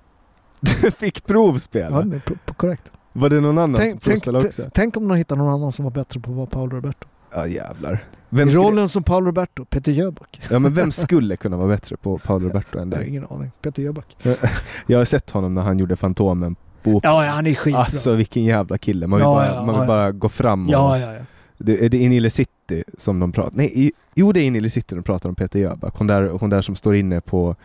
[0.60, 1.96] Du fick provspela?
[1.96, 2.92] Ja, det är korrekt.
[3.12, 4.70] Var det någon annan Tänk, som tänk, provspelade också?
[4.74, 7.06] tänk om de hittar någon annan som var bättre på att vara Paolo Roberto.
[7.36, 7.94] Ja jävlar.
[7.94, 7.98] I
[8.28, 10.40] Vem skulle, rollen som Paolo Roberto, Peter Jöback.
[10.50, 13.08] ja men vem skulle kunna vara bättre på Paolo Roberto än Jag har dig?
[13.10, 13.50] ingen aning.
[13.62, 14.16] Peter Jöback.
[14.86, 17.00] Jag har sett honom när han gjorde Fantomen på.
[17.02, 17.80] Ja, ja, han är skitbra.
[17.82, 19.06] Alltså vilken jävla kille.
[19.06, 20.72] Man vill Ja, bara, ja, man vill bara gå fram och...
[20.72, 21.20] ja, ja, ja.
[21.58, 23.56] Det, är det i Nile City som de pratar?
[23.56, 25.94] Nej, i, jo det är i Nile City de pratar om Peter Jöback.
[25.96, 27.56] Hon där, hon där som står inne på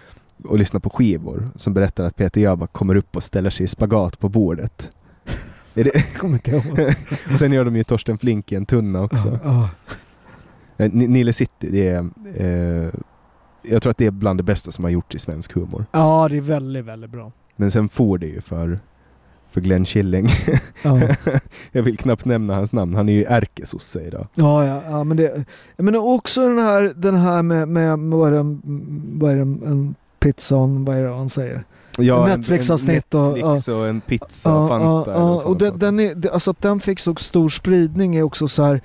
[0.43, 1.49] och lyssnar på skivor.
[1.55, 4.91] Som berättar att Peter Jöback kommer upp och ställer sig i spagat på bordet.
[5.75, 5.91] Är det?
[5.93, 6.79] Jag kommer inte ihåg.
[7.33, 9.39] och sen gör de ju Torsten Flink i en tunna också.
[9.43, 9.69] Ja,
[10.77, 12.09] Eh, Ni- Nile City, det är...
[12.35, 12.89] Eh,
[13.63, 15.85] jag tror att det är bland det bästa som har gjorts i svensk humor.
[15.91, 17.31] ja, det är väldigt, väldigt bra.
[17.55, 18.79] Men sen får det ju för,
[19.51, 20.27] för Glenn Killing.
[20.83, 20.99] Ja,
[21.71, 22.95] jag vill knappt nämna hans namn.
[22.95, 24.27] Han är ju ärkesosse idag.
[24.35, 25.45] ja, ja, ja men det...
[25.77, 28.57] Menar också den här, den här med, med, vad är det,
[29.19, 31.63] vad är det, en pizza vad är det han säger?
[32.03, 35.13] Ja, Netflix-avsnitt och- Netflix och, en pizza och Fanta.
[35.13, 38.47] fan och de den, den är, alltså att den fick så stor spridning är också
[38.47, 38.81] så här,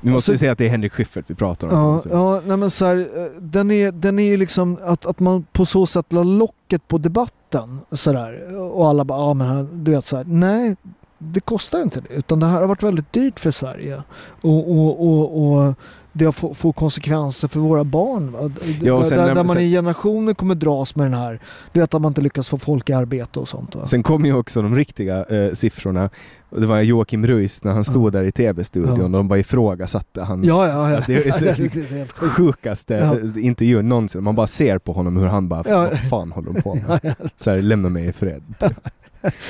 [0.00, 1.74] Vi måste alltså- ju säga att det är Henrik Schyffert vi pratar om.
[1.74, 2.08] Ja, alltså.
[2.08, 5.46] ja nej men så här, eh, den är, den är ju liksom att, att man
[5.52, 10.04] på så sätt la locket på debatten sådär och alla bara, ja men du vet
[10.06, 10.76] så här, nej
[11.18, 14.02] det kostar inte det utan det här har varit väldigt dyrt för Sverige
[14.40, 15.74] och, och, och, och
[16.16, 18.36] det får, får konsekvenser för våra barn.
[18.80, 21.40] Ja, där, där, när- där man sen- i generationer kommer dras med den här,
[21.72, 23.74] du vet att man inte lyckas få folk i arbete och sånt.
[23.74, 23.86] Va?
[23.86, 26.10] Sen kom ju också de riktiga eh, siffrorna.
[26.50, 29.04] Det var Joakim Ruist när han stod där i tv-studion Ja.
[29.04, 31.00] och de bara ifrågasatte hans ja, ja, ja.
[31.06, 33.40] det är så- det är helt sjukaste Ja.
[33.40, 34.22] intervjun någonsin.
[34.24, 35.78] Man bara ser på honom hur han bara, Ja.
[35.80, 36.82] vad fan håller de på med?
[36.88, 37.14] Ja, ja.
[37.36, 38.42] Så här, lämna mig i fred.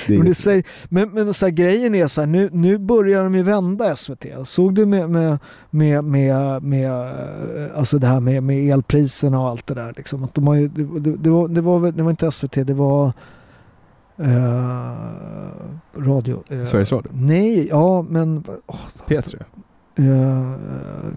[0.08, 3.34] Men, det säger, men, men så här, grejen är så här, nu, nu börjar de
[3.34, 4.26] ju vända SVT.
[4.44, 5.38] Såg du med, med,
[5.70, 9.94] med, med, med, eh, alltså det här med, med elpriserna och allt det där?
[9.96, 12.52] Liksom, att de har ju, det, det, det, var, det, var, det var inte SVT,
[12.66, 13.12] det var
[14.16, 14.92] eh,
[15.96, 16.42] radio.
[16.48, 17.10] eh, Sveriges Radio?
[17.14, 18.76] Nej, ja men åh,
[19.06, 19.42] P3?
[19.98, 20.52] Eh,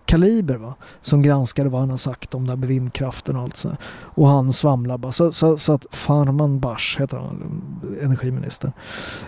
[0.06, 0.74] Kaliber va?
[1.02, 3.78] Som granskade vad han har sagt om här med vindkraften och allt så här.
[4.04, 5.12] Och han svamlar bara.
[5.12, 7.62] Så, så, så att Farman Bach heter han,
[8.02, 8.72] energiministern.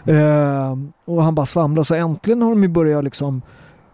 [0.06, 1.84] Eh, och han bara svamlar.
[1.84, 3.42] Så äntligen har de ju börjat liksom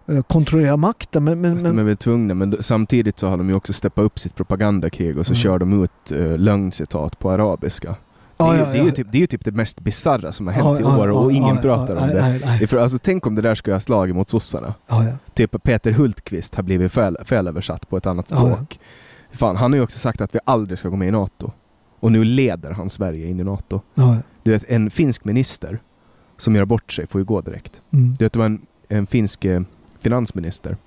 [0.07, 1.23] eh, kontrollera makten.
[1.23, 3.73] Men, men, Fast de är men, väl tvungna, men samtidigt så har de ju också
[3.73, 5.39] steppat upp sitt propagandakrig och så Mm.
[5.41, 7.95] kör de ut uh, lögncitat på arabiska.
[8.37, 10.53] Det är, Ja, det, är typ, det är ju typ det mest bisarra som har
[10.53, 12.39] hänt i år och ingen pratar om det.
[12.45, 12.63] nej.
[12.63, 14.73] Ifrån, alltså, tänk om det där skulle ha slagit mot sossarna.
[15.33, 18.79] Typ Peter Hultqvist har blivit fel, felöversatt på ett annat språk.
[19.31, 21.51] Fan, han har ju också sagt att vi aldrig ska gå med i NATO.
[21.99, 23.81] Och nu leder han Sverige in i NATO.
[24.43, 25.79] Du vet, en finsk minister
[26.37, 27.81] som gör bort sig får ju gå direkt.
[27.93, 28.13] mm.
[28.19, 29.61] Du vet, det var en, en finsk eh,
[29.99, 30.77] finansminister,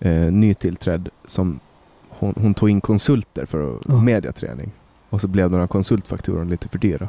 [0.00, 1.60] eh, nytillträdd, som
[2.08, 4.72] hon, hon tog in konsulter för mediaträning.
[5.14, 7.08] Och så blev de här konsultfakturorna lite för dyra.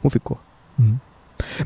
[0.00, 0.38] Hon fick gå.
[0.78, 0.98] Mm.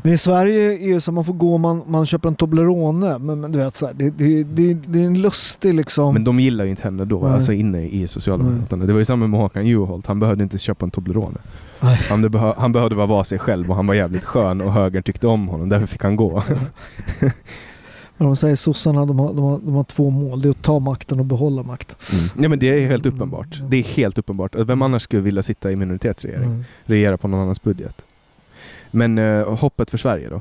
[0.02, 2.34] Men i Sverige är det så att man får gå om man, man köper en
[2.34, 3.18] Toblerone.
[3.18, 6.14] Men, men du vet så här, det, det, det, det är en lustig liksom...
[6.14, 7.32] Men de gillar ju inte henne då, Nej.
[7.32, 8.84] alltså inne i Socialdemokraterna.
[8.86, 11.38] Det var ju samma med Håkan Juholt, han behövde inte köpa en Toblerone.
[11.80, 11.98] Nej.
[12.10, 15.02] Han, behö- han behövde bara vara sig själv och han var jävligt skön och högern
[15.02, 16.42] tyckte om honom, därför fick han gå.
[18.18, 20.42] Men de säger sossarna de har, de, har, de har två mål.
[20.42, 21.96] Det är att ta makten och behålla makten.
[22.12, 22.42] Mm.
[22.42, 23.60] Ja men det är helt uppenbart.
[23.68, 24.54] Det är helt uppenbart.
[24.54, 26.44] Vem annars skulle vilja sitta i minoritetsregering?
[26.44, 26.64] Mm.
[26.84, 28.04] regera på någon annans budget.
[28.90, 30.40] Men eh, hoppet för Sverige då?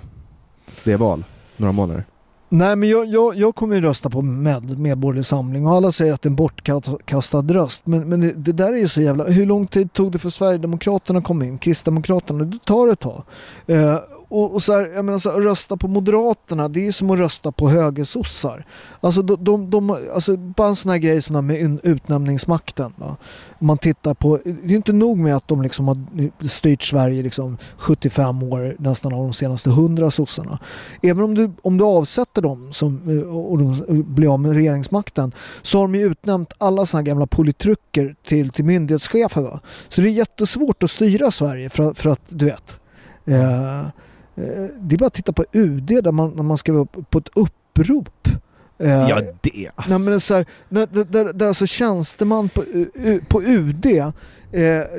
[0.83, 1.23] Det är val,
[1.57, 2.03] några månader.
[2.49, 6.13] Nej men jag, jag, jag kommer ju rösta på med, Medborgerlig Samling och alla säger
[6.13, 7.85] att det är en bortkastad röst.
[7.85, 9.23] Men, men det, det där är ju så jävla...
[9.23, 11.57] Hur lång tid tog det för Sverigedemokraterna kom in?
[11.57, 12.43] Kristdemokraterna?
[12.43, 13.23] Det tar ett tag.
[13.67, 13.95] Eh,
[14.29, 17.09] och, och så här, jag menar så här, att rösta på Moderaterna det är som
[17.11, 18.65] att rösta på högersossar.
[19.01, 22.93] Alltså, de, de, de, alltså bara en sån här grej som här med utnämningsmakten.
[22.95, 23.15] Va?
[23.59, 25.97] Om man tittar på, det är inte nog med att de liksom har
[26.47, 30.59] styrt Sverige liksom 75 år nästan av de senaste 100 sossarna.
[31.01, 35.31] Även om du, om du avsätter dem som, eh, och de blir av med regeringsmakten
[35.61, 39.41] så har de ju utnämnt alla såna här gamla politruker till, till myndighetschefer.
[39.41, 39.59] Va?
[39.89, 42.79] Så det är jättesvårt att styra Sverige för, att- för att du vet.
[43.25, 43.87] Eh,
[44.79, 47.29] det är bara att titta på UD där man, när man skriver upp på ett
[47.35, 48.27] upprop.
[48.79, 49.89] Eh, Ja det alltså.
[49.89, 52.63] Nej, men det är så här, när, där, där, där alltså tjänsteman på,
[53.27, 54.11] på UD eh,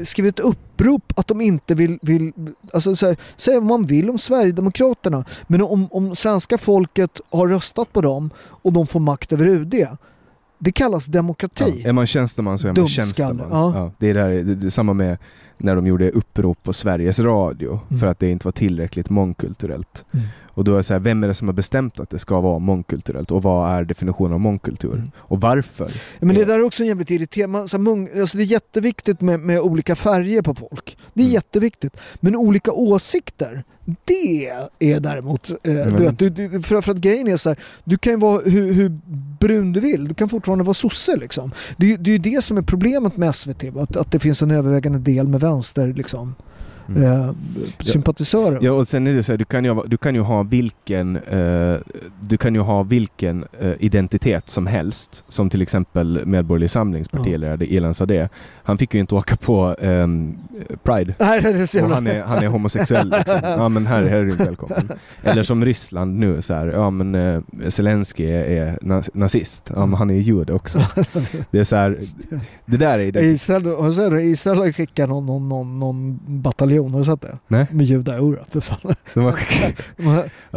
[0.04, 2.32] skriver ett upprop att de inte vill, vill
[2.72, 7.48] alltså så här, säga vad man vill om Sverigedemokraterna men om, om svenska folket har
[7.48, 9.86] röstat på dem och de får makt över UD
[10.58, 11.80] det kallas demokrati.
[11.82, 13.48] Ja, är man tjänsteman så är man Dumskalle, tjänsteman.
[13.50, 13.72] ja.
[13.74, 13.92] Ja.
[13.98, 15.18] det, är där, det, det är samma med
[15.58, 18.00] när de gjorde upprop på Sveriges Radio Mm.
[18.00, 20.04] för att det inte var tillräckligt mångkulturellt.
[20.14, 20.26] Mm.
[20.58, 22.40] Och då är det så här, vem är det som har bestämt att det ska
[22.40, 24.94] vara mångkulturellt och vad är definitionen av mångkultur?
[24.94, 25.10] Mm.
[25.16, 25.92] Och varför?
[26.20, 27.58] Men det där är också en jävligt irriterande.
[27.58, 27.78] Alltså
[28.38, 30.96] det är jätteviktigt med, med olika färger på folk.
[31.14, 31.34] Det är Mm.
[31.34, 31.96] jätteviktigt.
[32.20, 33.64] Men olika åsikter,
[34.04, 34.46] det
[34.78, 35.50] är däremot...
[35.50, 35.96] Eh, Mm.
[35.96, 38.42] du vet, du, du, för, för att grejen är så här, du kan ju vara
[38.44, 38.98] hur, hur
[39.40, 40.08] brun du vill.
[40.08, 41.52] Du kan fortfarande vara sosse liksom.
[41.76, 43.64] Det, är- det är ju det som är problemet med SVT.
[43.76, 46.34] Att, att det finns en övervägande del med vänster liksom.
[46.88, 47.02] Mm.
[47.02, 47.30] Eh,
[47.80, 48.58] sympatisörer.
[48.62, 51.16] Ja och sen är det så här, du kan ju, du kan ju ha vilken,
[51.16, 51.76] eh,
[52.20, 55.24] du kan ju ha vilken eh, identitet som helst.
[55.28, 57.18] Som till exempel Medborgerlig Samlings Ja.
[57.18, 58.28] partiledare Elan Sade.
[58.62, 60.34] Han fick ju inte åka på ehm,
[60.82, 61.14] Pride.
[61.18, 63.38] Nej, det är så Och han, är, han är homosexuell liksom.
[63.42, 64.88] Ja men här, här är du välkommen.
[65.22, 69.70] Eller som Ryssland nu så här, ja men eh, Zelensky är, är na- nazist.
[69.74, 70.78] Ja men han är jude också.
[71.50, 71.98] Det är så här,
[72.66, 73.20] det där är det.
[73.24, 73.66] Israel?
[74.22, 76.18] Israel har skickat någon, någon, någon, någon
[76.78, 77.38] bataljon, har du sett det?
[77.48, 77.66] Nej.
[77.70, 78.78] Med judar, jodå, för fan.
[79.14, 79.24] De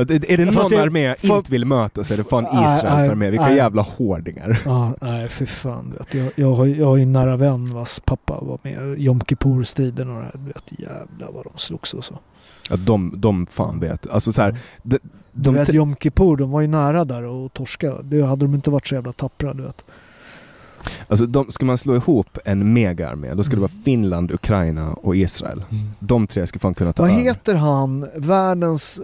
[0.06, 3.10] det- Är det någon det- armé jag inte vill möta så är det fan Israels
[3.10, 3.30] armé.
[3.30, 3.56] Vilka nej.
[3.56, 4.62] jävla hårdingar.
[4.66, 5.90] Ja, nej för fan.
[5.90, 9.00] Du vet, jag, jag, har, jag har ju en nära vän vars pappa var med
[9.00, 10.32] i Jom Kippur-striden och det här.
[10.34, 12.20] Du vet, jävlar vad de slogs och så.
[12.70, 14.10] Ja, de, de fan vet.
[14.10, 14.52] Alltså så här,
[14.84, 15.00] de,
[15.34, 17.94] Du de, vet, te- Jom Kippur, de var ju nära där och torska.
[18.04, 19.86] Det hade de inte varit så jävla tappra, du vet.
[21.08, 23.62] Alltså de, ska man slå ihop en megaarmé, då ska det Mm.
[23.62, 25.64] vara Finland, Ukraina och Israel.
[26.00, 27.22] De tre ska fan kunna ta Vad över.
[27.22, 29.02] heter han, världens,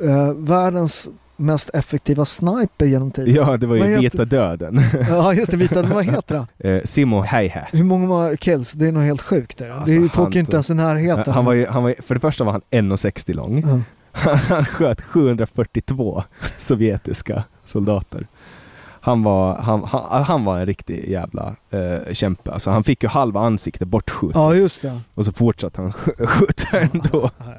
[0.00, 3.34] eh, eh, världens mest effektiva sniper genom tiden?
[3.34, 4.82] Ja, det var ju Vad heter- Vita Döden.
[5.08, 5.56] Ja, just det.
[5.56, 6.46] Vita, vad heter han?
[6.72, 7.66] eh, Simo Heihe.
[7.72, 8.72] Hur många kills?
[8.72, 9.58] Det är nog helt sjukt.
[9.58, 9.72] Det.
[9.74, 11.34] Alltså, det är, han folk är inte ens i närheten.
[11.34, 13.64] Han var ju, han var, för det första var han 1,60 lång.
[13.66, 13.80] Ja.
[14.48, 16.22] Han sköt 742
[16.58, 18.26] sovjetiska soldater.
[19.08, 22.52] Han var, han, han, han var en riktig jävla eh, kämpe.
[22.52, 25.00] Alltså, han fick ju halva ansiktet bortskjutet ja, just det.
[25.14, 27.30] och så fortsatte han sk- skjuta ändå.
[27.46, 27.56] Nej.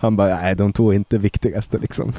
[0.00, 2.12] Han bara, nej de två är inte viktigaste liksom.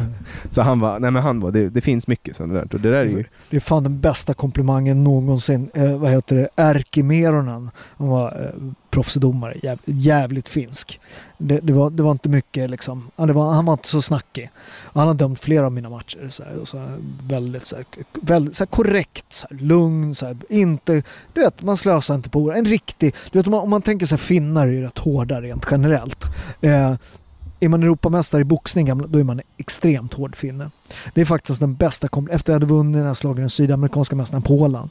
[0.50, 2.62] Så han var, nej men han var, det, det finns mycket sånt där.
[2.62, 5.70] Och det där är ju, Det är fan den bästa komplimangen någonsin.
[5.74, 6.50] Eh, vad heter det?
[6.56, 7.70] Erkki Meronen.
[7.98, 9.56] Han var eh, proffsdomare.
[9.64, 11.00] Jäv, jävligt finsk.
[11.38, 13.12] Det, det, var, det var inte mycket liksom.
[13.16, 14.50] Han, var, han var inte så snackig.
[14.94, 16.28] Han har dömt flera av mina matcher.
[16.30, 16.98] Så här, och så här,
[17.28, 17.86] väldigt, så här,
[18.22, 20.16] väldigt så här, korrekt, så här, lugn.
[20.16, 21.04] Så här, inte,
[21.34, 22.54] du vet, man slösar inte på ord.
[22.54, 23.16] En riktig...
[23.32, 26.24] Du vet, om man, om man tänker sig finnar är ju rätt hårda rent generellt.
[26.62, 26.94] Eh,
[27.66, 30.72] är man Europamästare i boxning då är man extremt hård finne.
[31.14, 32.36] Det är faktiskt den bästa kombinationen.
[32.36, 34.90] Efter jag hade vunnit den här slagen den sydamerikanska mästaren Polen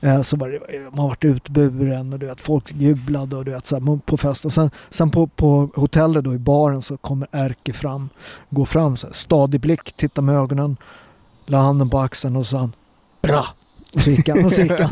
[0.00, 0.60] eh, så var det,
[0.96, 4.50] man varit utburen och du vet, folk jublade och du vet, så här, på festen.
[4.50, 8.08] Sen, sen på, på hotellet då i baren så kommer Erke fram,
[8.50, 10.76] går fram så här, stadig blick, tittar med ögonen,
[11.46, 12.70] la handen på axeln och sa
[13.22, 13.46] Bra!
[13.96, 14.44] Och så gick han.
[14.44, 14.88] Och så gick han.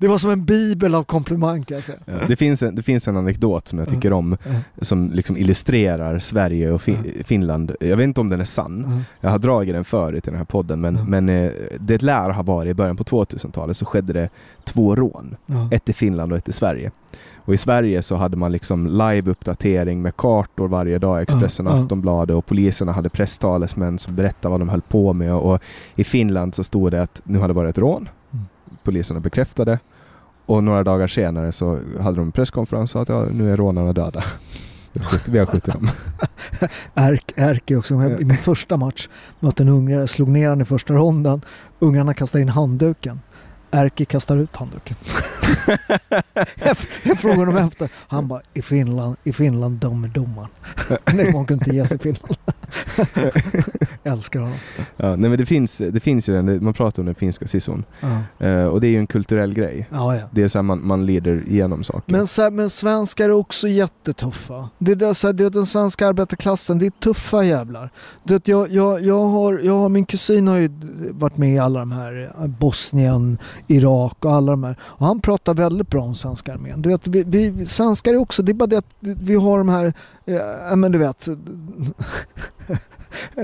[0.00, 1.98] det var som en bibel av komplimang kan jag säga.
[2.04, 4.50] ja, det, finns en, det finns en anekdot som jag tycker om Ja.
[4.84, 7.76] som liksom illustrerar Sverige och fin- Finland.
[7.80, 8.84] Jag vet inte om den är sann.
[8.88, 9.02] Ja.
[9.20, 11.04] Jag har dragit den förut i den här podden men, Ja.
[11.04, 14.28] men eh, det lär ha varit i början på 2000-talet så skedde det
[14.64, 15.36] två rån.
[15.46, 15.68] Ja.
[15.72, 16.90] Ett i Finland och ett i Sverige.
[17.50, 21.74] Och i Sverige så hade man liksom live-uppdatering med kartor varje dag, Expressen och.
[21.74, 25.62] Aftonbladet och poliserna hade presstalesmän som berättade vad de höll på med och
[25.94, 28.08] i Finland så stod det att nu hade det varit ett rån.
[28.32, 28.44] Mm.
[28.82, 29.78] Poliserna bekräftade
[30.46, 33.56] och några dagar senare så hade de en presskonferens och sa att ja, nu är
[33.56, 34.24] rånarna döda.
[35.28, 35.90] Vi har skjutit- dem.
[37.36, 37.94] Erk, också.
[37.94, 39.08] I min första match
[39.40, 41.40] mötte en ungrare, slog ner han i första ronden.
[41.78, 43.20] Ungrarna kastar in handduken.
[43.70, 44.96] Erke kastar ut handduken.
[46.64, 47.88] jag, jag frågar honom efter.
[48.08, 50.48] Han bara, i Finland, i Finland dömer domaren.
[51.12, 52.36] Nej, man kunde inte ge sig i Finland.
[54.04, 54.56] Älskar honom.
[54.96, 57.84] Ja, nej men det finns, det finns ju den, man pratar om den finska sisson.
[58.00, 59.88] Ja, Eh, och det är ju en kulturell grej.
[59.92, 60.16] ja.
[60.16, 60.22] ja.
[60.30, 62.12] Det är så här man, man lider igenom saker.
[62.12, 64.68] Men, så här, men svenskar är också jättetuffa.
[64.78, 67.90] Det är, det, så här, det är den svenska arbetarklassen, det är tuffa jävlar.
[68.24, 70.70] Du vet, jag, jag, jag, har, jag min kusin har ju
[71.10, 74.76] varit med i alla de här, eh, Bosnien, Irak och alla de här.
[74.82, 76.82] Och han pratar väldigt bra om svenska armén.
[76.82, 79.68] Du vet, vi, vi svenskar är också, det är bara det att vi har de
[79.68, 79.92] här,
[80.24, 81.28] eh, men du vet,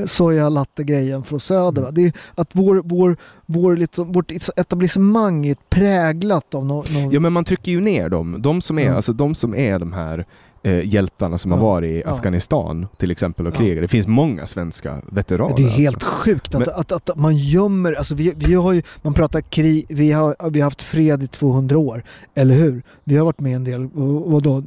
[0.04, 1.82] soja latte-grejen från söder.
[1.82, 1.90] Va?
[1.90, 3.16] Det är att vår, vår,
[3.46, 6.84] vår, liksom, vårt etablissemang är präglat av någon...
[6.90, 8.36] någon Ja men man trycker ju ner dem.
[8.42, 8.94] De som är, Ja.
[8.94, 10.26] alltså, de, som är de här
[10.66, 11.56] eh, hjältarna som Ja.
[11.56, 12.10] har varit i Ja.
[12.12, 13.80] Afghanistan till exempel och Ja.
[13.80, 15.56] Det finns många svenska veteraner.
[15.56, 16.08] Det är helt alltså.
[16.10, 19.86] sjukt att, Men- att, att, man gömmer, alltså vi, vi har ju, man pratar krig,
[19.88, 22.02] vi har, vi har haft fred i 200 år,
[22.34, 22.82] eller hur?
[23.04, 23.88] Vi har varit med en del,
[24.26, 24.62] vadå,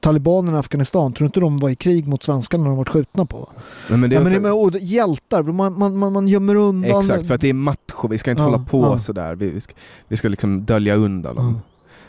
[0.00, 2.84] talibanerna i Afghanistan, tror du inte de var i krig mot svenskarna när de var
[2.84, 3.48] skjutna på?
[3.90, 6.54] Nej, men det Ja, är men, så- det- och hjältar, man, man, man, man gömmer
[6.54, 7.00] undan.
[7.00, 8.08] Exakt, för att det är macho.
[8.10, 8.98] Vi ska inte Ja, hålla på ja.
[8.98, 9.34] sådär.
[9.34, 9.74] Vi, vi, ska,
[10.08, 11.54] vi ska liksom dölja undan dem.
[11.54, 11.60] Ja.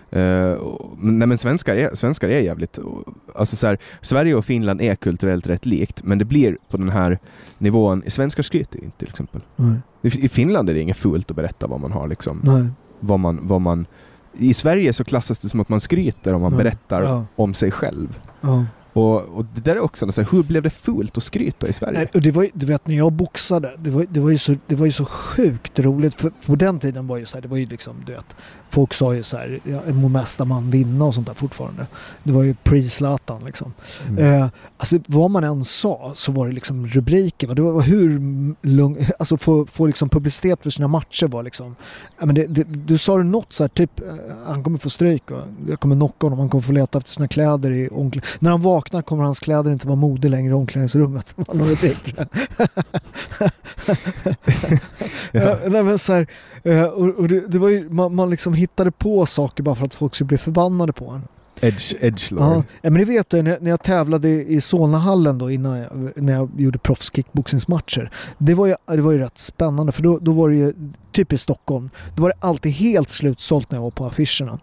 [0.10, 2.80] Men- nej men svenskar är, svenskar är jävligt...
[3.36, 6.90] Alltså så här, Sverige och Finland är kulturellt rätt likt men det blir på den
[6.90, 7.20] här
[7.58, 8.04] nivån...
[8.08, 9.42] Svenskar skryter inte till exempel.
[10.02, 12.42] I, I Finland är det inget fult att berätta vad man har liksom.
[12.44, 12.68] nej.
[13.00, 13.86] Vad man, vad man,
[14.38, 17.26] I Sverige så klassas det som att man skryter om man Ja, berättar ja.
[17.36, 18.20] om sig själv.
[18.42, 18.66] Ja.
[18.94, 21.74] Och, och det där är också så här, hur blev det fult att skryta i
[21.74, 21.98] Sverige?
[21.98, 24.56] Nej, och det var, du vet när jag boxade, det var, det, var ju så,
[24.68, 26.22] det var ju så sjukt roligt.
[26.22, 28.36] För på den tiden var ju så här, det var ju liksom, du vet,
[28.70, 31.88] folk sa ju så här, ja, må mesta man vinna och sånt där fortfarande.
[32.24, 33.74] Det var ju pre-Zlatan liksom.
[34.08, 34.42] Mm.
[34.42, 37.48] Eh, alltså vad man än sa så var det liksom rubriker.
[37.48, 37.54] va?
[37.54, 38.20] Det var hur
[38.68, 41.76] lugn, alltså få, få liksom publicitet för sina matcher var liksom.
[42.20, 44.06] Ja, men det, det, du sa något så här, typ eh,
[44.46, 47.28] han kommer få stryk och jag kommer knocka honom, han kommer få leta efter sina
[47.28, 48.26] kläder i omkläd...
[48.40, 51.34] När han vaknar kommer hans kläder inte vara mode längre i omklädningsrummet.
[51.36, 52.28] Det var någon rubrik, tror
[52.58, 52.68] jag.
[55.32, 55.58] ja.
[55.68, 56.28] nej, men så här,
[56.94, 59.94] och, och det, det var ju, man, man liksom hittade på saker bara för att
[59.94, 61.22] folk skulle bli förbannade på en.
[61.62, 62.44] Edge, edgelord.
[62.44, 65.78] Ja, ja, men det vet du när jag, när jag tävlade i Solnahallen då innan
[65.78, 68.12] jag, när jag gjorde proffskickboxningsmatcher.
[68.38, 70.74] Det var ju, det var ju rätt spännande för då, då var det ju,
[71.12, 74.60] typ i Stockholm, då var det alltid helt slutsålt när jag var på affischerna.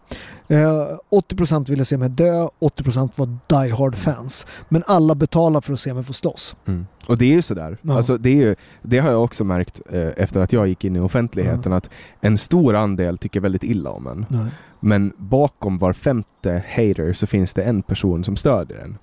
[0.49, 4.47] Eh, 80% ville se mig dö, 80% var die hard fans.
[4.69, 6.57] Men alla betalade för att se mig få slåss.
[6.67, 6.87] Mm.
[7.07, 7.79] Och det är ju sådär.
[7.83, 7.97] Ja.
[7.97, 10.97] Alltså det, är ju, det har jag också märkt eh, efter att jag gick in
[10.97, 11.91] i offentligheten att
[12.21, 14.27] en stor andel tycker väldigt illa om en.
[14.29, 14.47] Nej.
[14.81, 18.99] Men bakom var femte hater så finns det en person som stödjer en.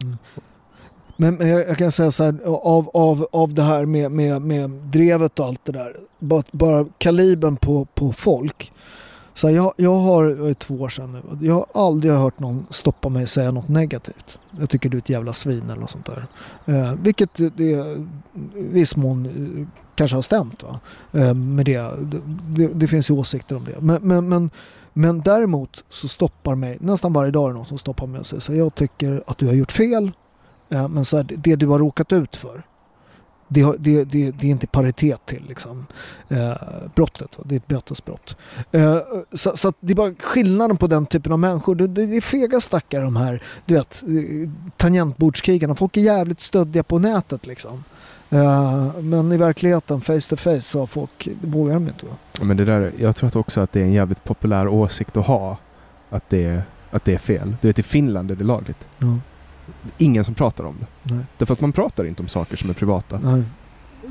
[1.18, 4.42] Men, men jag, jag kan säga så här, av, av, av det här med, med,
[4.42, 8.72] med drevet och allt det där, bara, bara kalibern på, på folk.
[9.34, 12.40] Så här, jag, jag har, jag är två år sedan nu, jag har aldrig hört
[12.40, 14.40] någon stoppa mig och säga något negativt.
[14.60, 16.26] Jag tycker du är ett jävla svin eller något sånt där.
[16.66, 18.06] Eh, vilket det, i
[18.54, 20.80] viss mån eh, kanske har stämt va?
[21.12, 21.92] Eh, med det.
[22.48, 22.88] Det, det.
[22.88, 23.76] finns ju åsikter om det.
[23.80, 24.50] Men, men, men,
[24.94, 28.26] men däremot så stoppar mig, nästan varje dag är det någon som stoppar mig och
[28.26, 30.12] säger så här, jag tycker att du har gjort fel.
[30.70, 32.64] Eh, men så här, det du har råkat ut för.
[33.54, 35.86] Det, det, det, det är inte paritet till liksom,
[36.30, 36.54] eh,
[36.96, 37.38] brottet.
[37.38, 37.44] va.
[37.48, 38.36] Det är ett bötesbrott.
[38.72, 38.98] Eh,
[39.34, 41.76] så, så det är bara skillnaden på den typen av människor.
[41.76, 45.76] Det, det är fega stackare de här du vet, eh, tangentbordskrigarna.
[45.76, 47.84] Folk är jävligt stöddiga på nätet liksom.
[48.30, 52.06] Eh, men i verkligheten, face to face, så folk, det vågar de inte.
[52.06, 52.16] Va?
[52.42, 55.26] Men det där, jag tror att också att det är en jävligt populär åsikt att
[55.26, 55.58] ha.
[56.10, 56.62] Att det,
[56.92, 57.56] att det är fel.
[57.62, 58.88] Du vet i Finland är det lagligt.
[58.98, 59.18] Ja,
[59.98, 60.86] Ingen som pratar om det.
[61.14, 63.20] nej, Därför att man pratar inte om saker som är privata.
[63.24, 63.44] nej.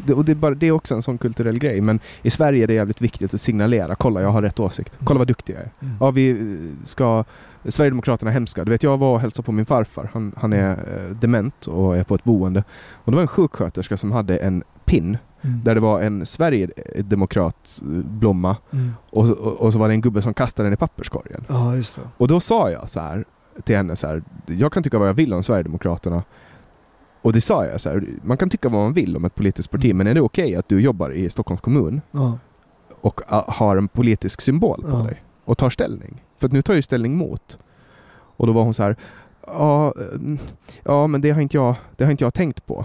[0.07, 1.81] Det, och det är, bara, det är också en sån kulturell grej.
[1.81, 3.95] Men i Sverige är det jävligt viktigt att signalera.
[3.95, 4.99] Kolla, jag har rätt åsikt.
[5.05, 5.70] Kolla vad duktig jag är.
[5.82, 5.95] Mm.
[6.01, 6.37] Ja, vi eh,
[6.87, 7.24] ska...
[7.65, 8.65] Sverigedemokraterna är hemska.
[8.65, 10.11] Du vet, jag var och hälsade på min farfar.
[10.12, 12.65] Han, han är eh, dement och är på ett boende.
[12.93, 15.61] Och det var en sjuksköterska som hade en pin Mm.
[15.65, 18.91] där det var en Sverigedemokrat-blomma Mm.
[19.11, 21.45] och, och, och så var det en gubbe som kastade den i papperskorgen.
[21.49, 21.74] Ja.
[22.16, 23.24] Och då sa jag så här
[23.61, 26.23] till henne så här, jag kan tycka vad jag vill om Sverigedemokraterna.
[27.23, 29.70] Och det sa jag så här, man kan tycka vad man vill om ett politiskt
[29.70, 29.97] parti, Mm.
[29.97, 32.39] men är det okej att du jobbar i Stockholms kommun Ja.
[33.01, 34.97] och har en politisk symbol på Ja.
[35.05, 36.23] dig och tar ställning?
[36.39, 37.59] För att nu tar jag ju ställning mot.
[38.12, 38.97] Och då var hon så här,
[39.47, 40.39] ja, mm,
[40.85, 42.85] ja men det har inte jag, det har inte jag tänkt på.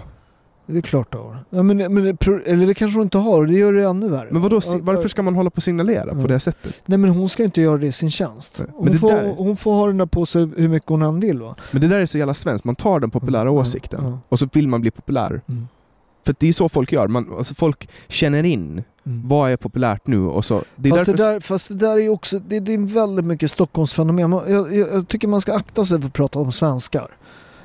[0.66, 1.36] Det är klart det har.
[1.50, 2.06] Ja, men, men,
[2.46, 4.28] eller det kanske hon inte har och det gör det ännu värre.
[4.30, 6.26] Men vadå, varför ska man hålla på och signalera på Ja.
[6.26, 6.74] det sättet?
[6.86, 8.58] Nej men hon ska inte göra det i sin tjänst.
[8.58, 11.02] Men Hon det får, där- hon får ha den där på sig hur mycket hon
[11.02, 11.54] än vill va?
[11.70, 14.18] Men det där är så jävla svenskt, man tar den populära Ja, åsikten ja.
[14.28, 15.40] och så vill man bli populär.
[15.48, 15.68] Mm.
[16.26, 19.28] För det är så folk gör, man, alltså folk känner in Mm.
[19.28, 20.62] vad är populärt nu och så.
[20.76, 21.24] Det är fast, därför...
[21.24, 24.32] det där, fast det där är också, det, det är väldigt mycket Stockholmsfenomen.
[24.32, 27.06] Jag, jag, jag tycker man ska akta sig för att prata om svenskar.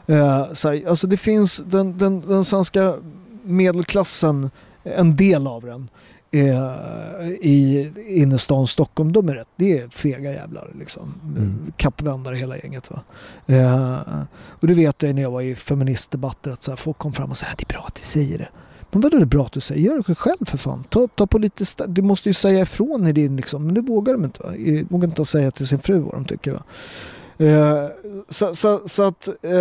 [0.08, 2.96] Eh, så här, alltså det finns den, den, den svenska
[3.44, 4.50] medelklassen,
[4.84, 5.90] en del av den,
[6.32, 11.14] eh, i innerstan Stockholm, de är rätt, det är fega jävlar liksom.
[11.24, 11.72] Mm.
[11.78, 13.02] Kappvändare hela gänget va.
[13.46, 17.14] Eh, och det vet jag när jag var i feministdebatter att så här, folk kom
[17.14, 18.50] fram och sa det är bra att du säger det.
[18.92, 19.82] Men vadå det är bra att du säger?
[19.82, 20.84] Gör det själv för fan.
[20.90, 24.14] Ta, ta på lite du måste ju säga ifrån i din liksom, men det vågar
[24.14, 24.50] de inte va.
[24.90, 26.64] Vågar inte säga till sin fru vad de tycker va.
[27.42, 27.88] Eh,
[28.30, 29.52] så, så, så att eh,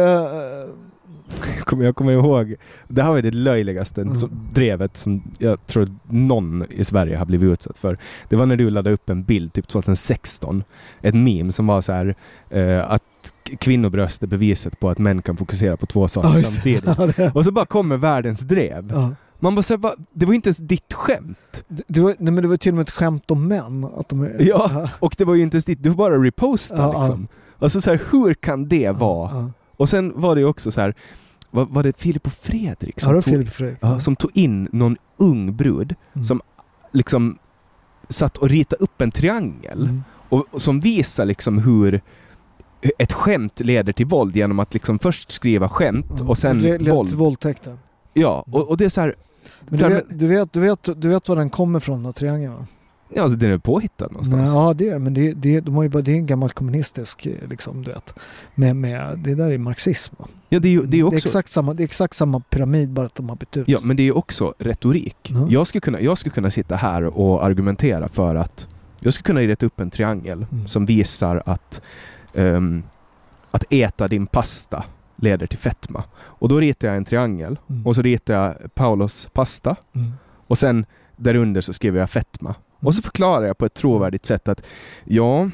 [1.80, 2.54] Jag kommer, ihåg,
[2.88, 4.16] det här var det löjligaste Mm.
[4.52, 7.96] drevet som jag tror någon i Sverige har blivit utsatt för.
[8.28, 10.64] Det var när du laddade upp en bild, typ 2016,
[11.02, 12.14] ett meme som var så här
[12.50, 13.02] eh, att
[13.60, 16.44] kvinnobröst är beviset på att män kan fokusera på två saker det.
[16.44, 16.84] samtidigt.
[17.18, 18.90] Ja, Och så bara kommer världens drev.
[18.94, 19.10] ja.
[19.42, 19.92] Man bara va?
[20.12, 21.64] det var inte ens ditt skämt.
[21.68, 23.84] Det, det, var, nej, men det var till och med ett skämt om män.
[23.96, 27.06] Att de är, Ja, och det var ju inte ens ditt, du bara repostade Ja,
[27.08, 27.18] ja.
[27.60, 29.30] Alltså så här, hur kan det vara?
[29.34, 30.94] Ja, Och sen var det ju också så här,
[31.50, 33.00] var, var det Filip och Fredrik ja.
[33.00, 33.78] som, du tog, Fredrik?
[33.80, 36.24] ja, som tog in någon ung brud Mm.
[36.24, 36.40] som
[36.92, 37.38] liksom
[38.08, 40.02] satt och ritade upp en triangel Mm.
[40.28, 42.00] och, och som visar liksom hur
[42.98, 47.08] ett skämt leder till våld genom att liksom först skriva skämt och sen led våld.
[47.08, 47.78] till våldtäkten.
[48.14, 49.14] Ja, och, och det är så här,
[49.68, 52.52] Men du vet, du, vet, du, vet, du vet var den kommer från, den triangeln
[52.54, 52.66] va?
[53.14, 54.50] Ja, alltså, den är påhittad någonstans.
[54.50, 56.50] Ja det är det, men det, det, de har ju bara, det är en gammal
[56.50, 58.14] kommunistisk, eh, liksom, du vet.
[58.54, 60.14] Med, med, det där är marxism.
[60.48, 61.16] Ja, det är det är också...
[61.16, 63.68] exakt samma, det är exakt samma pyramid, bara att de har bytt ut.
[63.68, 65.16] Ja, men det är också retorik.
[65.34, 65.46] Ja.
[65.50, 68.68] Jag, skulle kunna, jag skulle kunna sitta här och argumentera för att
[69.00, 70.68] jag skulle kunna rita upp en triangel Mm.
[70.68, 71.80] som visar att
[72.34, 72.82] ehm,
[73.50, 74.84] att äta din pasta
[75.16, 76.04] leder till fetma.
[76.18, 77.86] Och då ritar jag en triangel Mm.
[77.86, 80.12] och så ritar jag Paulos pasta Mm.
[80.46, 82.54] och sen därunder så skriver jag fetma.
[82.80, 84.66] Och så förklarar jag på ett trovärdigt sätt att
[85.04, 85.50] ja,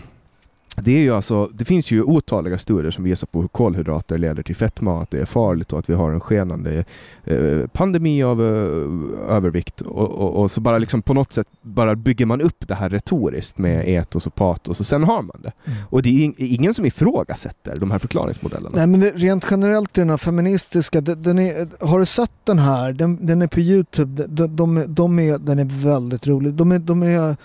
[0.84, 4.42] det är ju alltså, det finns ju otaliga studier som visar på hur kolhydrater leder
[4.42, 6.84] till fetma och att det är farligt och att vi har en skenande
[7.24, 11.94] eh, pandemi av eh, övervikt och, och, och så bara liksom på något sätt bara
[11.94, 15.52] bygger man upp det här retoriskt med etos och patos och sen har man det.
[15.64, 15.78] Mm.
[15.90, 18.76] Och det är ing- ingen som ifrågasätter de här förklaringsmodellerna.
[18.76, 22.32] Nej men det, rent generellt i den här feministiska, den, den är, har du sett
[22.44, 22.92] den här?
[22.92, 26.52] Den, den är på Youtube, de, de, är- de är, den är väldigt rolig.
[26.54, 27.36] De är, de är,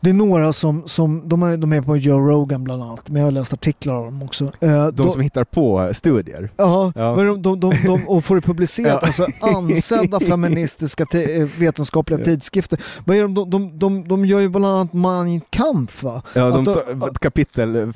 [0.00, 3.16] det är några som, som de, är, de är på Joe Rogan bland annat, men
[3.16, 4.44] jag har läst artiklar av dem också.
[4.60, 6.50] Eh, de som hittar på studier.
[6.56, 7.16] Ja, Ja.
[7.16, 9.06] Men de, de, de, de, och får det publicerat, Ja.
[9.06, 12.24] alltså ansedda feministiska eh, vetenskapliga Ja.
[12.24, 12.80] tidskrifter.
[13.04, 16.22] Vad är de, de, de, de, de gör ju bland annat Mein Kampf va?
[16.34, 17.92] Ja, de tar, kapitel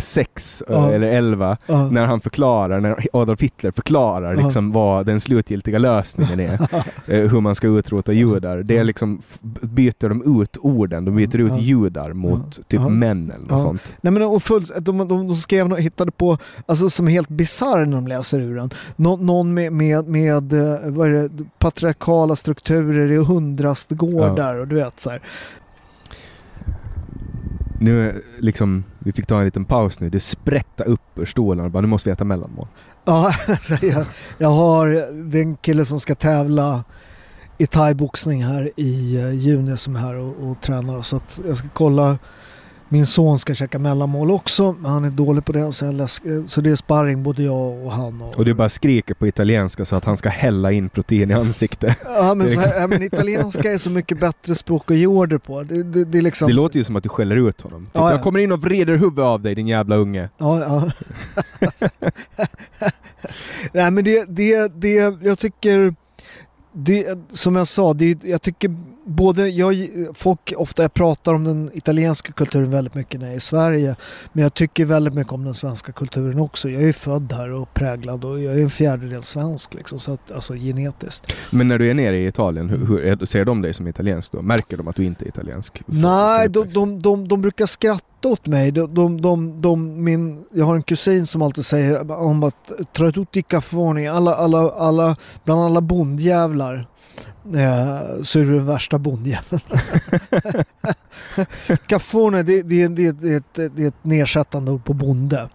[0.00, 0.90] 6 Ja.
[0.92, 1.88] eller 11 Ja.
[1.90, 6.52] när han förklarar, när Adolf Hitler förklarar liksom vad den slutgiltiga lösningen är.
[7.06, 8.62] eh, hur man ska utrota judar.
[8.62, 9.22] Det är liksom,
[9.60, 11.58] byter de ut orden, de byter ut Ja.
[11.58, 12.88] judar mot typ Ja.
[12.88, 13.60] män eller något Ja.
[13.60, 13.94] sånt.
[14.00, 17.28] Nej men och fullt, de, de, de skrev och hittade på, alltså som är helt
[17.28, 18.70] bisarr när de läser ur den.
[18.96, 24.74] Nå, någon med, med, med eh, vad är det, patriarkala strukturer i hundrastgårdar och du
[24.74, 25.22] vet så här.
[27.80, 30.10] Nu liksom, vi fick ta en liten paus nu.
[30.10, 31.24] Det sprätta upp ur
[31.64, 32.66] och bara nu måste vi äta mellanmål.
[33.04, 34.04] Ja, alltså jag,
[34.38, 34.86] jag har
[35.30, 36.84] det är en kille som ska tävla
[37.60, 41.02] i thaiboxning här i eh, juni som är här och, och tränar.
[41.02, 42.18] Så att jag ska kolla.
[42.92, 45.72] Min son ska käka mellanmål också, men han är dålig på det.
[45.72, 48.22] Så, jag läsk, så det är sparring både jag och han.
[48.22, 51.34] Och, Och du bara skriker på italienska så att han ska hälla in protein i
[51.34, 51.96] ansiktet.
[52.04, 55.62] ja, men, så, ja, men italienska är så mycket bättre språk att ge order på.
[55.62, 56.48] Det, det, det liksom...
[56.48, 57.84] Det låter ju som att du skäller ut honom.
[57.84, 58.10] Typ, Ja, ja.
[58.10, 60.28] Jag kommer in och vrider huvudet av dig din jävla unge.
[60.38, 60.90] Ja, ja.
[63.72, 65.94] Nej men det, det, det, jag tycker,
[66.72, 71.70] det, som jag sa, det, jag tycker både, jag, folk ofta jag pratar om den
[71.74, 73.96] italienska kulturen väldigt mycket när jag är i Sverige.
[74.32, 76.68] Men jag tycker väldigt mycket om den svenska kulturen också.
[76.68, 80.30] Jag är född här och präglad och jag är en fjärdedel svensk liksom, så att,
[80.30, 81.36] alltså genetiskt.
[81.50, 84.42] Men när du är nere i Italien, hur, hur, ser de dig som italiensk då?
[84.42, 85.82] Märker de att du inte är italiensk?
[85.86, 88.70] Nej, de, de, de, de brukar skratta åt mig.
[88.70, 92.54] De, de, de, de, min, jag har en kusin som alltid säger om att
[94.10, 96.86] alla, alla, alla, bland alla bondjävlar
[97.44, 99.60] eh, så är du den värsta bondjäveln.
[101.86, 105.48] Caffone, det, det, det, det, är ett, det är ett nedsättande ord på bonde.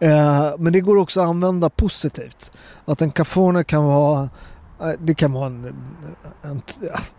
[0.00, 2.52] Eh, men det går också att använda positivt.
[2.84, 4.28] Att en caffone kan vara
[4.80, 5.74] eh, det kan vara en,
[6.42, 6.62] en,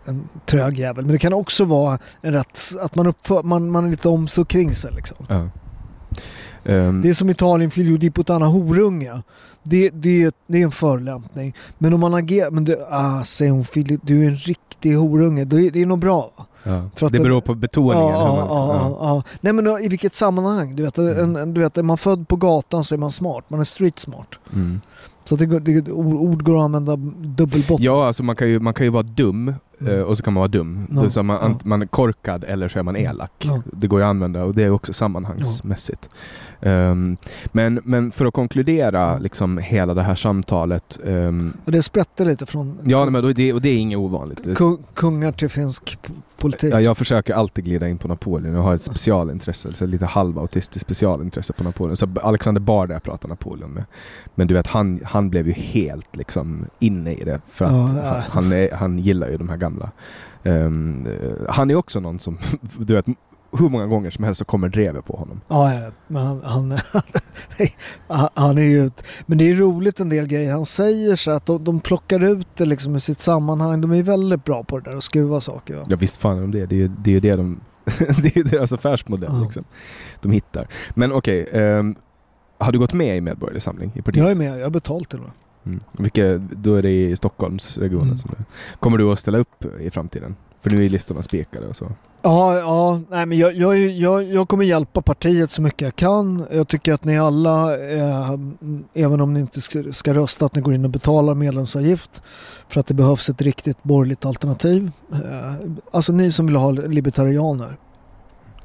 [0.04, 3.84] en trög jävel, men det kan också vara en rätt, att man, uppför, man, man
[3.84, 5.26] är lite om så kring sig liksom.
[5.28, 5.48] Ja.
[6.64, 9.22] Ehm, Det är som Italien figlio di puttana horunge.
[9.62, 11.54] Det, det, det är en förolämpning.
[11.78, 15.44] Men om man agerar, men du, ah, säg hon figlio, du är en riktig horunge.
[15.44, 16.30] Det är, det är nog bra
[16.62, 16.90] ja.
[17.00, 18.06] Det beror på betoningen.
[18.08, 19.22] Ja, man, ja, ja.
[19.40, 20.76] Nej men då, i vilket sammanhang?
[20.76, 21.36] Du vet, Mm.
[21.36, 23.44] en, du vet, är man född på gatan så är man smart.
[23.48, 24.28] Man är street smart.
[24.52, 24.80] Mm.
[25.24, 26.96] Så det, det, ord, går att använda
[27.36, 27.84] dubbelbotten.
[27.84, 29.94] Ja, alltså man kan ju, man kan ju vara dum Mm.
[29.98, 30.86] eh, och så kan man vara dum.
[31.04, 33.32] Är så man, ant- man är korkad eller så är man elak.
[33.38, 33.62] Ja.
[33.72, 36.08] Det går ju att använda och det är också sammanhangsmässigt.
[36.64, 37.16] Ehm,
[37.52, 40.98] men, men för att konkludera liksom hela det här samtalet.
[41.06, 44.56] ehm, Och det sprätter lite från ja, men det, och det är inget ovanligt.
[44.56, 45.98] Kung, kungar till finsk
[46.36, 46.74] politik.
[46.74, 48.54] Ja, jag försöker alltid glida in på Napoleon.
[48.54, 51.96] Jag har ett specialintresse, så lite halvautistiskt specialintresse på Napoleon.
[51.96, 53.84] Så Alexander Bard jag pratar Napoleon med.
[54.34, 57.40] Men du vet, han, han blev ju helt liksom inne i det.
[57.50, 59.90] För att Ja, han, han, är, han gillar ju de här gamla.
[60.42, 60.70] Eh,
[61.48, 62.38] han är också någon som,
[62.78, 63.06] du vet,
[63.58, 65.40] hur många gånger som helst så kommer drevet på honom.
[65.48, 66.40] Ja, ja, men han,
[68.08, 68.86] han, han- är ju...
[68.86, 70.52] ett- Men det är roligt en del grejer.
[70.52, 73.80] Han säger så att de, de plockar ut det liksom i sitt sammanhang.
[73.80, 75.76] De är väldigt bra på det där att skruva saker.
[75.76, 75.82] Va?
[75.88, 76.66] Ja visst fan är de det.
[76.66, 77.60] Det är ju det, är det de...
[77.98, 79.42] det är ju deras affärsmodell Ja.
[79.44, 79.64] liksom.
[80.22, 80.68] De hittar.
[80.94, 81.94] Men okej, ehm,
[82.58, 84.22] har du gått med i Medborgerlig Samling i partiet?
[84.22, 85.32] Jag är med, jag har betalt till och med.
[85.66, 85.80] Mm.
[85.98, 88.18] Vilka, då är det i Stockholmsregionen Mm.
[88.18, 88.44] som det
[88.80, 90.36] Kommer du att ställa upp i framtiden?
[90.64, 91.92] För nu är listorna spikade och så.
[92.22, 96.46] Ja, ja nej, men jag, jag, jag, jag kommer hjälpa partiet så mycket jag kan.
[96.52, 100.54] Jag tycker att ni alla, eh, mm, även om ni inte ska, ska rösta, att
[100.54, 102.22] ni går in och betalar medlemsavgift.
[102.68, 104.90] För att det behövs ett riktigt borgerligt alternativ.
[105.12, 105.54] Eh,
[105.92, 107.76] alltså ni som vill ha libertarianer.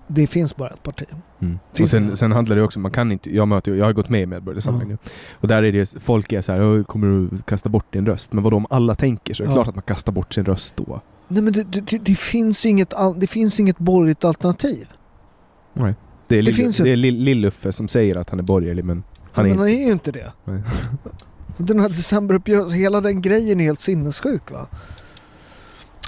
[0.07, 1.05] Det finns bara ett parti.
[1.39, 1.59] Mm.
[1.81, 4.21] Och sen, sen handlar det också, man kan inte, jag möter, jag har gått med
[4.21, 4.97] i Medborgerlig Samling nu.
[5.33, 8.33] Och där är det, folk är så här, "Åh, kommer du kasta bort din röst?
[8.33, 9.55] Men vadå om alla tänker så är det Ja.
[9.55, 11.01] klart att man kastar bort sin röst då.
[11.31, 14.87] Nej men det, det, det, finns inget, det finns inget borgerligt alternativ.
[15.73, 15.95] Det är,
[16.27, 19.49] Det Lill- det är Lill- Lill-Uffe som säger att han är borgerlig men han är
[19.49, 19.81] men han inte.
[19.81, 20.31] är ju inte det.
[20.45, 20.61] Nej.
[21.57, 24.67] Den här decemberuppgörelsen, hela den grejen är helt sinnessjuk va?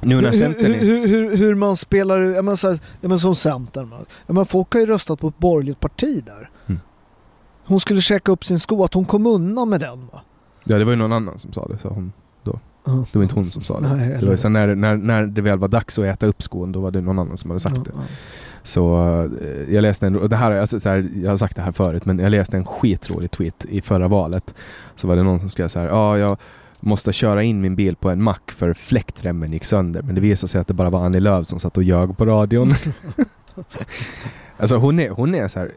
[0.04, 0.80] Nu när hur, Centern är...
[0.80, 3.90] hur, hur, hur man spelar, jag menar, så här, jag menar som Centern.
[4.28, 6.50] Jag menar, folk har ju röstat på ett borgerligt parti där.
[6.68, 6.82] Mm.
[7.66, 10.22] Hon skulle käka upp sin sko, att hon kom undan med den va?
[10.64, 12.14] Ja det var ju någon annan som sa det, sa hon.
[12.84, 13.96] Det var inte hon som sa det.
[13.96, 16.72] Nej, det var sen när, när, när det väl var dags att äta upp skon,
[16.72, 17.92] då var det någon annan som hade sagt Ja, det.
[18.64, 18.96] Så
[19.42, 22.06] eh, jag läste en, det här, alltså, så här, jag har sagt det här förut,
[22.06, 24.54] men jag läste en skitrolig tweet i förra valet.
[24.96, 26.38] Så var det någon som skrev så här, ja jag
[26.80, 30.02] måste köra in min bil på en mack för fläktremmen gick sönder.
[30.02, 32.26] Men det visade sig att det bara var Annie Lööf som satt och ljög på
[32.26, 32.74] radion.
[34.58, 35.72] alltså hon är, hon är så här.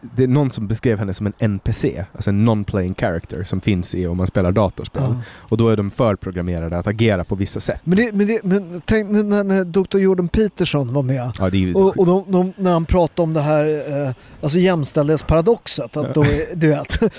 [0.00, 3.94] Det är någon som beskrev henne som en NPC, alltså en non-playing character som finns
[3.94, 5.02] i om man spelar datorspel.
[5.06, 5.16] Ja.
[5.30, 7.80] Och då är de förprogrammerade att agera på vissa sätt.
[7.84, 9.98] Men, det, men, det, men tänk när, när Dr.
[9.98, 11.30] Jordan Peterson var med.
[11.38, 13.64] Ja, Och, och de, de, när han pratade om det här,
[14.04, 17.00] eh, alltså jämställdhetsparadoxet, att då är, du vet.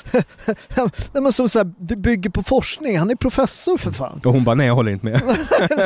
[1.14, 4.22] Nej men som så här, det bygger på forskning, han är professor för fan.
[4.26, 5.22] och hon bara, nej jag håller inte med.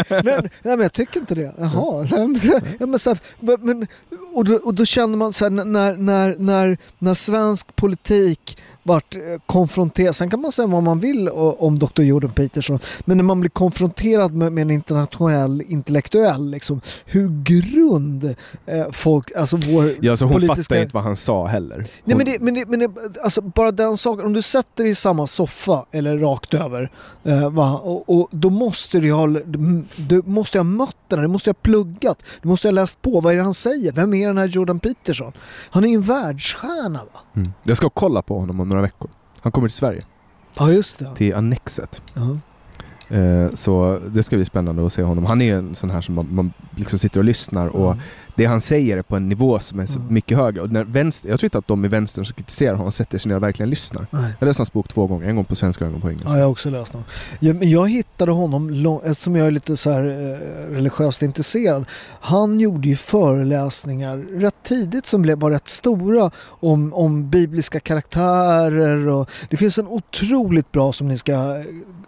[0.10, 1.54] nej, nej men jag tycker inte det.
[1.58, 2.08] Jaha.
[2.12, 2.40] Nej, men,
[2.80, 3.20] ja, men, så här,
[3.58, 3.88] men,
[4.34, 9.16] och, då, och då känner man så här, när, när, när, när svensk politik varit
[9.16, 12.02] eh, konfronterad, sen kan man säga vad man vill om Dr.
[12.02, 18.36] Jordan Peterson, men när man blir konfronterad med, med en internationell intellektuell, liksom, hur grund
[18.66, 20.64] eh, folk, alltså vår Ja, så hon politiska...
[20.64, 21.78] fattar inte vad han sa heller.
[21.78, 22.92] Nej Hon- men, det, men, det, men det,
[23.24, 26.92] alltså bara den saken, om du sätter dig i samma soffa eller rakt över
[27.24, 31.32] eh, och, och då måste du ha, du, du måste ha mött den, här, du
[31.32, 33.92] måste ha pluggat, du måste ha läst på, vad är det han säger?
[33.92, 35.32] Vem är den här Jordan Peterson?
[35.70, 37.20] Han är ju en världsstjärna va?
[37.36, 37.54] Mm.
[37.64, 39.10] Jag ska kolla på honom om några veckor.
[39.42, 40.02] Han kommer till Sverige,
[40.58, 41.16] Ja just det.
[41.16, 42.02] till Annexet.
[42.14, 42.38] Ja.
[43.18, 45.26] Eh, så det ska bli spännande att se honom.
[45.26, 47.96] Han är en sån här som man, man liksom sitter och lyssnar och
[48.36, 50.14] det han säger är på en nivå som är så Mm.
[50.14, 50.62] mycket högre.
[50.62, 53.30] Och när vänster, jag tror inte att de i vänstern som kritiserar honom sätter sig
[53.30, 54.08] ner och verkligen lyssnar.
[54.12, 54.34] Nej.
[54.40, 56.30] Jag läste hans bok två gånger, en gång på svenska och en gång på engelska.
[56.30, 57.04] Ja, jag har också läst den.
[57.40, 61.86] Ja, men jag hittade honom, lång, eftersom jag är lite så här eh, religiöst intresserad.
[62.22, 69.08] Han gjorde ju föreläsningar rätt tidigt som blev bara rätt stora om, om bibliska karaktärer
[69.08, 71.64] och det finns en otroligt bra som ni ska eh,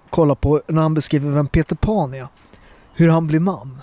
[0.10, 2.28] kolla på när han beskriver vem Peter Pan är.
[2.96, 3.82] Hur han blir man.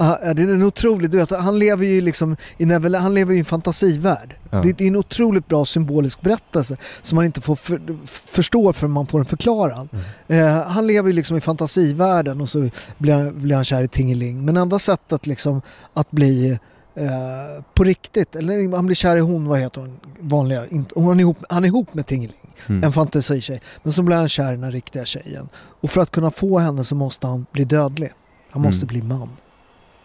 [0.00, 2.64] Ah, det är en otrolig, du vet, han lever ju liksom i,
[2.96, 4.34] han lever i en fantasivärld.
[4.50, 4.62] Ja.
[4.62, 9.06] Det, är en otroligt bra symbolisk berättelse som man inte får för, förstår förrän man
[9.06, 9.88] får den förklarad.
[10.28, 13.88] Eh, han lever ju liksom i fantasivärlden och så blir han, blir han kär i
[13.88, 14.44] Tingeling.
[14.44, 15.62] Men enda sättet liksom
[15.94, 16.58] att bli
[16.94, 21.16] eh, på riktigt, eller han blir kär i hon, vad heter hon, vanliga, inte, hon
[21.16, 22.54] är ihop, han är ihop med Tingeling.
[22.66, 22.84] Mm.
[22.84, 23.60] En fantasikär.
[23.82, 25.48] Men så blir han kär i den riktiga tjejen.
[25.80, 28.12] Och för att kunna få henne så måste han bli dödlig.
[28.50, 28.88] Han måste Mm.
[28.88, 29.28] bli man.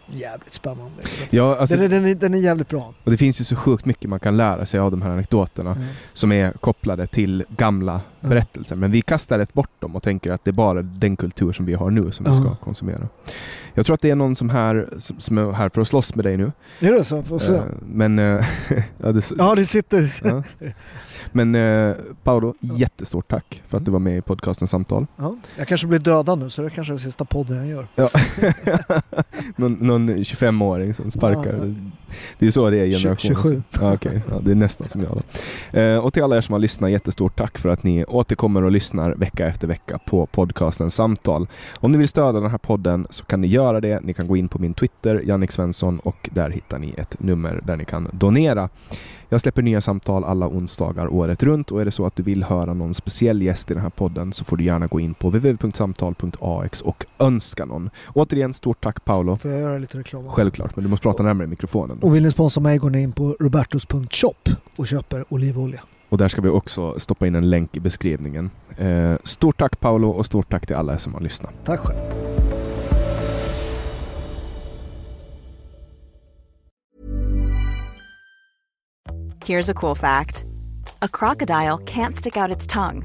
[0.06, 1.02] Jävligt spännande.
[1.30, 2.94] Ja, alltså, den, är, den, är, den är jävligt bra.
[3.04, 5.72] och det finns ju så sjukt mycket man kan lära sig av de här anekdoterna
[5.72, 5.86] Mm.
[6.12, 8.00] som är kopplade till gamla.
[8.28, 8.76] Berättelser.
[8.76, 11.66] Men vi kastar rätt bort dem och tänker att det är bara den kultur som
[11.66, 13.08] vi har nu som vi ska konsumera.
[13.74, 16.24] Jag tror att det är någon som, här, som, är här för att slåss med
[16.24, 16.52] dig nu.
[16.80, 17.22] Är det så?
[17.22, 17.54] Får se.
[17.54, 18.18] Eh, men...
[18.18, 18.46] eh,
[18.98, 20.12] ja, det, Ja, det sitter...
[20.24, 20.42] Ja.
[21.32, 25.06] Men eh, Paolo, jättestort tack för att du var med i podcasten Samtal.
[25.16, 27.86] Ja, jag kanske blir dödad nu så det kanske är sista podden jag gör.
[27.94, 28.08] Ja.
[29.56, 31.54] någon, någon 25-åring som sparkar.
[31.54, 31.74] Ja.
[32.38, 33.36] Det är så det är Tju- generationen.
[33.36, 33.62] 27.
[33.80, 34.22] Ja, okej.
[34.30, 35.22] ja, det är nästan som jag
[35.72, 36.00] då.
[36.02, 39.14] Och till alla er som har lyssnat, jättestort tack för att ni återkommer och lyssnar
[39.14, 41.46] vecka efter vecka på podcasten Samtal.
[41.80, 44.00] Om ni vill stödja den här podden så kan ni göra det.
[44.00, 47.60] Ni kan gå in på min Twitter, Jannik Svensson, och där hittar ni ett nummer
[47.64, 48.68] där ni kan donera.
[49.28, 52.44] Jag släpper nya samtal alla onsdagar året runt och är det så att du vill
[52.44, 55.28] höra någon speciell gäst i den här podden så får du gärna gå in på
[55.28, 57.90] www.samtal.ax och önska någon.
[58.14, 59.36] Återigen, stort tack Paolo.
[59.36, 60.28] Får jag göra lite reklam?
[60.28, 61.98] Självklart, men du måste prata närmare mikrofonen.
[62.00, 62.06] Då.
[62.06, 64.34] Och vill ni sponsra mig går ni in på robertos.shop
[64.76, 65.80] och köper olivolja.
[66.14, 68.50] Och där ska vi också stoppa in en länk i beskrivningen.
[68.78, 71.52] Eh, stort tack Paolo och stort tack till alla som har lyssnat.
[71.64, 71.98] Tack själv.
[79.46, 80.44] Here's a cool fact
[81.02, 83.02] a crocodile can't stick out its tongue.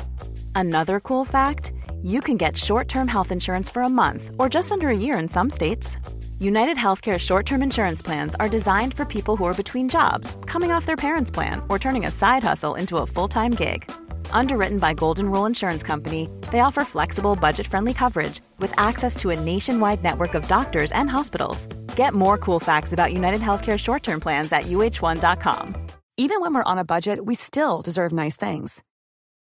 [0.56, 1.72] Another cool fact
[2.04, 5.22] you can get short term health insurance for a month or just under a year
[5.22, 5.98] in some states.
[6.42, 10.72] United Healthcare short term insurance plans are designed for people who are between jobs, coming
[10.72, 13.92] off their parents' plan, or turning a side hustle into a full time gig.
[14.32, 19.32] Underwritten by Golden Rule Insurance Company, they offer flexible, budget friendly coverage with access to
[19.32, 21.68] a nationwide network of doctors and hospitals.
[21.98, 25.76] Get more cool facts about United Healthcare short term plans at uh1.com.
[26.16, 28.82] Even when we're on a budget, we still deserve nice things.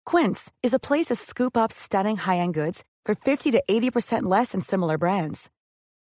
[0.06, 4.52] Quince is a place to scoop up stunning high-end goods for 50 to 80% less
[4.52, 5.50] than similar brands.